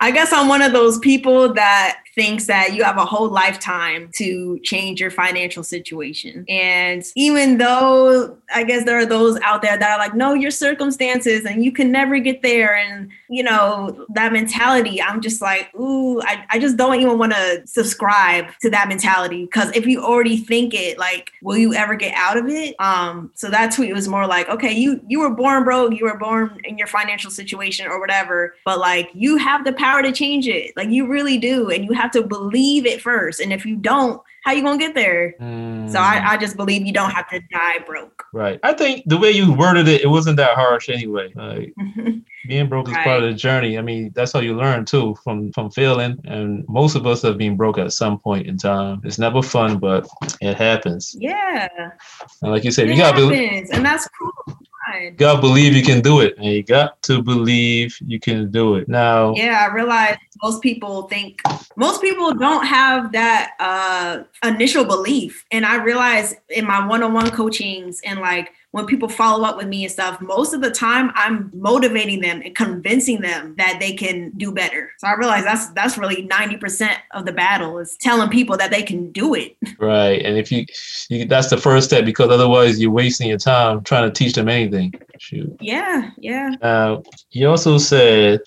I 0.00 0.10
guess 0.10 0.32
I'm 0.32 0.48
one 0.48 0.62
of 0.62 0.72
those 0.72 0.98
people 0.98 1.52
that 1.54 1.98
thinks 2.14 2.46
that 2.46 2.74
you 2.74 2.82
have 2.82 2.98
a 2.98 3.04
whole 3.04 3.28
lifetime 3.28 4.10
to 4.16 4.58
change 4.64 5.00
your 5.00 5.10
financial 5.10 5.62
situation. 5.62 6.44
And 6.48 7.04
even 7.14 7.58
though 7.58 8.36
I 8.52 8.64
guess 8.64 8.84
there 8.84 8.98
are 8.98 9.06
those 9.06 9.38
out 9.42 9.62
there 9.62 9.78
that 9.78 9.90
are 9.90 9.98
like, 9.98 10.14
no, 10.14 10.34
your 10.34 10.50
circumstances 10.50 11.44
and 11.44 11.64
you 11.64 11.70
can 11.70 11.92
never 11.92 12.18
get 12.18 12.42
there. 12.42 12.76
And, 12.76 13.10
you 13.28 13.42
know, 13.42 14.06
that 14.14 14.32
mentality, 14.32 15.00
I'm 15.00 15.20
just 15.20 15.40
like, 15.40 15.72
ooh, 15.76 16.20
I, 16.22 16.44
I 16.50 16.58
just 16.58 16.76
don't 16.76 17.00
even 17.00 17.18
want 17.18 17.32
to 17.32 17.62
subscribe 17.66 18.46
to 18.62 18.70
that 18.70 18.88
mentality. 18.88 19.46
Cause 19.48 19.70
if 19.76 19.86
you 19.86 20.02
already 20.02 20.38
think 20.38 20.74
it, 20.74 20.98
like, 20.98 21.30
will 21.42 21.56
you 21.56 21.74
ever 21.74 21.94
get 21.94 22.14
out 22.14 22.36
of 22.36 22.48
it? 22.48 22.74
Um, 22.80 23.30
so 23.34 23.48
that 23.48 23.72
tweet 23.72 23.94
was 23.94 24.08
more 24.08 24.26
like, 24.26 24.48
okay, 24.48 24.72
you 24.72 25.00
you 25.08 25.20
were 25.20 25.30
born 25.30 25.64
broke, 25.64 25.94
you 25.94 26.04
were 26.04 26.18
born 26.18 26.60
in 26.64 26.78
your 26.78 26.86
financial 26.86 27.30
situation 27.30 27.86
or 27.86 28.00
whatever, 28.00 28.54
but 28.64 28.78
like 28.78 29.10
you 29.14 29.36
have 29.36 29.64
the 29.64 29.72
power 29.72 29.87
to 30.02 30.12
change 30.12 30.46
it. 30.46 30.76
Like 30.76 30.90
you 30.90 31.06
really 31.06 31.38
do. 31.38 31.70
And 31.70 31.84
you 31.84 31.92
have 31.92 32.10
to 32.12 32.22
believe 32.22 32.86
it 32.86 33.00
first. 33.00 33.40
And 33.40 33.52
if 33.52 33.64
you 33.66 33.76
don't, 33.76 34.20
how 34.44 34.52
you 34.52 34.62
gonna 34.62 34.78
get 34.78 34.94
there? 34.94 35.34
So 35.38 35.44
Mm, 35.44 35.94
I, 35.96 36.32
I 36.34 36.36
just 36.36 36.56
believe 36.56 36.86
you 36.86 36.92
don't 36.92 37.10
have 37.10 37.28
to 37.30 37.40
die 37.52 37.78
broke. 37.86 38.24
right. 38.32 38.60
I 38.62 38.72
think 38.74 39.02
the 39.06 39.16
way 39.18 39.30
you 39.30 39.52
worded 39.52 39.88
it, 39.88 40.02
it 40.02 40.06
wasn't 40.06 40.36
that 40.36 40.54
harsh 40.54 40.88
anyway. 40.88 41.32
Like 41.34 41.74
being 42.46 42.68
broke 42.68 42.88
is 42.88 42.94
part 42.98 43.22
of 43.22 43.30
the 43.30 43.34
journey. 43.34 43.76
I 43.78 43.82
mean, 43.82 44.12
that's 44.14 44.32
how 44.32 44.40
you 44.40 44.54
learn 44.56 44.84
too 44.84 45.16
from 45.24 45.52
from 45.52 45.70
failing. 45.70 46.18
And 46.24 46.64
most 46.68 46.94
of 46.94 47.06
us 47.06 47.20
have 47.22 47.36
been 47.38 47.56
broke 47.56 47.78
at 47.78 47.92
some 47.92 48.18
point 48.18 48.46
in 48.46 48.56
time. 48.58 49.00
It's 49.04 49.18
never 49.18 49.42
fun, 49.42 49.78
but 49.78 50.06
it 50.40 50.56
happens. 50.56 51.14
yeah. 51.18 51.68
And 52.42 52.52
like 52.52 52.64
you 52.64 52.70
said, 52.70 52.88
It 52.88 52.92
you 52.96 53.02
gotta 53.02 53.16
believe. 53.16 53.50
happens, 53.50 53.70
and 53.70 53.84
that's 53.84 54.08
cool. 54.18 54.58
Fine. 54.90 55.02
You 55.02 55.10
gotta 55.12 55.40
believe 55.40 55.74
you 55.74 55.82
can 55.82 56.00
do 56.00 56.20
it, 56.20 56.36
and 56.36 56.46
you 56.46 56.62
got 56.62 57.02
to 57.02 57.22
believe 57.22 57.96
you 58.06 58.20
can 58.20 58.50
do 58.50 58.76
it. 58.76 58.88
Now, 58.88 59.34
Yeah, 59.34 59.66
I 59.68 59.74
realize 59.74 60.16
most 60.42 60.62
people 60.62 61.02
think 61.08 61.40
most 61.76 62.00
people 62.00 62.32
don't 62.34 62.64
have 62.66 63.12
that 63.12 63.52
uh 63.60 64.22
initial 64.46 64.84
belief. 64.84 65.44
And 65.50 65.66
I 65.66 65.82
realize 65.82 66.34
in 66.48 66.66
my 66.66 66.86
one-on-one 66.86 67.30
coachings 67.30 68.00
and 68.04 68.20
like 68.20 68.52
when 68.72 68.84
people 68.84 69.08
follow 69.08 69.44
up 69.44 69.56
with 69.56 69.66
me 69.66 69.84
and 69.84 69.92
stuff, 69.92 70.20
most 70.20 70.52
of 70.52 70.60
the 70.60 70.70
time 70.70 71.10
I'm 71.14 71.50
motivating 71.54 72.20
them 72.20 72.42
and 72.44 72.54
convincing 72.54 73.20
them 73.20 73.54
that 73.56 73.78
they 73.80 73.92
can 73.92 74.30
do 74.36 74.52
better. 74.52 74.90
So 74.98 75.08
I 75.08 75.14
realize 75.14 75.44
that's 75.44 75.68
that's 75.70 75.96
really 75.96 76.28
90% 76.28 76.94
of 77.12 77.24
the 77.24 77.32
battle 77.32 77.78
is 77.78 77.96
telling 77.96 78.28
people 78.28 78.56
that 78.58 78.70
they 78.70 78.82
can 78.82 79.10
do 79.10 79.34
it. 79.34 79.56
right, 79.78 80.20
and 80.22 80.36
if 80.36 80.52
you, 80.52 80.66
you, 81.08 81.24
that's 81.24 81.48
the 81.48 81.56
first 81.56 81.88
step 81.88 82.04
because 82.04 82.30
otherwise 82.30 82.78
you're 82.78 82.90
wasting 82.90 83.28
your 83.28 83.38
time 83.38 83.82
trying 83.84 84.10
to 84.10 84.12
teach 84.12 84.34
them 84.34 84.48
anything. 84.48 84.92
Shoot. 85.18 85.56
Yeah, 85.60 86.10
yeah. 86.18 86.98
He 87.30 87.44
also 87.44 87.78
said, 87.78 88.40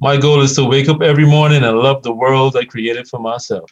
"My 0.00 0.16
goal 0.16 0.40
is 0.40 0.54
to 0.54 0.64
wake 0.64 0.88
up 0.88 1.02
every 1.02 1.26
morning 1.26 1.64
and 1.64 1.78
love 1.78 2.02
the 2.02 2.14
world 2.14 2.56
I 2.56 2.64
created 2.64 3.08
for 3.08 3.18
myself." 3.18 3.70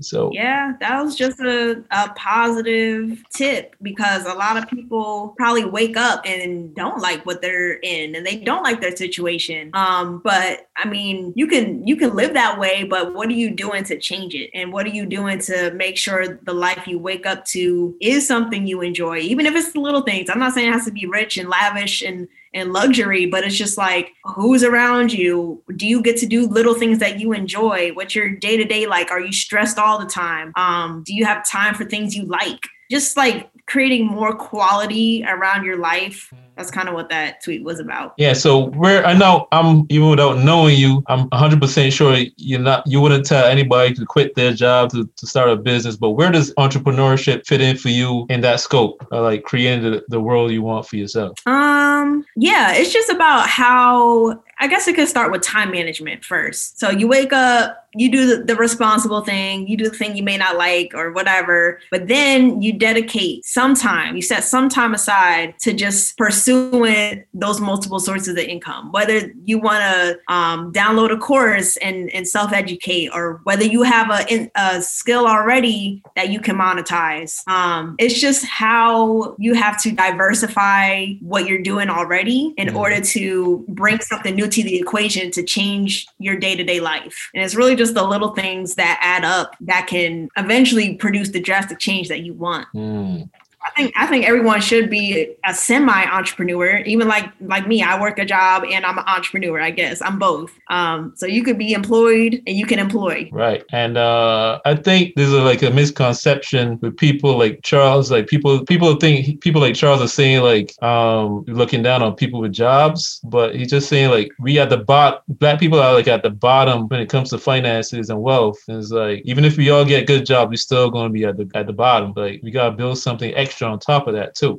So, 0.00 0.30
Yeah, 0.32 0.74
that 0.80 1.02
was 1.02 1.16
just 1.16 1.40
a, 1.40 1.82
a 1.90 2.10
positive 2.14 3.22
tip 3.34 3.74
because 3.82 4.26
a 4.26 4.34
lot 4.34 4.56
of 4.56 4.68
people 4.68 5.27
probably 5.36 5.64
wake 5.64 5.96
up 5.96 6.22
and 6.24 6.74
don't 6.74 7.00
like 7.00 7.24
what 7.26 7.42
they're 7.42 7.74
in 7.74 8.14
and 8.14 8.24
they 8.24 8.36
don't 8.36 8.62
like 8.62 8.80
their 8.80 8.94
situation. 8.96 9.70
Um, 9.74 10.20
but 10.22 10.68
I 10.76 10.88
mean, 10.88 11.32
you 11.36 11.46
can 11.46 11.86
you 11.86 11.96
can 11.96 12.14
live 12.14 12.34
that 12.34 12.58
way, 12.58 12.84
but 12.84 13.14
what 13.14 13.28
are 13.28 13.32
you 13.32 13.50
doing 13.50 13.84
to 13.84 13.98
change 13.98 14.34
it? 14.34 14.50
And 14.54 14.72
what 14.72 14.86
are 14.86 14.90
you 14.90 15.06
doing 15.06 15.38
to 15.40 15.72
make 15.72 15.96
sure 15.96 16.38
the 16.42 16.52
life 16.52 16.86
you 16.86 16.98
wake 16.98 17.26
up 17.26 17.44
to 17.46 17.96
is 18.00 18.26
something 18.26 18.66
you 18.66 18.80
enjoy, 18.80 19.18
even 19.18 19.46
if 19.46 19.54
it's 19.54 19.72
the 19.72 19.80
little 19.80 20.02
things. 20.02 20.30
I'm 20.30 20.38
not 20.38 20.54
saying 20.54 20.68
it 20.68 20.72
has 20.72 20.84
to 20.86 20.92
be 20.92 21.06
rich 21.06 21.36
and 21.36 21.48
lavish 21.48 22.02
and 22.02 22.28
and 22.54 22.72
luxury, 22.72 23.26
but 23.26 23.44
it's 23.44 23.56
just 23.56 23.76
like 23.76 24.12
who's 24.24 24.64
around 24.64 25.12
you? 25.12 25.62
Do 25.76 25.86
you 25.86 26.02
get 26.02 26.16
to 26.18 26.26
do 26.26 26.46
little 26.46 26.74
things 26.74 26.98
that 26.98 27.20
you 27.20 27.32
enjoy? 27.32 27.90
What's 27.92 28.14
your 28.14 28.30
day 28.30 28.56
to 28.56 28.64
day 28.64 28.86
like? 28.86 29.10
Are 29.10 29.20
you 29.20 29.32
stressed 29.32 29.78
all 29.78 29.98
the 29.98 30.06
time? 30.06 30.52
Um, 30.56 31.02
do 31.04 31.14
you 31.14 31.24
have 31.24 31.48
time 31.48 31.74
for 31.74 31.84
things 31.84 32.16
you 32.16 32.24
like? 32.24 32.60
Just 32.90 33.16
like 33.16 33.50
creating 33.68 34.06
more 34.06 34.34
quality 34.34 35.24
around 35.24 35.64
your 35.64 35.76
life 35.76 36.32
that's 36.58 36.72
kind 36.72 36.88
of 36.88 36.94
what 36.94 37.08
that 37.08 37.40
tweet 37.42 37.62
was 37.62 37.78
about. 37.78 38.14
Yeah, 38.18 38.32
so 38.32 38.70
where 38.70 39.06
I 39.06 39.14
know 39.14 39.46
I'm 39.52 39.86
even 39.90 40.10
without 40.10 40.38
knowing 40.38 40.76
you, 40.76 41.04
I'm 41.06 41.30
100% 41.30 41.92
sure 41.92 42.16
you're 42.36 42.58
not 42.58 42.84
you 42.84 43.00
wouldn't 43.00 43.24
tell 43.24 43.46
anybody 43.46 43.94
to 43.94 44.04
quit 44.04 44.34
their 44.34 44.52
job 44.52 44.90
to, 44.90 45.08
to 45.16 45.26
start 45.26 45.50
a 45.50 45.56
business. 45.56 45.96
But 45.96 46.10
where 46.10 46.32
does 46.32 46.52
entrepreneurship 46.54 47.46
fit 47.46 47.60
in 47.60 47.76
for 47.76 47.90
you 47.90 48.26
in 48.28 48.40
that 48.40 48.58
scope, 48.58 49.06
of 49.12 49.22
like 49.22 49.44
creating 49.44 49.84
the, 49.84 50.04
the 50.08 50.20
world 50.20 50.50
you 50.50 50.62
want 50.62 50.86
for 50.86 50.96
yourself? 50.96 51.38
Um, 51.46 52.26
yeah, 52.34 52.74
it's 52.74 52.92
just 52.92 53.08
about 53.08 53.48
how 53.48 54.42
I 54.60 54.66
guess 54.66 54.88
it 54.88 54.96
could 54.96 55.06
start 55.06 55.30
with 55.30 55.42
time 55.42 55.70
management 55.70 56.24
first. 56.24 56.80
So 56.80 56.90
you 56.90 57.06
wake 57.06 57.32
up, 57.32 57.86
you 57.94 58.10
do 58.10 58.26
the, 58.26 58.44
the, 58.44 58.56
responsible 58.56 59.20
thing, 59.20 59.68
you 59.68 59.76
do 59.76 59.88
the 59.88 59.96
thing 59.96 60.16
you 60.16 60.24
may 60.24 60.36
not 60.36 60.56
like 60.56 60.92
or 60.94 61.12
whatever, 61.12 61.78
but 61.92 62.08
then 62.08 62.60
you 62.60 62.72
dedicate 62.72 63.44
some 63.58 63.74
time, 63.74 64.14
you 64.14 64.22
set 64.22 64.44
some 64.44 64.68
time 64.68 64.94
aside 64.94 65.58
to 65.58 65.72
just 65.72 66.16
pursuing 66.16 67.24
those 67.34 67.60
multiple 67.60 67.98
sources 67.98 68.28
of 68.28 68.38
income. 68.38 68.92
Whether 68.92 69.32
you 69.44 69.58
want 69.58 69.82
to 69.82 70.32
um, 70.32 70.72
download 70.72 71.10
a 71.10 71.16
course 71.16 71.76
and, 71.78 72.08
and 72.14 72.26
self 72.28 72.52
educate, 72.52 73.10
or 73.12 73.40
whether 73.42 73.64
you 73.64 73.82
have 73.82 74.10
a, 74.12 74.48
a 74.54 74.80
skill 74.80 75.26
already 75.26 76.04
that 76.14 76.28
you 76.30 76.38
can 76.38 76.54
monetize. 76.54 77.46
Um, 77.48 77.96
it's 77.98 78.20
just 78.20 78.44
how 78.44 79.34
you 79.40 79.54
have 79.54 79.82
to 79.82 79.90
diversify 79.90 81.14
what 81.20 81.48
you're 81.48 81.62
doing 81.72 81.88
already 81.88 82.54
in 82.56 82.68
mm-hmm. 82.68 82.76
order 82.76 83.00
to 83.00 83.64
bring 83.66 83.98
something 84.00 84.36
new 84.36 84.46
to 84.46 84.62
the 84.62 84.78
equation 84.78 85.32
to 85.32 85.42
change 85.42 86.06
your 86.20 86.36
day 86.36 86.54
to 86.54 86.62
day 86.62 86.78
life. 86.78 87.28
And 87.34 87.42
it's 87.42 87.56
really 87.56 87.74
just 87.74 87.94
the 87.94 88.04
little 88.04 88.36
things 88.36 88.76
that 88.76 89.00
add 89.02 89.24
up 89.24 89.56
that 89.62 89.88
can 89.88 90.28
eventually 90.36 90.94
produce 90.94 91.30
the 91.30 91.40
drastic 91.40 91.80
change 91.80 92.06
that 92.06 92.20
you 92.20 92.34
want. 92.34 92.68
Mm. 92.72 93.28
I 93.68 93.80
think 93.80 93.94
I 93.96 94.06
think 94.06 94.26
everyone 94.26 94.60
should 94.60 94.88
be 94.90 95.36
a 95.44 95.54
semi 95.54 96.04
entrepreneur. 96.04 96.78
Even 96.78 97.08
like 97.08 97.26
like 97.40 97.66
me, 97.66 97.82
I 97.82 98.00
work 98.00 98.18
a 98.18 98.24
job 98.24 98.64
and 98.64 98.84
I'm 98.84 98.98
an 98.98 99.04
entrepreneur. 99.06 99.60
I 99.60 99.70
guess 99.70 100.00
I'm 100.02 100.18
both. 100.18 100.52
Um, 100.68 101.12
so 101.16 101.26
you 101.26 101.42
could 101.42 101.58
be 101.58 101.72
employed 101.72 102.42
and 102.46 102.56
you 102.56 102.66
can 102.66 102.78
employ. 102.78 103.28
Right, 103.32 103.64
and 103.72 103.96
uh, 103.96 104.60
I 104.64 104.74
think 104.74 105.14
there's 105.16 105.32
a, 105.32 105.42
like 105.42 105.62
a 105.62 105.70
misconception 105.70 106.78
with 106.80 106.96
people 106.96 107.36
like 107.38 107.60
Charles. 107.62 108.10
Like 108.10 108.26
people 108.26 108.64
people 108.64 108.96
think 108.96 109.40
people 109.40 109.60
like 109.60 109.74
Charles 109.74 110.00
are 110.00 110.08
saying 110.08 110.42
like 110.42 110.80
um 110.82 111.44
looking 111.46 111.82
down 111.82 112.02
on 112.02 112.14
people 112.14 112.40
with 112.40 112.52
jobs, 112.52 113.20
but 113.24 113.54
he's 113.54 113.70
just 113.70 113.88
saying 113.88 114.10
like 114.10 114.30
we 114.38 114.58
at 114.58 114.70
the 114.70 114.78
bot 114.78 115.22
black 115.28 115.60
people 115.60 115.80
are 115.80 115.92
like 115.92 116.08
at 116.08 116.22
the 116.22 116.30
bottom 116.30 116.88
when 116.88 117.00
it 117.00 117.08
comes 117.08 117.30
to 117.30 117.38
finances 117.38 118.10
and 118.10 118.20
wealth. 118.20 118.58
And 118.68 118.78
it's 118.78 118.90
like 118.90 119.22
even 119.24 119.44
if 119.44 119.56
we 119.56 119.70
all 119.70 119.84
get 119.84 120.06
good 120.06 120.24
jobs, 120.24 120.50
we're 120.50 120.56
still 120.56 120.90
going 120.90 121.08
to 121.08 121.12
be 121.12 121.24
at 121.24 121.36
the 121.36 121.50
at 121.54 121.66
the 121.66 121.72
bottom. 121.72 122.12
Like 122.16 122.40
we 122.42 122.50
gotta 122.50 122.76
build 122.76 122.98
something 122.98 123.34
extra 123.34 123.57
extra 123.58 123.68
on 123.72 123.78
top 123.78 124.06
of 124.06 124.14
that 124.14 124.34
too. 124.34 124.58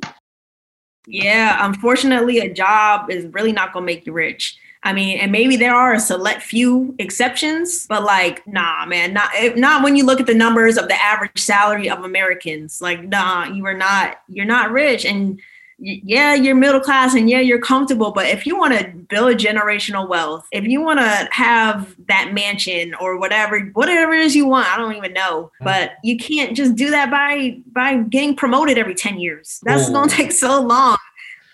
Yeah, 1.06 1.66
unfortunately, 1.66 2.38
a 2.38 2.52
job 2.52 3.10
is 3.10 3.24
really 3.32 3.52
not 3.52 3.72
gonna 3.72 3.86
make 3.86 4.06
you 4.06 4.12
rich. 4.12 4.58
I 4.82 4.92
mean, 4.92 5.18
and 5.18 5.30
maybe 5.32 5.56
there 5.56 5.74
are 5.74 5.92
a 5.92 6.00
select 6.00 6.42
few 6.42 6.94
exceptions, 6.98 7.86
but 7.86 8.02
like, 8.02 8.46
nah, 8.46 8.86
man, 8.86 9.12
not 9.12 9.30
not 9.56 9.82
when 9.82 9.96
you 9.96 10.04
look 10.04 10.20
at 10.20 10.26
the 10.26 10.34
numbers 10.34 10.76
of 10.76 10.88
the 10.88 11.02
average 11.02 11.38
salary 11.38 11.88
of 11.90 12.04
Americans. 12.04 12.80
Like, 12.80 13.02
nah, 13.02 13.46
you 13.46 13.64
are 13.66 13.76
not, 13.76 14.20
you're 14.28 14.46
not 14.46 14.70
rich, 14.70 15.04
and 15.04 15.40
yeah, 15.80 16.34
you're 16.34 16.54
middle 16.54 16.80
class 16.80 17.14
and 17.14 17.30
yeah, 17.30 17.40
you're 17.40 17.60
comfortable. 17.60 18.12
But 18.12 18.26
if 18.26 18.46
you 18.46 18.56
want 18.56 18.78
to 18.78 18.86
build 18.88 19.36
generational 19.38 20.06
wealth, 20.06 20.46
if 20.52 20.64
you 20.64 20.82
want 20.82 21.00
to 21.00 21.28
have 21.32 21.96
that 22.06 22.32
mansion 22.34 22.94
or 23.00 23.18
whatever, 23.18 23.60
whatever 23.72 24.12
it 24.12 24.20
is 24.20 24.36
you 24.36 24.46
want, 24.46 24.68
I 24.68 24.76
don't 24.76 24.94
even 24.94 25.14
know. 25.14 25.50
But 25.60 25.92
you 26.04 26.18
can't 26.18 26.54
just 26.54 26.76
do 26.76 26.90
that 26.90 27.10
by 27.10 27.58
by 27.72 27.98
getting 27.98 28.36
promoted 28.36 28.76
every 28.76 28.94
10 28.94 29.18
years. 29.18 29.60
That's 29.62 29.88
gonna 29.88 30.10
take 30.10 30.32
so 30.32 30.60
long. 30.60 30.98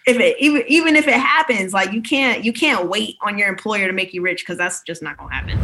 If 0.06 0.18
it 0.18 0.36
even 0.40 0.64
even 0.66 0.96
if 0.96 1.06
it 1.06 1.14
happens, 1.14 1.72
like 1.72 1.92
you 1.92 2.02
can't 2.02 2.44
you 2.44 2.52
can't 2.52 2.88
wait 2.88 3.16
on 3.22 3.38
your 3.38 3.48
employer 3.48 3.86
to 3.86 3.92
make 3.92 4.12
you 4.12 4.22
rich 4.22 4.42
because 4.42 4.58
that's 4.58 4.82
just 4.82 5.02
not 5.02 5.16
gonna 5.18 5.34
happen. 5.34 5.58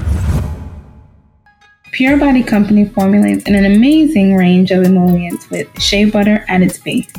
Pure 1.92 2.16
Body 2.16 2.42
Company 2.42 2.86
formulates 2.86 3.44
an 3.46 3.64
amazing 3.66 4.34
range 4.34 4.70
of 4.70 4.82
emollients 4.82 5.50
with 5.50 5.68
shea 5.80 6.06
butter 6.06 6.44
at 6.48 6.62
its 6.62 6.78
base. 6.78 7.12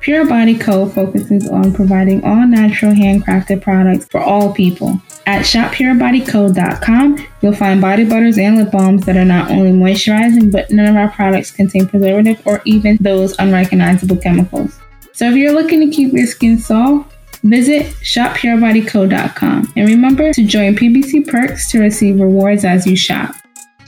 Pure 0.00 0.26
Body 0.26 0.56
Co. 0.56 0.88
focuses 0.88 1.48
on 1.48 1.74
providing 1.74 2.24
all 2.24 2.46
natural 2.46 2.92
handcrafted 2.92 3.60
products 3.60 4.06
for 4.06 4.20
all 4.20 4.52
people. 4.52 5.00
At 5.26 5.42
shoppurebodyco.com, 5.42 7.26
you'll 7.42 7.54
find 7.54 7.80
body 7.80 8.04
butters 8.04 8.38
and 8.38 8.56
lip 8.56 8.70
balms 8.70 9.04
that 9.04 9.16
are 9.16 9.24
not 9.24 9.50
only 9.50 9.72
moisturizing, 9.72 10.50
but 10.50 10.70
none 10.70 10.86
of 10.86 10.96
our 10.96 11.10
products 11.10 11.50
contain 11.50 11.86
preservative 11.86 12.40
or 12.46 12.62
even 12.64 12.96
those 13.00 13.38
unrecognizable 13.38 14.16
chemicals. 14.16 14.80
So 15.12 15.28
if 15.28 15.36
you're 15.36 15.52
looking 15.52 15.80
to 15.80 15.94
keep 15.94 16.14
your 16.14 16.26
skin 16.26 16.58
soft, 16.58 17.14
visit 17.42 17.86
shoppurebodyco.com 18.02 19.72
and 19.76 19.86
remember 19.86 20.32
to 20.32 20.44
join 20.44 20.76
PBC 20.76 21.28
Perks 21.28 21.70
to 21.72 21.80
receive 21.80 22.18
rewards 22.20 22.64
as 22.64 22.86
you 22.86 22.96
shop. 22.96 23.34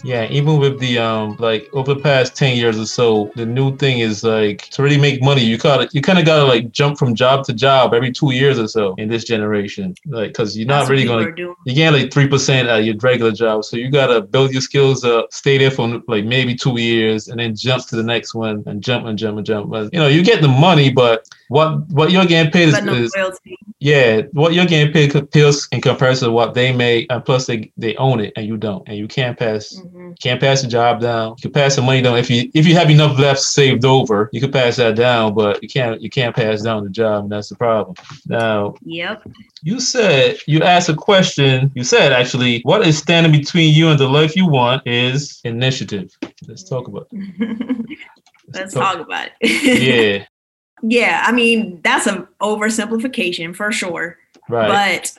Yeah, 0.05 0.27
even 0.31 0.59
with 0.59 0.81
the 0.81 0.99
um 0.99 1.37
like 1.39 1.69
over 1.73 1.95
the 1.95 2.01
past 2.01 2.37
ten 2.37 2.57
years 2.57 2.79
or 2.79 2.87
so, 2.87 3.31
the 3.37 3.47
new 3.47 3.77
thing 3.77 4.01
is 4.01 4.25
like 4.25 4.69
to 4.71 4.83
really 4.83 4.99
make 4.99 5.23
money, 5.23 5.45
you 5.45 5.59
gotta 5.59 5.89
you 5.93 6.03
kind 6.03 6.19
of 6.19 6.25
gotta 6.25 6.45
like 6.45 6.73
jump 6.73 6.99
from 6.99 7.15
job 7.15 7.45
to 7.47 7.53
job 7.53 7.95
every 7.95 8.11
two 8.13 8.33
years 8.33 8.59
or 8.59 8.67
so 8.67 8.95
in 8.97 9.09
this 9.09 9.25
generation, 9.25 9.95
like 10.07 10.31
because 10.31 10.57
you're 10.57 10.67
not 10.67 10.81
That's 10.81 10.91
really 10.91 11.05
gonna 11.05 11.33
you 11.37 11.75
get 11.75 11.93
like 11.93 12.13
three 12.13 12.27
percent 12.27 12.69
at 12.69 12.85
your 12.85 12.97
regular 12.97 13.33
job, 13.33 13.65
so 13.65 13.77
you 13.77 13.91
gotta 13.91 14.21
build 14.21 14.53
your 14.53 14.61
skills 14.61 15.05
up, 15.05 15.33
stay 15.33 15.59
there 15.59 15.71
for 15.71 16.03
like 16.09 16.25
maybe 16.25 16.55
two 16.55 16.81
years, 16.81 17.29
and 17.29 17.39
then 17.39 17.55
jump 17.55 17.87
to 17.87 17.97
the 17.97 18.03
next 18.03 18.35
one 18.35 18.63
and 18.67 18.83
jump 18.83 19.07
and 19.07 19.19
jump 19.19 19.37
and 19.37 19.47
jump. 19.47 19.71
But, 19.71 19.93
you 19.93 19.99
know, 19.99 20.09
you 20.09 20.25
get 20.25 20.43
the 20.43 20.49
money, 20.49 20.91
but 20.91 21.29
what 21.49 21.89
what 21.91 22.11
you're 22.11 22.27
getting 22.27 22.51
paid 22.51 22.69
is, 22.69 22.83
no 22.83 22.95
is 22.95 23.15
yeah, 23.83 24.23
what 24.31 24.55
you're 24.55 24.65
getting 24.65 25.27
pills 25.27 25.67
in 25.73 25.81
comparison 25.81 26.29
to 26.29 26.33
what 26.33 26.55
they 26.55 26.73
make, 26.73 27.09
and 27.11 27.25
plus 27.25 27.47
they 27.47 27.73
they 27.77 27.97
own 27.97 28.21
it 28.21 28.33
and 28.37 28.47
you 28.47 28.57
don't, 28.57 28.87
and 28.87 28.97
you 28.97 29.09
can't 29.09 29.37
pass 29.37 29.75
mm-hmm. 29.77 30.13
can't 30.23 30.41
pass 30.41 30.63
the 30.63 30.69
job 30.69 31.01
down. 31.01 31.31
You 31.31 31.43
can 31.43 31.53
pass 31.53 31.75
the 31.75 31.83
money 31.83 32.01
down 32.01 32.17
if 32.17 32.31
you 32.31 32.49
if 32.55 32.65
you 32.65 32.77
have 32.77 32.91
enough 32.91 33.19
left 33.19 33.41
saved 33.41 33.85
over, 33.85 34.31
you 34.33 34.41
can 34.41 34.53
pass 34.53 34.77
that 34.77 34.95
down, 34.95 35.35
but 35.35 35.61
you 35.65 35.69
can't 35.69 36.01
you 36.01 36.11
can't 36.11 36.35
pass 36.35 36.63
down 36.63 36.85
the 36.85 36.91
job, 36.91 37.25
and 37.25 37.33
that's 37.33 37.49
the 37.49 37.57
problem. 37.57 37.97
Now, 38.29 38.77
yep. 38.83 39.27
You 39.65 39.81
said 39.81 40.37
you 40.47 40.63
asked 40.63 40.89
a 40.89 40.95
question. 40.95 41.73
You 41.75 41.83
said 41.83 42.13
actually, 42.13 42.61
what 42.63 42.87
is 42.87 42.97
standing 42.97 43.33
between 43.33 43.75
you 43.75 43.89
and 43.89 43.99
the 43.99 44.09
life 44.09 44.37
you 44.37 44.47
want 44.47 44.87
is 44.87 45.41
initiative. 45.43 46.17
Let's 46.47 46.63
talk 46.63 46.87
about. 46.87 47.09
It. 47.11 47.99
Let's, 48.55 48.75
talk 48.75 49.01
about 49.01 49.31
it. 49.41 49.81
yeah. 49.81 50.27
Yeah, 50.83 51.23
I 51.25 51.33
mean, 51.33 51.81
that's 51.83 52.07
an 52.07 52.27
oversimplification 52.41 53.55
for 53.55 53.73
sure. 53.73 54.19
Right. 54.49 54.69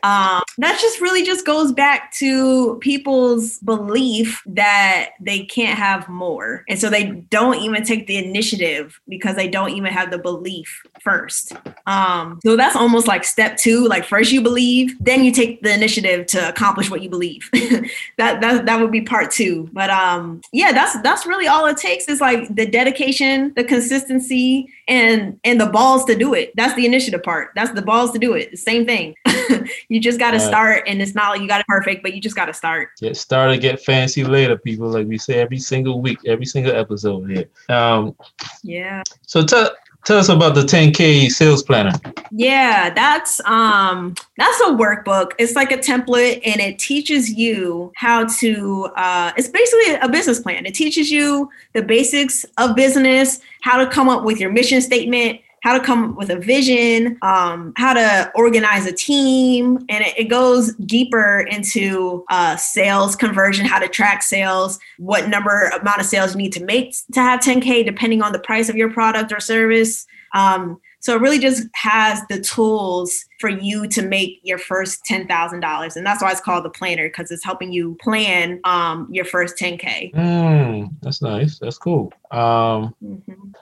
But 0.03 0.07
um, 0.07 0.43
that 0.57 0.79
just 0.79 0.99
really 0.99 1.23
just 1.23 1.45
goes 1.45 1.71
back 1.71 2.11
to 2.13 2.77
people's 2.79 3.59
belief 3.59 4.43
that 4.45 5.11
they 5.19 5.45
can't 5.45 5.77
have 5.77 6.09
more. 6.09 6.63
And 6.67 6.77
so 6.77 6.89
they 6.89 7.11
don't 7.29 7.55
even 7.61 7.83
take 7.83 8.07
the 8.07 8.17
initiative 8.17 8.99
because 9.07 9.35
they 9.35 9.47
don't 9.47 9.71
even 9.71 9.91
have 9.91 10.11
the 10.11 10.17
belief 10.17 10.83
first. 11.01 11.53
Um, 11.87 12.39
so 12.43 12.55
that's 12.55 12.75
almost 12.75 13.07
like 13.07 13.23
step 13.23 13.57
two. 13.57 13.87
Like 13.87 14.05
first 14.05 14.31
you 14.31 14.41
believe, 14.41 14.95
then 15.03 15.23
you 15.23 15.31
take 15.31 15.61
the 15.63 15.73
initiative 15.73 16.27
to 16.27 16.49
accomplish 16.49 16.91
what 16.91 17.01
you 17.01 17.09
believe. 17.09 17.49
that, 18.17 18.41
that 18.41 18.65
that 18.65 18.79
would 18.81 18.91
be 18.91 19.01
part 19.01 19.31
two. 19.31 19.69
But 19.71 19.89
um, 19.89 20.41
yeah, 20.51 20.73
that's 20.73 21.01
that's 21.01 21.25
really 21.25 21.47
all 21.47 21.65
it 21.65 21.77
takes 21.77 22.07
is 22.07 22.19
like 22.19 22.53
the 22.53 22.65
dedication, 22.65 23.53
the 23.55 23.63
consistency, 23.63 24.69
and 24.87 25.39
and 25.43 25.59
the 25.59 25.67
balls 25.67 26.05
to 26.05 26.15
do 26.15 26.33
it. 26.33 26.51
That's 26.55 26.73
the 26.75 26.85
initiative 26.85 27.23
part. 27.23 27.51
That's 27.55 27.71
the 27.71 27.81
balls 27.81 28.11
to 28.11 28.19
do 28.19 28.33
it. 28.33 28.57
Same 28.57 28.85
thing. 28.85 29.15
you 29.89 29.99
just 29.99 30.19
got 30.19 30.31
to 30.31 30.37
right. 30.37 30.45
start, 30.45 30.83
and 30.87 31.01
it's 31.01 31.15
not 31.15 31.29
like 31.29 31.41
you 31.41 31.47
got 31.47 31.61
it 31.61 31.67
perfect, 31.67 32.03
but 32.03 32.13
you 32.13 32.21
just 32.21 32.35
got 32.35 32.45
to 32.45 32.53
start. 32.53 32.89
Get 32.99 33.17
started, 33.17 33.61
get 33.61 33.81
fancy 33.81 34.23
later, 34.23 34.57
people. 34.57 34.89
Like 34.89 35.07
we 35.07 35.17
say 35.17 35.35
every 35.35 35.59
single 35.59 36.01
week, 36.01 36.19
every 36.25 36.45
single 36.45 36.75
episode 36.75 37.29
here. 37.29 37.45
Um, 37.69 38.15
yeah. 38.63 39.03
So 39.25 39.43
tell 39.43 39.71
tell 40.05 40.17
us 40.17 40.29
about 40.29 40.55
the 40.55 40.61
10k 40.61 41.29
sales 41.29 41.63
planner. 41.63 41.91
Yeah 42.31 42.89
that's 42.89 43.39
um 43.45 44.15
that's 44.37 44.59
a 44.61 44.71
workbook. 44.71 45.31
It's 45.39 45.55
like 45.55 45.71
a 45.71 45.77
template 45.77 46.41
and 46.45 46.59
it 46.59 46.79
teaches 46.79 47.29
you 47.29 47.91
how 47.95 48.25
to 48.25 48.89
uh 48.95 49.31
it's 49.37 49.47
basically 49.47 49.95
a 49.95 50.09
business 50.09 50.39
plan. 50.39 50.65
It 50.65 50.75
teaches 50.75 51.11
you 51.11 51.49
the 51.73 51.81
basics 51.81 52.45
of 52.57 52.75
business 52.75 53.39
how 53.61 53.77
to 53.77 53.89
come 53.89 54.09
up 54.09 54.23
with 54.23 54.39
your 54.39 54.51
mission 54.51 54.81
statement 54.81 55.39
how 55.63 55.77
to 55.77 55.83
come 55.83 56.11
up 56.11 56.17
with 56.17 56.29
a 56.29 56.37
vision, 56.37 57.17
um, 57.21 57.71
how 57.77 57.93
to 57.93 58.31
organize 58.35 58.85
a 58.85 58.91
team, 58.91 59.77
and 59.87 60.03
it, 60.03 60.13
it 60.17 60.23
goes 60.25 60.75
deeper 60.75 61.39
into 61.49 62.25
uh, 62.29 62.57
sales 62.57 63.15
conversion, 63.15 63.65
how 63.65 63.79
to 63.79 63.87
track 63.87 64.21
sales, 64.21 64.77
what 64.97 65.29
number 65.29 65.69
amount 65.69 65.99
of 65.99 66.05
sales 66.05 66.33
you 66.33 66.37
need 66.37 66.51
to 66.51 66.63
make 66.65 66.93
to 67.13 67.21
have 67.21 67.39
10k, 67.39 67.85
depending 67.85 68.21
on 68.21 68.33
the 68.33 68.39
price 68.39 68.67
of 68.67 68.75
your 68.75 68.91
product 68.91 69.31
or 69.31 69.39
service. 69.39 70.05
Um, 70.33 70.81
So 71.03 71.13
it 71.13 71.19
really 71.19 71.37
just 71.37 71.67
has 71.73 72.21
the 72.29 72.39
tools 72.39 73.25
for 73.41 73.49
you 73.49 73.87
to 73.89 74.01
make 74.01 74.39
your 74.41 74.57
first 74.57 75.03
ten 75.03 75.27
thousand 75.27 75.59
dollars, 75.59 75.97
and 75.97 76.05
that's 76.05 76.23
why 76.23 76.31
it's 76.31 76.39
called 76.39 76.63
the 76.63 76.69
planner 76.69 77.09
because 77.09 77.29
it's 77.29 77.43
helping 77.43 77.73
you 77.73 77.97
plan 78.01 78.61
um, 78.63 79.09
your 79.11 79.25
first 79.25 79.57
ten 79.57 79.77
k. 79.77 80.13
Mm, 80.15 80.91
that's 81.01 81.21
nice. 81.21 81.59
That's 81.59 81.77
cool. 81.77 82.13
Um, 82.31 82.95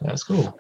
That's 0.02 0.24
cool. 0.24 0.58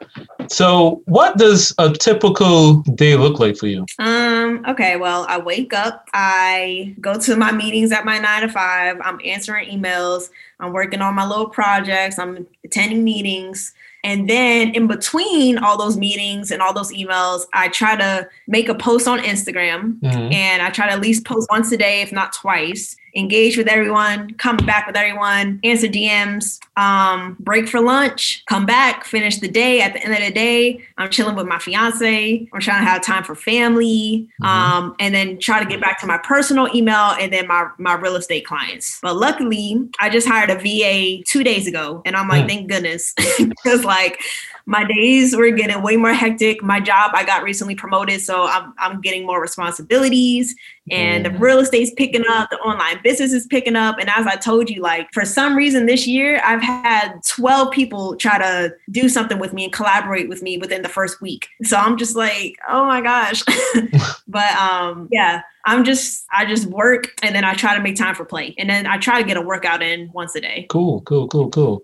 So, 0.49 1.03
what 1.05 1.37
does 1.37 1.73
a 1.77 1.91
typical 1.93 2.81
day 2.81 3.15
look 3.15 3.39
like 3.39 3.57
for 3.57 3.67
you? 3.67 3.85
Um, 3.99 4.65
okay, 4.67 4.97
well, 4.97 5.27
I 5.29 5.37
wake 5.37 5.73
up, 5.73 6.09
I 6.13 6.95
go 6.99 7.19
to 7.19 7.35
my 7.37 7.51
meetings 7.51 7.91
at 7.91 8.05
my 8.05 8.17
nine 8.17 8.41
to 8.41 8.49
five, 8.49 8.97
I'm 9.01 9.19
answering 9.23 9.69
emails, 9.69 10.29
I'm 10.59 10.73
working 10.73 11.01
on 11.01 11.13
my 11.13 11.25
little 11.25 11.47
projects, 11.47 12.17
I'm 12.17 12.47
attending 12.65 13.03
meetings. 13.03 13.73
And 14.03 14.27
then 14.29 14.73
in 14.73 14.87
between 14.87 15.57
all 15.59 15.77
those 15.77 15.95
meetings 15.97 16.49
and 16.51 16.61
all 16.61 16.73
those 16.73 16.91
emails, 16.91 17.45
I 17.53 17.67
try 17.69 17.95
to 17.95 18.27
make 18.47 18.67
a 18.67 18.75
post 18.75 19.07
on 19.07 19.19
Instagram 19.19 19.99
Mhm. 20.01 20.33
and 20.33 20.61
I 20.61 20.69
try 20.71 20.87
to 20.87 20.93
at 20.93 21.01
least 21.01 21.23
post 21.25 21.47
once 21.51 21.71
a 21.71 21.77
day, 21.77 22.01
if 22.01 22.11
not 22.11 22.33
twice. 22.33 22.95
Engage 23.15 23.57
with 23.57 23.67
everyone, 23.67 24.33
come 24.35 24.57
back 24.57 24.87
with 24.87 24.95
everyone, 24.95 25.59
answer 25.63 25.87
DMs, 25.87 26.59
um, 26.77 27.35
break 27.39 27.67
for 27.67 27.81
lunch, 27.81 28.43
come 28.45 28.65
back, 28.65 29.03
finish 29.05 29.39
the 29.39 29.47
day. 29.47 29.81
At 29.81 29.93
the 29.93 30.03
end 30.03 30.13
of 30.13 30.19
the 30.19 30.31
day, 30.31 30.81
I'm 30.97 31.09
chilling 31.09 31.35
with 31.35 31.47
my 31.47 31.59
fiance. 31.59 32.47
I'm 32.53 32.61
trying 32.61 32.83
to 32.83 32.89
have 32.89 33.03
time 33.03 33.23
for 33.23 33.35
family, 33.35 34.27
um, 34.43 34.95
and 34.99 35.13
then 35.13 35.39
try 35.39 35.59
to 35.61 35.69
get 35.69 35.81
back 35.81 35.99
to 36.01 36.07
my 36.07 36.17
personal 36.19 36.67
email 36.75 37.15
and 37.19 37.31
then 37.33 37.47
my 37.47 37.67
my 37.77 37.93
real 37.95 38.15
estate 38.15 38.45
clients. 38.45 38.99
But 39.01 39.15
luckily, 39.17 39.77
I 39.99 40.09
just 40.09 40.27
hired 40.27 40.49
a 40.49 40.55
VA 40.55 41.23
two 41.25 41.43
days 41.43 41.67
ago, 41.67 42.01
and 42.05 42.15
I'm 42.15 42.27
like, 42.27 42.45
Mm. 42.45 42.47
thank 42.47 42.69
goodness, 42.69 43.13
because 43.37 43.83
like 43.83 44.19
my 44.65 44.83
days 44.85 45.35
were 45.35 45.49
getting 45.51 45.81
way 45.81 45.97
more 45.97 46.13
hectic. 46.13 46.61
My 46.63 46.79
job, 46.79 47.11
I 47.13 47.23
got 47.25 47.43
recently 47.43 47.75
promoted, 47.75 48.21
so 48.21 48.45
I'm 48.47 48.73
I'm 48.79 49.01
getting 49.01 49.25
more 49.25 49.41
responsibilities, 49.41 50.55
and 50.89 51.25
the 51.25 51.29
Mm. 51.29 51.39
real 51.39 51.59
estate's 51.59 51.91
picking 51.95 52.23
up, 52.29 52.49
the 52.49 52.57
online 52.59 52.99
business 53.03 53.33
is 53.33 53.47
picking 53.47 53.75
up, 53.75 53.97
and 53.99 54.09
as 54.09 54.27
I 54.27 54.35
told 54.35 54.69
you, 54.69 54.81
like 54.81 55.11
for 55.13 55.25
some 55.25 55.55
reason 55.55 55.85
this 55.85 56.05
year, 56.07 56.41
I've 56.45 56.61
had 56.61 57.21
12 57.27 57.71
people 57.71 58.15
try 58.15 58.37
to 58.37 58.73
do 58.89 59.09
something 59.09 59.39
with 59.39 59.53
me 59.53 59.65
and 59.65 59.73
collaborate 59.73 60.29
with 60.29 60.41
me 60.41 60.57
within 60.57 60.81
the 60.81 60.89
first 60.89 61.21
week. 61.21 61.47
So 61.63 61.77
I'm 61.77 61.97
just 61.97 62.15
like, 62.15 62.57
oh 62.69 62.85
my 62.85 63.01
gosh. 63.01 63.43
but 64.27 64.51
um, 64.55 65.07
yeah, 65.11 65.41
I'm 65.65 65.83
just 65.83 66.25
I 66.33 66.45
just 66.45 66.65
work 66.67 67.13
and 67.23 67.35
then 67.35 67.43
I 67.43 67.53
try 67.53 67.75
to 67.75 67.81
make 67.81 67.95
time 67.95 68.15
for 68.15 68.25
play, 68.25 68.53
and 68.57 68.69
then 68.69 68.87
I 68.87 68.97
try 68.97 69.21
to 69.21 69.27
get 69.27 69.37
a 69.37 69.41
workout 69.41 69.81
in 69.81 70.09
once 70.13 70.35
a 70.35 70.41
day. 70.41 70.65
Cool, 70.69 71.01
cool, 71.01 71.27
cool, 71.27 71.49
cool. 71.49 71.83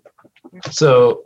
So 0.70 1.22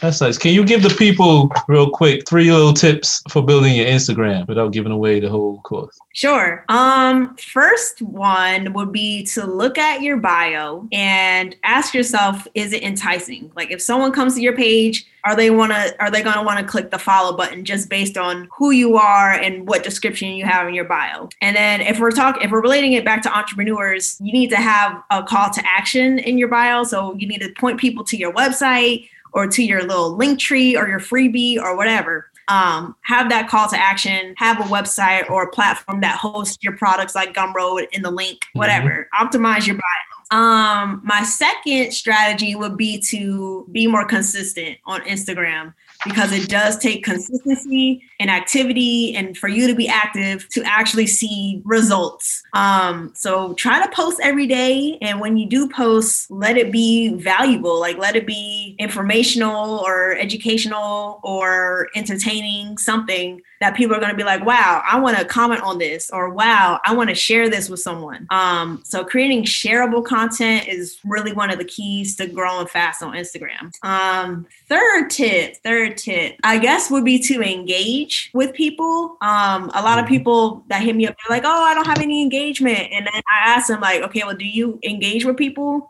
that's 0.00 0.20
nice. 0.20 0.38
Can 0.38 0.52
you 0.52 0.64
give 0.64 0.82
the 0.82 0.90
people 0.90 1.50
real 1.66 1.90
quick 1.90 2.28
three 2.28 2.52
little 2.52 2.72
tips 2.72 3.22
for 3.30 3.42
building 3.44 3.74
your 3.74 3.86
Instagram 3.86 4.46
without 4.46 4.72
giving 4.72 4.92
away 4.92 5.20
the 5.20 5.28
whole 5.28 5.60
course? 5.62 5.98
Sure. 6.14 6.64
Um, 6.68 7.36
first 7.36 8.02
one 8.02 8.72
would 8.72 8.92
be 8.92 9.24
to 9.26 9.44
look 9.44 9.78
at 9.78 10.02
your 10.02 10.16
bio 10.16 10.86
and 10.92 11.56
ask 11.64 11.94
yourself, 11.94 12.46
is 12.54 12.72
it 12.72 12.82
enticing? 12.82 13.50
Like 13.56 13.70
if 13.70 13.82
someone 13.82 14.12
comes 14.12 14.34
to 14.34 14.40
your 14.40 14.56
page, 14.56 15.06
are 15.28 15.36
they 15.36 15.50
wanna 15.50 15.90
are 16.00 16.10
they 16.10 16.22
gonna 16.22 16.42
want 16.42 16.58
to 16.58 16.64
click 16.64 16.90
the 16.90 16.98
follow 16.98 17.36
button 17.36 17.64
just 17.64 17.88
based 17.88 18.16
on 18.16 18.48
who 18.56 18.70
you 18.70 18.96
are 18.96 19.32
and 19.32 19.68
what 19.68 19.82
description 19.82 20.30
you 20.30 20.44
have 20.44 20.66
in 20.66 20.74
your 20.74 20.86
bio? 20.86 21.28
And 21.42 21.54
then 21.54 21.82
if 21.82 22.00
we're 22.00 22.10
talking 22.10 22.42
if 22.42 22.50
we're 22.50 22.62
relating 22.62 22.94
it 22.94 23.04
back 23.04 23.22
to 23.22 23.36
entrepreneurs, 23.36 24.16
you 24.20 24.32
need 24.32 24.50
to 24.50 24.56
have 24.56 25.02
a 25.10 25.22
call 25.22 25.50
to 25.50 25.62
action 25.64 26.18
in 26.18 26.38
your 26.38 26.48
bio. 26.48 26.84
So 26.84 27.14
you 27.16 27.28
need 27.28 27.42
to 27.42 27.50
point 27.58 27.78
people 27.78 28.04
to 28.04 28.16
your 28.16 28.32
website 28.32 29.08
or 29.32 29.46
to 29.46 29.62
your 29.62 29.82
little 29.82 30.16
Linktree 30.18 30.76
or 30.76 30.88
your 30.88 31.00
freebie 31.00 31.58
or 31.58 31.76
whatever 31.76 32.28
um, 32.48 32.96
have 33.02 33.28
that 33.28 33.48
call 33.48 33.68
to 33.68 33.76
action, 33.76 34.34
have 34.38 34.58
a 34.60 34.64
website 34.64 35.30
or 35.30 35.44
a 35.44 35.50
platform 35.50 36.00
that 36.00 36.16
hosts 36.16 36.58
your 36.62 36.76
products 36.76 37.14
like 37.14 37.34
Gumroad 37.34 37.86
in 37.92 38.02
the 38.02 38.10
link, 38.10 38.40
whatever. 38.54 39.08
Optimize 39.20 39.66
your 39.66 39.76
bio. 39.76 40.17
Um, 40.30 41.00
my 41.04 41.22
second 41.22 41.92
strategy 41.92 42.54
would 42.54 42.76
be 42.76 43.00
to 43.08 43.66
be 43.72 43.86
more 43.86 44.04
consistent 44.04 44.78
on 44.84 45.00
Instagram 45.02 45.74
because 46.04 46.32
it 46.32 46.48
does 46.48 46.78
take 46.78 47.04
consistency 47.04 48.02
and 48.20 48.30
activity 48.30 49.16
and 49.16 49.36
for 49.36 49.48
you 49.48 49.66
to 49.66 49.74
be 49.74 49.88
active 49.88 50.48
to 50.50 50.62
actually 50.64 51.06
see 51.06 51.60
results. 51.64 52.42
Um, 52.52 53.12
so 53.14 53.54
try 53.54 53.84
to 53.84 53.90
post 53.90 54.20
every 54.22 54.46
day. 54.46 54.98
And 55.00 55.20
when 55.20 55.36
you 55.36 55.48
do 55.48 55.68
post, 55.68 56.30
let 56.30 56.56
it 56.56 56.70
be 56.70 57.14
valuable, 57.14 57.80
like 57.80 57.98
let 57.98 58.14
it 58.14 58.26
be 58.26 58.76
informational 58.78 59.78
or 59.78 60.12
educational 60.12 61.20
or 61.24 61.88
entertaining, 61.94 62.78
something 62.78 63.40
that 63.60 63.76
people 63.76 63.96
are 63.96 64.00
going 64.00 64.10
to 64.10 64.16
be 64.16 64.24
like, 64.24 64.44
wow, 64.44 64.82
I 64.88 64.98
want 65.00 65.18
to 65.18 65.24
comment 65.24 65.62
on 65.62 65.78
this, 65.78 66.10
or 66.10 66.30
wow, 66.30 66.80
I 66.84 66.94
want 66.94 67.08
to 67.08 67.14
share 67.14 67.48
this 67.48 67.68
with 67.68 67.80
someone. 67.80 68.26
Um, 68.30 68.82
so 68.84 69.04
creating 69.04 69.44
shareable 69.44 70.04
content 70.04 70.68
is 70.68 70.98
really 71.04 71.32
one 71.32 71.50
of 71.50 71.58
the 71.58 71.64
keys 71.64 72.16
to 72.16 72.26
growing 72.26 72.66
fast 72.66 73.02
on 73.02 73.14
Instagram. 73.14 73.72
Um, 73.82 74.46
third 74.68 75.10
tip, 75.10 75.56
third 75.64 75.96
tip, 75.96 76.36
I 76.44 76.58
guess 76.58 76.90
would 76.90 77.04
be 77.04 77.18
to 77.20 77.42
engage 77.42 78.30
with 78.32 78.52
people. 78.54 79.16
Um, 79.20 79.70
a 79.74 79.82
lot 79.82 79.98
of 79.98 80.06
people 80.06 80.64
that 80.68 80.82
hit 80.82 80.94
me 80.94 81.06
up, 81.06 81.16
they're 81.16 81.36
like, 81.36 81.44
oh, 81.44 81.62
I 81.62 81.74
don't 81.74 81.86
have 81.86 82.00
any 82.00 82.22
engagement. 82.22 82.88
And 82.92 83.06
then 83.06 83.22
I 83.30 83.50
ask 83.50 83.68
them 83.68 83.80
like, 83.80 84.02
okay, 84.02 84.22
well, 84.24 84.36
do 84.36 84.46
you 84.46 84.78
engage 84.82 85.24
with 85.24 85.36
people? 85.36 85.88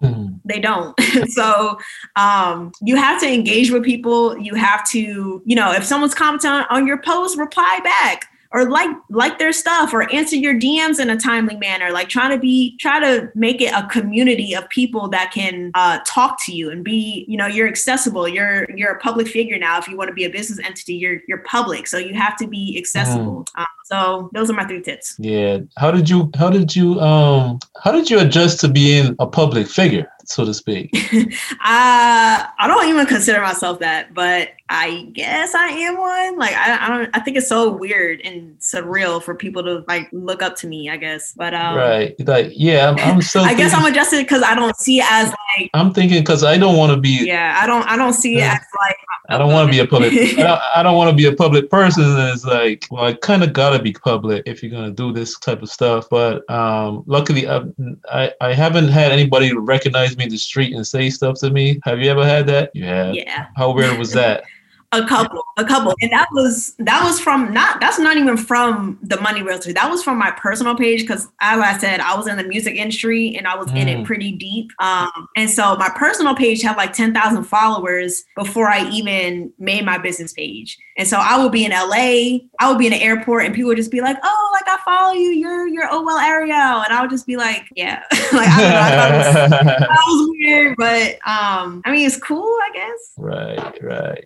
They 0.48 0.60
don't. 0.60 0.98
so 1.28 1.78
um, 2.16 2.72
you 2.82 2.96
have 2.96 3.20
to 3.20 3.32
engage 3.32 3.70
with 3.70 3.84
people. 3.84 4.36
You 4.38 4.54
have 4.54 4.88
to, 4.90 5.42
you 5.44 5.56
know, 5.56 5.72
if 5.72 5.84
someone's 5.84 6.14
commenting 6.14 6.50
on, 6.50 6.64
on 6.70 6.86
your 6.86 7.00
post, 7.02 7.38
reply 7.38 7.80
back 7.84 8.28
or 8.52 8.68
like 8.70 8.90
like 9.10 9.38
their 9.38 9.52
stuff 9.52 9.92
or 9.92 10.10
answer 10.12 10.36
your 10.36 10.54
DMs 10.54 10.98
in 10.98 11.10
a 11.10 11.18
timely 11.18 11.56
manner. 11.56 11.90
Like 11.90 12.08
trying 12.08 12.30
to 12.30 12.38
be 12.38 12.76
try 12.78 13.00
to 13.00 13.30
make 13.34 13.60
it 13.60 13.72
a 13.74 13.86
community 13.88 14.54
of 14.54 14.68
people 14.68 15.08
that 15.08 15.32
can 15.32 15.70
uh, 15.74 15.98
talk 16.06 16.38
to 16.46 16.52
you 16.52 16.70
and 16.70 16.84
be, 16.84 17.24
you 17.28 17.36
know, 17.36 17.46
you're 17.46 17.68
accessible. 17.68 18.26
You're 18.26 18.70
you're 18.70 18.92
a 18.92 19.00
public 19.00 19.28
figure 19.28 19.58
now. 19.58 19.78
If 19.78 19.88
you 19.88 19.96
want 19.96 20.08
to 20.08 20.14
be 20.14 20.24
a 20.24 20.30
business 20.30 20.58
entity, 20.64 20.94
you're 20.94 21.20
you're 21.28 21.38
public, 21.38 21.86
so 21.86 21.98
you 21.98 22.14
have 22.14 22.36
to 22.38 22.46
be 22.46 22.76
accessible. 22.78 23.46
Um, 23.54 23.66
so 23.84 24.30
those 24.32 24.50
are 24.50 24.54
my 24.54 24.64
three 24.64 24.82
tips. 24.82 25.16
Yeah. 25.18 25.58
How 25.76 25.90
did 25.90 26.08
you 26.08 26.30
how 26.38 26.50
did 26.50 26.74
you 26.74 26.98
um 27.00 27.58
how 27.82 27.92
did 27.92 28.10
you 28.10 28.18
adjust 28.20 28.60
to 28.60 28.68
being 28.68 29.14
a 29.18 29.26
public 29.26 29.66
figure, 29.66 30.10
so 30.28 30.44
to 30.44 30.54
speak? 30.54 30.90
Uh, 31.60 32.46
I 32.58 32.66
don't 32.66 32.88
even 32.88 33.04
consider 33.06 33.40
myself 33.40 33.80
that, 33.80 34.14
but 34.14 34.50
I 34.68 35.08
guess 35.12 35.54
I 35.54 35.68
am 35.68 35.98
one. 35.98 36.38
Like 36.38 36.54
I, 36.54 36.86
I 36.86 36.88
don't. 36.88 37.10
I 37.14 37.20
think 37.20 37.36
it's 37.36 37.48
so 37.48 37.70
weird 37.70 38.20
and 38.22 38.58
surreal 38.58 39.22
for 39.22 39.34
people 39.34 39.62
to 39.64 39.84
like 39.88 40.08
look 40.12 40.42
up 40.42 40.56
to 40.56 40.66
me. 40.66 40.88
I 40.88 40.96
guess, 40.96 41.32
but 41.32 41.54
um, 41.54 41.76
right. 41.76 42.14
Like, 42.26 42.52
yeah, 42.54 42.90
I'm, 42.90 42.98
I'm 42.98 43.22
still 43.22 43.42
I 43.42 43.54
guess 43.54 43.74
I'm 43.74 43.84
adjusted 43.84 44.18
because 44.18 44.42
I 44.42 44.54
don't 44.54 44.76
see 44.76 44.98
it 44.98 45.06
as 45.10 45.28
like. 45.58 45.70
I'm 45.74 45.92
thinking 45.92 46.22
because 46.22 46.44
I 46.44 46.56
don't 46.58 46.76
want 46.76 46.92
to 46.92 47.00
be 47.00 47.26
Yeah, 47.26 47.58
I 47.60 47.66
don't. 47.66 47.86
I 47.86 47.96
don't 47.96 48.14
see 48.14 48.38
it 48.38 48.42
as 48.42 48.60
like. 48.80 48.96
I 49.30 49.36
don't 49.36 49.52
want 49.52 49.66
to 49.66 49.72
be 49.72 49.80
a 49.80 49.86
public. 49.86 50.12
I 50.38 50.42
don't, 50.42 50.60
I 50.76 50.82
don't 50.82 50.96
want 50.96 51.10
to 51.10 51.16
be 51.16 51.26
a 51.26 51.34
public 51.34 51.70
person. 51.70 52.04
And 52.04 52.30
it's 52.30 52.44
like, 52.44 52.86
well, 52.90 53.04
I 53.04 53.12
kind 53.12 53.42
of 53.42 53.52
gotta 53.52 53.82
be 53.82 53.92
public 53.92 54.42
if 54.46 54.62
you're 54.62 54.72
gonna 54.72 54.90
do 54.90 55.12
this 55.12 55.38
type 55.38 55.62
of 55.62 55.68
stuff. 55.68 56.08
But 56.08 56.48
um, 56.50 57.04
luckily, 57.06 57.48
I, 57.48 57.62
I 58.10 58.32
I 58.40 58.54
haven't 58.54 58.88
had 58.88 59.12
anybody 59.12 59.54
recognize 59.54 60.16
me 60.16 60.24
in 60.24 60.30
the 60.30 60.38
street 60.38 60.74
and 60.74 60.86
say 60.86 61.10
stuff 61.10 61.38
to 61.40 61.50
me. 61.50 61.78
Have 61.84 62.00
you 62.00 62.10
ever 62.10 62.24
had 62.24 62.46
that? 62.46 62.74
You 62.74 62.84
have. 62.84 63.14
Yeah. 63.14 63.48
How 63.56 63.72
weird 63.72 63.98
was 63.98 64.12
that? 64.12 64.44
A 64.92 65.06
couple, 65.06 65.42
a 65.58 65.66
couple, 65.66 65.94
and 66.00 66.10
that 66.12 66.28
was 66.32 66.74
that 66.78 67.04
was 67.04 67.20
from 67.20 67.52
not 67.52 67.78
that's 67.78 67.98
not 67.98 68.16
even 68.16 68.38
from 68.38 68.98
the 69.02 69.20
money 69.20 69.42
realtor. 69.42 69.70
That 69.70 69.90
was 69.90 70.02
from 70.02 70.16
my 70.18 70.30
personal 70.30 70.74
page 70.74 71.02
because, 71.02 71.26
as 71.42 71.60
I 71.60 71.76
said, 71.76 72.00
I 72.00 72.16
was 72.16 72.26
in 72.26 72.38
the 72.38 72.44
music 72.44 72.74
industry 72.76 73.36
and 73.36 73.46
I 73.46 73.54
was 73.54 73.70
in 73.72 73.86
it 73.86 73.98
Mm. 73.98 74.04
pretty 74.06 74.32
deep. 74.32 74.70
Um, 74.80 75.28
and 75.36 75.50
so 75.50 75.76
my 75.76 75.90
personal 75.94 76.34
page 76.34 76.62
had 76.62 76.78
like 76.78 76.94
ten 76.94 77.12
thousand 77.12 77.44
followers 77.44 78.24
before 78.34 78.66
I 78.70 78.88
even 78.88 79.52
made 79.58 79.84
my 79.84 79.98
business 79.98 80.32
page. 80.32 80.78
And 80.96 81.06
so 81.06 81.18
I 81.18 81.36
would 81.42 81.52
be 81.52 81.66
in 81.66 81.70
LA, 81.72 82.38
I 82.58 82.68
would 82.70 82.78
be 82.78 82.86
in 82.86 82.92
the 82.92 83.02
airport, 83.02 83.44
and 83.44 83.54
people 83.54 83.68
would 83.68 83.76
just 83.76 83.90
be 83.90 84.00
like, 84.00 84.16
"Oh, 84.22 84.50
like 84.54 84.68
I 84.68 84.82
follow 84.86 85.12
you. 85.12 85.32
You're 85.32 85.68
you're 85.68 85.88
oh 85.90 86.02
well 86.02 86.16
Ariel," 86.18 86.54
and 86.82 86.94
I 86.94 87.02
would 87.02 87.10
just 87.10 87.26
be 87.26 87.36
like, 87.36 87.64
"Yeah." 87.76 88.02
like 88.32 88.48
I 88.48 89.10
don't 89.10 89.20
know, 89.20 89.26
I 89.26 89.40
was, 89.42 89.50
that 89.50 89.88
was 90.06 90.28
weird, 90.30 90.76
but 90.78 91.12
um, 91.28 91.82
I 91.84 91.90
mean, 91.92 92.06
it's 92.06 92.16
cool, 92.16 92.56
I 92.62 92.70
guess. 92.72 93.12
Right, 93.18 93.82
right. 93.82 94.22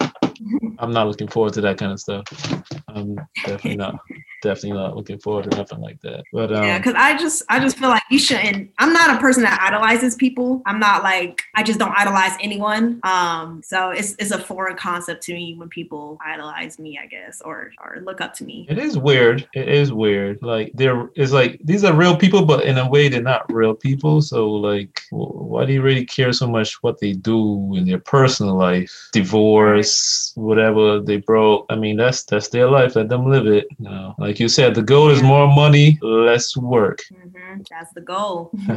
I'm 0.79 0.93
not 0.93 1.07
looking 1.07 1.29
forward 1.29 1.53
to 1.55 1.61
that 1.63 1.79
kind 1.79 1.93
of 1.93 2.01
stuff. 2.01 2.25
I'm 2.89 3.17
definitely 3.45 3.77
not, 3.77 3.99
definitely 4.43 4.73
not 4.73 4.97
looking 4.97 5.19
forward 5.19 5.51
to 5.51 5.57
nothing 5.57 5.81
like 5.81 6.01
that. 6.03 6.25
But 6.33 6.53
um, 6.53 6.65
Yeah, 6.65 6.79
because 6.79 6.95
I 6.97 7.17
just 7.17 7.43
I 7.49 7.59
just 7.61 7.79
feel 7.79 7.89
like 7.89 8.03
you 8.11 8.19
shouldn't. 8.19 8.71
I'm 8.79 8.93
not 8.93 9.17
a 9.17 9.21
person 9.21 9.43
that 9.45 9.59
idolizes 9.63 10.15
people. 10.17 10.63
I'm 10.67 10.79
not 10.79 11.03
like 11.03 11.43
I 11.55 11.63
just 11.63 11.79
don't 11.79 11.95
idolize 11.97 12.37
anyone. 12.41 13.01
Um, 13.05 13.63
so 13.65 13.91
it's 13.91 14.15
it's 14.19 14.33
a 14.33 14.39
foreign 14.39 14.77
concept 14.77 15.23
to 15.25 15.33
me 15.33 15.55
when 15.57 15.69
people 15.69 16.19
idolize 16.25 16.79
me, 16.79 16.99
I 17.03 17.07
guess, 17.07 17.41
or 17.41 17.73
or 17.83 18.01
look 18.03 18.21
up 18.21 18.35
to 18.35 18.45
me. 18.45 18.67
It 18.69 18.79
is 18.79 18.99
weird. 18.99 19.49
It 19.55 19.69
is 19.69 19.93
weird. 19.93 20.43
Like 20.43 20.73
there 20.75 21.09
is 21.15 21.33
like 21.33 21.61
these 21.65 21.85
are 21.85 21.95
real 21.95 22.17
people, 22.17 22.45
but 22.45 22.65
in 22.65 22.79
a 22.79 22.89
way 22.89 23.09
they're 23.09 23.23
not 23.23 23.51
real 23.53 23.75
people. 23.75 24.21
So 24.21 24.51
like, 24.51 25.01
why 25.11 25.65
do 25.65 25.73
you 25.73 25.83
really 25.83 26.05
care 26.05 26.33
so 26.33 26.49
much 26.49 26.83
what 26.83 27.01
they 27.01 27.13
do 27.13 27.75
in 27.77 27.87
their 27.87 28.01
personal 28.01 28.57
life? 28.57 29.09
Divorce, 29.13 30.33
whatever 30.35 31.01
they 31.01 31.19
broke. 31.19 31.67
I 31.71 31.77
mean, 31.77 31.97
that's 31.97 32.25
that's 32.25 32.49
their 32.49 32.69
life. 32.69 32.97
Let 32.97 33.09
them 33.09 33.31
live 33.31 33.47
it. 33.47 33.67
You 33.79 33.85
know, 33.85 34.15
like 34.19 34.32
you 34.41 34.49
said, 34.49 34.75
the 34.75 34.83
goal 34.83 35.11
is 35.11 35.23
more 35.23 35.47
money, 35.49 35.99
less 36.03 36.57
work. 36.57 37.01
Mhm, 37.13 37.67
That's 37.71 37.93
the 37.93 38.01
goal. 38.01 38.51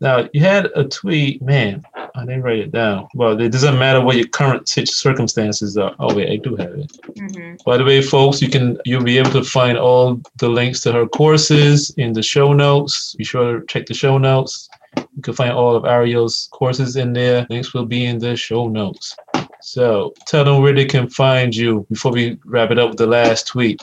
now 0.00 0.28
you 0.32 0.40
had 0.40 0.66
a 0.74 0.84
tweet, 0.84 1.42
man. 1.42 1.84
I 2.14 2.20
didn't 2.24 2.42
write 2.42 2.58
it 2.58 2.72
down. 2.72 3.08
Well, 3.14 3.38
it 3.40 3.50
doesn't 3.52 3.78
matter 3.78 4.00
what 4.00 4.16
your 4.16 4.26
current 4.28 4.68
circumstances 4.68 5.76
are. 5.76 5.94
Oh 5.98 6.14
wait, 6.14 6.30
I 6.30 6.36
do 6.36 6.56
have 6.56 6.72
it. 6.72 6.90
Mhm. 7.16 7.62
By 7.64 7.76
the 7.76 7.84
way, 7.84 8.02
folks, 8.02 8.40
you 8.42 8.48
can 8.48 8.78
you'll 8.84 9.04
be 9.04 9.18
able 9.18 9.30
to 9.32 9.44
find 9.44 9.76
all 9.78 10.20
the 10.38 10.48
links 10.48 10.80
to 10.82 10.92
her 10.92 11.06
courses 11.06 11.90
in 11.96 12.12
the 12.12 12.22
show 12.22 12.52
notes. 12.52 13.14
Be 13.18 13.24
sure 13.24 13.60
to 13.60 13.66
check 13.66 13.86
the 13.86 13.94
show 13.94 14.18
notes. 14.18 14.68
You 15.16 15.22
can 15.22 15.34
find 15.34 15.52
all 15.52 15.76
of 15.76 15.84
Ariel's 15.84 16.48
courses 16.52 16.96
in 16.96 17.12
there. 17.12 17.46
Links 17.50 17.74
will 17.74 17.84
be 17.86 18.06
in 18.06 18.18
the 18.18 18.34
show 18.36 18.68
notes. 18.68 19.14
So 19.60 20.14
tell 20.26 20.44
them 20.44 20.62
where 20.62 20.74
they 20.74 20.84
can 20.84 21.08
find 21.10 21.54
you 21.54 21.86
before 21.90 22.12
we 22.12 22.38
wrap 22.44 22.70
it 22.70 22.78
up 22.78 22.90
with 22.90 22.98
the 22.98 23.06
last 23.06 23.46
tweet. 23.48 23.82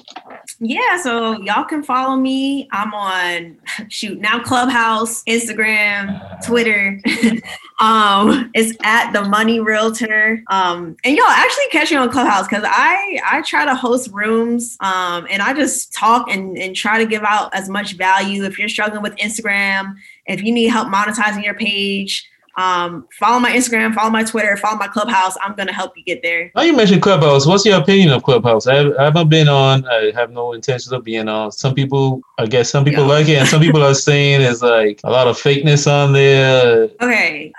Yeah, 0.59 1.01
so 1.01 1.41
y'all 1.41 1.63
can 1.63 1.83
follow 1.83 2.15
me. 2.15 2.67
I'm 2.71 2.93
on 2.93 3.57
shoot 3.89 4.19
now 4.19 4.41
Clubhouse, 4.41 5.23
Instagram, 5.23 6.45
Twitter. 6.45 6.99
um, 7.79 8.51
it's 8.53 8.77
at 8.83 9.11
the 9.11 9.23
Money 9.23 9.59
Realtor. 9.59 10.43
Um, 10.49 10.95
and 11.03 11.17
y'all 11.17 11.25
actually 11.27 11.67
catch 11.71 11.91
me 11.91 11.97
on 11.97 12.09
Clubhouse 12.09 12.47
because 12.47 12.63
I 12.65 13.19
I 13.25 13.41
try 13.41 13.65
to 13.65 13.75
host 13.75 14.09
rooms. 14.11 14.77
Um, 14.79 15.27
and 15.29 15.41
I 15.41 15.53
just 15.53 15.93
talk 15.93 16.29
and 16.29 16.57
and 16.57 16.75
try 16.75 16.97
to 16.97 17.05
give 17.05 17.23
out 17.23 17.53
as 17.53 17.69
much 17.69 17.93
value. 17.93 18.43
If 18.43 18.57
you're 18.59 18.69
struggling 18.69 19.01
with 19.01 19.15
Instagram, 19.17 19.95
if 20.25 20.43
you 20.43 20.51
need 20.51 20.67
help 20.67 20.87
monetizing 20.87 21.43
your 21.43 21.55
page. 21.55 22.29
Um, 22.55 23.07
follow 23.19 23.39
my 23.39 23.51
Instagram, 23.51 23.93
follow 23.95 24.09
my 24.11 24.23
Twitter, 24.23 24.55
follow 24.57 24.77
my 24.77 24.87
Clubhouse. 24.87 25.35
I'm 25.41 25.55
gonna 25.55 25.73
help 25.73 25.97
you 25.97 26.03
get 26.03 26.21
there. 26.21 26.51
Now 26.55 26.61
you 26.61 26.75
mentioned 26.75 27.01
Clubhouse. 27.01 27.45
What's 27.47 27.65
your 27.65 27.79
opinion 27.79 28.09
of 28.11 28.23
Clubhouse? 28.23 28.67
I, 28.67 28.89
I 28.99 29.03
haven't 29.05 29.29
been 29.29 29.47
on. 29.49 29.85
I 29.87 30.11
have 30.13 30.31
no 30.31 30.53
intentions 30.53 30.91
of 30.91 31.03
being 31.03 31.27
on. 31.27 31.51
Some 31.51 31.73
people, 31.73 32.21
I 32.37 32.45
guess, 32.45 32.69
some 32.69 32.85
people 32.85 33.03
Yeah. 33.03 33.09
like 33.09 33.27
it, 33.29 33.37
and 33.37 33.47
some 33.47 33.61
people 33.61 33.81
are 33.83 33.93
saying 33.95 34.41
it's 34.41 34.61
like 34.61 34.99
a 35.03 35.09
lot 35.09 35.27
of 35.27 35.37
fakeness 35.37 35.91
on 35.91 36.13
there. 36.13 36.89
Okay. 37.01 37.51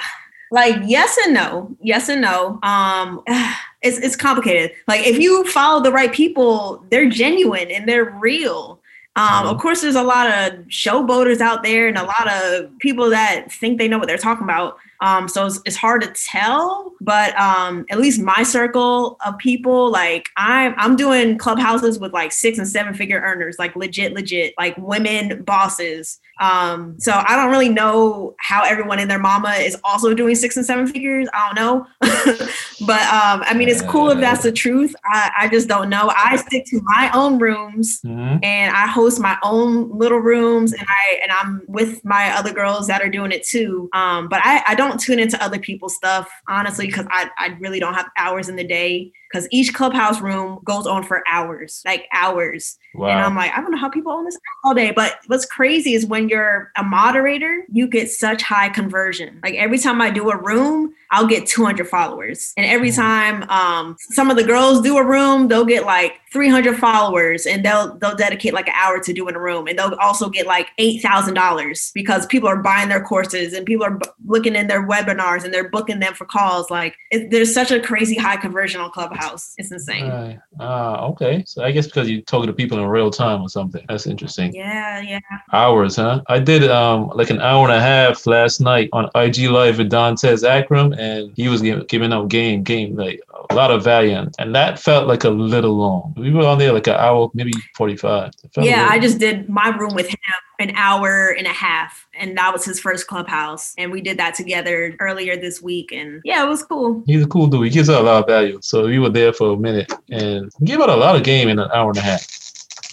Like 0.50 0.76
yes 0.86 1.18
and 1.24 1.34
no. 1.34 1.76
Yes 1.80 2.08
and 2.08 2.20
no. 2.20 2.60
Um 2.62 3.22
it's 3.82 3.98
it's 3.98 4.14
complicated. 4.16 4.72
Like 4.86 5.04
if 5.06 5.18
you 5.18 5.44
follow 5.50 5.82
the 5.82 5.90
right 5.90 6.12
people, 6.12 6.84
they're 6.90 7.08
genuine 7.10 7.70
and 7.72 7.88
they're 7.88 8.16
real. 8.20 8.80
Um, 9.16 9.46
of 9.46 9.58
course, 9.58 9.80
there's 9.80 9.94
a 9.94 10.02
lot 10.02 10.26
of 10.26 10.54
showboaters 10.66 11.40
out 11.40 11.62
there 11.62 11.86
and 11.86 11.96
a 11.96 12.02
lot 12.02 12.28
of 12.28 12.76
people 12.80 13.10
that 13.10 13.46
think 13.50 13.78
they 13.78 13.86
know 13.86 13.98
what 13.98 14.08
they're 14.08 14.18
talking 14.18 14.42
about. 14.42 14.76
Um, 15.00 15.28
so 15.28 15.46
it's, 15.46 15.60
it's 15.64 15.76
hard 15.76 16.02
to 16.02 16.08
tell, 16.08 16.92
but 17.00 17.38
um, 17.38 17.86
at 17.90 18.00
least 18.00 18.20
my 18.20 18.42
circle 18.42 19.16
of 19.24 19.38
people, 19.38 19.90
like 19.90 20.30
I'm, 20.36 20.74
I'm 20.78 20.96
doing 20.96 21.38
clubhouses 21.38 22.00
with 22.00 22.12
like 22.12 22.32
six 22.32 22.58
and 22.58 22.66
seven 22.66 22.92
figure 22.92 23.20
earners, 23.20 23.56
like 23.58 23.76
legit, 23.76 24.14
legit, 24.14 24.54
like 24.58 24.76
women 24.78 25.42
bosses. 25.44 26.18
Um, 26.40 26.98
so 26.98 27.12
I 27.12 27.36
don't 27.36 27.50
really 27.50 27.68
know 27.68 28.34
how 28.38 28.64
everyone 28.64 28.98
and 28.98 29.10
their 29.10 29.18
mama 29.18 29.52
is 29.52 29.76
also 29.84 30.14
doing 30.14 30.34
six 30.34 30.56
and 30.56 30.66
seven 30.66 30.86
figures. 30.86 31.28
I 31.32 31.46
don't 31.46 31.54
know, 31.56 31.86
but 32.86 33.00
um, 33.02 33.42
I 33.46 33.54
mean, 33.54 33.68
it's 33.68 33.82
cool 33.82 34.10
if 34.10 34.18
that's 34.18 34.42
the 34.42 34.52
truth. 34.52 34.94
I, 35.04 35.30
I 35.40 35.48
just 35.48 35.68
don't 35.68 35.88
know. 35.88 36.12
I 36.16 36.36
stick 36.36 36.64
to 36.66 36.80
my 36.84 37.10
own 37.14 37.38
rooms 37.38 38.00
Mhm. 38.04 38.44
and 38.44 38.74
I 38.76 38.86
host 38.86 39.20
my 39.20 39.38
own 39.42 39.96
little 39.96 40.18
rooms 40.18 40.72
and 40.72 40.86
I 40.88 41.20
and 41.22 41.30
I'm 41.32 41.62
with 41.68 42.04
my 42.04 42.30
other 42.36 42.52
girls 42.52 42.86
that 42.88 43.00
are 43.02 43.08
doing 43.08 43.32
it 43.32 43.44
too. 43.44 43.88
Um, 43.92 44.28
but 44.28 44.40
I, 44.44 44.62
I 44.68 44.74
don't 44.74 44.98
tune 45.00 45.18
into 45.18 45.42
other 45.42 45.58
people's 45.58 45.94
stuff 45.96 46.28
honestly 46.48 46.86
because 46.86 47.06
I, 47.10 47.30
I 47.38 47.56
really 47.60 47.80
don't 47.80 47.94
have 47.94 48.08
hours 48.18 48.48
in 48.48 48.56
the 48.56 48.64
day 48.64 49.12
because 49.34 49.48
each 49.50 49.74
clubhouse 49.74 50.20
room 50.20 50.60
goes 50.62 50.86
on 50.86 51.02
for 51.02 51.24
hours, 51.28 51.82
like 51.84 52.06
hours. 52.12 52.78
Wow. 52.94 53.08
And 53.08 53.20
I'm 53.20 53.34
like, 53.34 53.50
I 53.52 53.60
don't 53.60 53.72
know 53.72 53.78
how 53.78 53.90
people 53.90 54.12
own 54.12 54.24
this 54.24 54.38
all 54.62 54.74
day. 54.74 54.92
But 54.92 55.18
what's 55.26 55.44
crazy 55.44 55.94
is 55.94 56.06
when 56.06 56.28
you're 56.28 56.70
a 56.76 56.84
moderator, 56.84 57.64
you 57.72 57.88
get 57.88 58.08
such 58.08 58.42
high 58.42 58.68
conversion. 58.68 59.40
Like 59.42 59.54
every 59.54 59.78
time 59.78 60.00
I 60.00 60.10
do 60.10 60.30
a 60.30 60.36
room, 60.36 60.94
I'll 61.10 61.26
get 61.26 61.48
200 61.48 61.88
followers. 61.88 62.52
And 62.56 62.64
every 62.64 62.92
time 62.92 63.48
um, 63.50 63.96
some 63.98 64.30
of 64.30 64.36
the 64.36 64.44
girls 64.44 64.82
do 64.82 64.98
a 64.98 65.04
room, 65.04 65.48
they'll 65.48 65.64
get 65.64 65.84
like 65.84 66.14
300 66.32 66.76
followers 66.78 67.46
and 67.46 67.64
they'll 67.64 67.96
they'll 67.98 68.16
dedicate 68.16 68.52
like 68.52 68.66
an 68.66 68.74
hour 68.76 68.98
to 69.00 69.12
doing 69.12 69.36
a 69.36 69.40
room 69.40 69.68
and 69.68 69.78
they'll 69.78 69.94
also 70.02 70.28
get 70.28 70.46
like 70.46 70.68
$8,000 70.80 71.92
because 71.94 72.26
people 72.26 72.48
are 72.48 72.56
buying 72.56 72.88
their 72.88 73.02
courses 73.02 73.52
and 73.52 73.64
people 73.64 73.86
are 73.86 73.98
b- 73.98 74.06
looking 74.26 74.56
in 74.56 74.66
their 74.66 74.86
webinars 74.86 75.44
and 75.44 75.54
they're 75.54 75.68
booking 75.68 76.00
them 76.00 76.14
for 76.14 76.24
calls 76.24 76.70
like 76.70 76.96
it, 77.12 77.30
there's 77.30 77.54
such 77.54 77.70
a 77.70 77.78
crazy 77.78 78.16
high 78.16 78.36
conversion 78.36 78.80
on 78.80 78.90
Clubhouse. 78.90 79.23
It's 79.32 79.70
insane. 79.72 80.08
Right. 80.08 80.38
Ah, 80.60 81.04
okay. 81.06 81.42
So 81.46 81.62
I 81.64 81.70
guess 81.72 81.86
because 81.86 82.08
you're 82.10 82.22
talking 82.22 82.46
to 82.46 82.52
people 82.52 82.78
in 82.78 82.86
real 82.86 83.10
time 83.10 83.40
or 83.42 83.48
something. 83.48 83.84
That's 83.88 84.06
interesting. 84.06 84.54
Yeah, 84.54 85.00
yeah. 85.00 85.20
Hours, 85.52 85.96
huh? 85.96 86.22
I 86.28 86.38
did 86.38 86.70
um 86.70 87.08
like 87.14 87.30
an 87.30 87.40
hour 87.40 87.64
and 87.68 87.72
a 87.76 87.80
half 87.80 88.26
last 88.26 88.60
night 88.60 88.88
on 88.92 89.08
IG 89.14 89.48
Live 89.50 89.78
with 89.78 89.90
Dantes 89.90 90.44
Akram, 90.44 90.92
and 90.94 91.32
he 91.36 91.48
was 91.48 91.62
giving, 91.62 91.84
giving 91.86 92.12
out 92.12 92.28
game, 92.28 92.62
game 92.62 92.96
like 92.96 93.20
a 93.50 93.54
lot 93.54 93.70
of 93.70 93.82
value, 93.84 94.12
and- 94.16 94.34
and 94.38 94.54
that 94.54 94.78
felt 94.78 95.06
like 95.06 95.24
a 95.24 95.30
little 95.30 95.74
long. 95.76 96.14
We 96.16 96.30
were 96.32 96.46
on 96.46 96.58
there 96.58 96.72
like 96.72 96.86
an 96.86 96.94
hour, 96.94 97.30
maybe 97.34 97.52
forty 97.76 97.96
five. 97.96 98.30
Yeah, 98.56 98.88
I 98.90 98.98
just 98.98 99.18
did 99.18 99.48
my 99.48 99.68
room 99.68 99.94
with 99.94 100.08
him 100.08 100.16
an 100.60 100.72
hour 100.76 101.30
and 101.36 101.46
a 101.46 101.52
half, 101.52 102.03
and 102.18 102.36
that 102.36 102.52
was 102.52 102.64
his 102.64 102.80
first 102.80 103.06
clubhouse. 103.06 103.74
And 103.78 103.90
we 103.92 104.00
did 104.00 104.18
that 104.18 104.34
together 104.34 104.94
earlier 105.00 105.36
this 105.36 105.60
week, 105.62 105.92
and 105.92 106.20
yeah, 106.24 106.44
it 106.44 106.48
was 106.48 106.62
cool. 106.62 107.02
He's 107.06 107.22
a 107.24 107.26
cool 107.26 107.46
dude. 107.46 107.64
He 107.64 107.70
gives 107.70 107.90
out 107.90 108.02
a 108.02 108.04
lot 108.04 108.22
of 108.22 108.26
value. 108.28 108.58
So 108.62 108.86
we 108.86 108.98
were 108.98 109.10
there 109.10 109.32
for 109.32 109.54
a 109.54 109.56
minute 109.56 109.92
and 110.10 110.50
gave 110.64 110.80
out 110.80 110.90
a 110.90 110.96
lot 110.96 111.16
of 111.16 111.22
game 111.22 111.48
in 111.48 111.58
an 111.58 111.70
hour 111.72 111.90
and 111.90 111.98
a 111.98 112.02
half. 112.02 112.26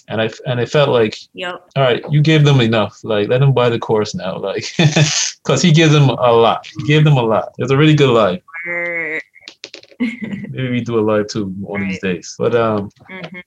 And 0.08 0.22
I 0.22 0.30
and 0.46 0.60
it 0.60 0.70
felt 0.70 0.90
like 0.90 1.18
Yep. 1.34 1.70
all 1.78 1.84
right, 1.84 2.04
you 2.12 2.22
gave 2.22 2.44
them 2.44 2.60
enough. 2.60 3.00
Like, 3.04 3.30
let 3.30 3.40
them 3.40 3.54
buy 3.54 3.70
the 3.70 3.80
course 3.80 4.14
now. 4.14 4.38
Like, 4.42 4.66
because 4.78 5.62
he 5.62 5.72
gives 5.72 5.94
them 5.94 6.10
a 6.10 6.32
lot. 6.32 6.68
He 6.78 6.84
gave 6.84 7.04
them 7.04 7.18
a 7.18 7.24
lot. 7.24 7.54
It's 7.58 7.72
a 7.72 7.78
really 7.78 7.96
good 7.96 8.10
live. 8.10 8.42
Er, 8.68 9.22
Maybe 10.00 10.70
we 10.70 10.82
do 10.82 11.00
a 11.00 11.02
live 11.02 11.28
too 11.28 11.46
one 11.60 11.82
of 11.84 11.88
these 11.88 12.02
days. 12.02 12.36
But 12.38 12.56
um, 12.56 12.90
mhm. 13.10 13.44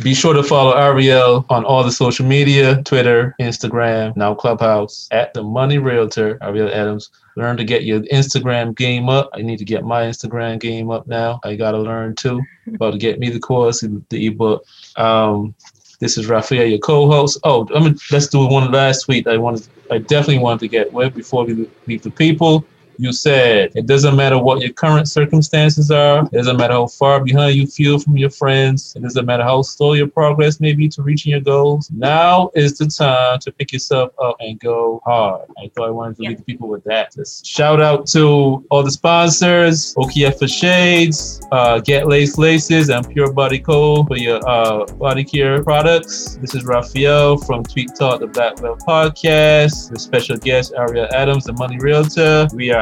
Be 0.00 0.14
sure 0.14 0.32
to 0.32 0.42
follow 0.42 0.72
Ariel 0.72 1.44
on 1.50 1.64
all 1.64 1.84
the 1.84 1.92
social 1.92 2.26
media: 2.26 2.82
Twitter, 2.84 3.34
Instagram, 3.40 4.16
now 4.16 4.34
Clubhouse 4.34 5.08
at 5.10 5.34
the 5.34 5.42
Money 5.42 5.78
Realtor. 5.78 6.38
Ariel 6.42 6.70
Adams. 6.72 7.10
Learn 7.34 7.56
to 7.56 7.64
get 7.64 7.84
your 7.84 8.00
Instagram 8.00 8.76
game 8.76 9.08
up. 9.08 9.30
I 9.32 9.40
need 9.40 9.58
to 9.58 9.64
get 9.64 9.84
my 9.84 10.02
Instagram 10.02 10.60
game 10.60 10.90
up 10.90 11.06
now. 11.06 11.40
I 11.44 11.56
gotta 11.56 11.78
learn 11.78 12.14
too. 12.14 12.42
About 12.66 12.92
to 12.92 12.98
get 12.98 13.18
me 13.18 13.30
the 13.30 13.40
course, 13.40 13.80
the 13.80 14.26
ebook. 14.26 14.64
Um, 14.96 15.54
this 16.00 16.18
is 16.18 16.26
Raphael, 16.26 16.66
your 16.66 16.80
co-host. 16.80 17.38
Oh, 17.44 17.66
I 17.74 17.80
mean, 17.80 17.96
let's 18.10 18.26
do 18.26 18.46
one 18.46 18.70
last 18.72 19.04
tweet. 19.04 19.26
I 19.28 19.36
wanted, 19.38 19.66
I 19.90 19.98
definitely 19.98 20.40
wanted 20.40 20.60
to 20.60 20.68
get 20.68 20.92
with 20.92 21.14
before 21.14 21.44
we 21.44 21.70
leave 21.86 22.02
the 22.02 22.10
people. 22.10 22.66
You 22.98 23.12
said 23.12 23.72
it 23.74 23.86
doesn't 23.86 24.16
matter 24.16 24.38
what 24.38 24.60
your 24.60 24.72
current 24.72 25.08
circumstances 25.08 25.90
are. 25.90 26.24
It 26.26 26.32
doesn't 26.32 26.56
matter 26.56 26.74
how 26.74 26.86
far 26.86 27.22
behind 27.22 27.56
you 27.56 27.66
feel 27.66 27.98
from 27.98 28.16
your 28.16 28.30
friends. 28.30 28.94
It 28.96 29.02
doesn't 29.02 29.26
matter 29.26 29.42
how 29.42 29.62
slow 29.62 29.94
your 29.94 30.08
progress 30.08 30.60
may 30.60 30.72
be 30.72 30.88
to 30.90 31.02
reaching 31.02 31.30
your 31.32 31.40
goals. 31.40 31.90
Now 31.90 32.50
is 32.54 32.78
the 32.78 32.86
time 32.86 33.38
to 33.40 33.52
pick 33.52 33.72
yourself 33.72 34.12
up 34.18 34.36
and 34.40 34.58
go 34.60 35.00
hard. 35.04 35.48
I 35.58 35.70
thought 35.74 35.88
I 35.88 35.90
wanted 35.90 36.16
to 36.16 36.22
leave 36.22 36.38
the 36.38 36.44
people 36.44 36.68
with 36.68 36.84
that. 36.84 37.12
Just 37.14 37.46
shout 37.46 37.80
out 37.80 38.06
to 38.08 38.64
all 38.70 38.82
the 38.82 38.90
sponsors: 38.90 39.94
Okiyefa 39.94 40.48
Shades, 40.48 41.40
uh, 41.52 41.80
Get 41.80 42.06
Lace 42.06 42.38
Laces, 42.38 42.90
and 42.90 43.08
Pure 43.08 43.32
Body 43.32 43.58
Co. 43.58 44.04
for 44.04 44.16
your 44.16 44.40
uh, 44.48 44.84
body 44.94 45.24
care 45.24 45.62
products. 45.62 46.36
This 46.36 46.54
is 46.54 46.64
Raphael 46.64 47.38
from 47.38 47.64
Tweet 47.64 47.94
Talk, 47.94 48.20
the 48.20 48.26
Black 48.26 48.56
Belt 48.56 48.80
Podcast. 48.86 49.90
The 49.90 49.98
special 49.98 50.36
guest 50.36 50.72
Ariel 50.76 51.08
Adams, 51.12 51.44
the 51.44 51.52
Money 51.54 51.78
Realtor. 51.78 52.48
We 52.54 52.70
are 52.70 52.81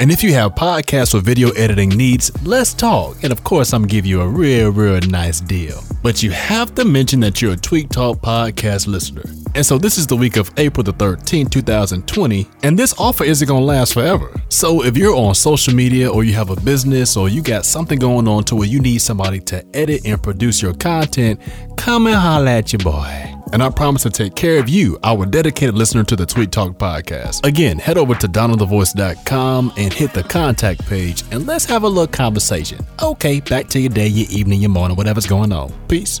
And 0.00 0.10
if 0.10 0.24
you 0.24 0.32
have 0.34 0.56
podcast 0.56 1.14
or 1.14 1.20
video 1.20 1.50
editing 1.50 1.88
needs, 1.90 2.32
let's 2.44 2.74
talk. 2.74 3.22
And 3.22 3.32
of 3.32 3.44
course, 3.44 3.72
I'm 3.72 3.82
gonna 3.82 3.92
give 3.92 4.06
you 4.06 4.22
a 4.22 4.28
real, 4.28 4.70
real 4.70 5.00
nice 5.02 5.40
deal. 5.40 5.82
But 6.02 6.22
you 6.22 6.32
have 6.32 6.74
to 6.74 6.84
mention 6.84 7.20
that 7.20 7.40
you're 7.40 7.52
a 7.52 7.56
Tweet 7.56 7.90
Talk 7.90 8.18
podcast 8.18 8.88
listener. 8.88 9.24
And 9.54 9.64
so 9.64 9.78
this 9.78 9.98
is 9.98 10.06
the 10.06 10.16
week 10.16 10.36
of 10.36 10.50
April 10.56 10.82
the 10.82 10.92
13th, 10.92 11.50
2020, 11.50 12.48
and 12.62 12.78
this 12.78 12.94
offer 12.98 13.24
isn't 13.24 13.46
going 13.46 13.60
to 13.60 13.66
last 13.66 13.94
forever. 13.94 14.32
So 14.48 14.84
if 14.84 14.96
you're 14.96 15.14
on 15.14 15.34
social 15.34 15.74
media 15.74 16.10
or 16.10 16.24
you 16.24 16.32
have 16.34 16.50
a 16.50 16.56
business 16.56 17.16
or 17.16 17.28
you 17.28 17.40
got 17.42 17.64
something 17.64 17.98
going 17.98 18.26
on 18.26 18.44
to 18.44 18.56
where 18.56 18.68
you 18.68 18.80
need 18.80 18.98
somebody 18.98 19.40
to 19.40 19.64
edit 19.74 20.02
and 20.04 20.22
produce 20.22 20.60
your 20.60 20.74
content, 20.74 21.40
come 21.76 22.06
and 22.06 22.16
holla 22.16 22.50
at 22.50 22.72
your 22.72 22.80
boy. 22.80 23.34
And 23.52 23.62
I 23.62 23.70
promise 23.70 24.02
to 24.02 24.10
take 24.10 24.34
care 24.34 24.58
of 24.58 24.68
you, 24.68 24.98
our 25.04 25.24
dedicated 25.26 25.76
listener 25.76 26.02
to 26.04 26.16
the 26.16 26.26
Tweet 26.26 26.50
Talk 26.50 26.76
podcast. 26.76 27.46
Again, 27.46 27.78
head 27.78 27.96
over 27.96 28.16
to 28.16 28.26
donaldthevoice.com 28.26 29.74
and 29.76 29.92
hit 29.92 30.12
the 30.12 30.24
contact 30.24 30.84
page 30.88 31.22
and 31.30 31.46
let's 31.46 31.64
have 31.66 31.84
a 31.84 31.88
little 31.88 32.08
conversation. 32.08 32.84
Okay, 33.00 33.38
back 33.38 33.68
to 33.68 33.78
your 33.78 33.90
day, 33.90 34.08
your 34.08 34.28
evening, 34.30 34.60
your 34.60 34.70
morning, 34.70 34.96
whatever's 34.96 35.26
going 35.26 35.52
on. 35.52 35.72
Peace. 35.86 36.20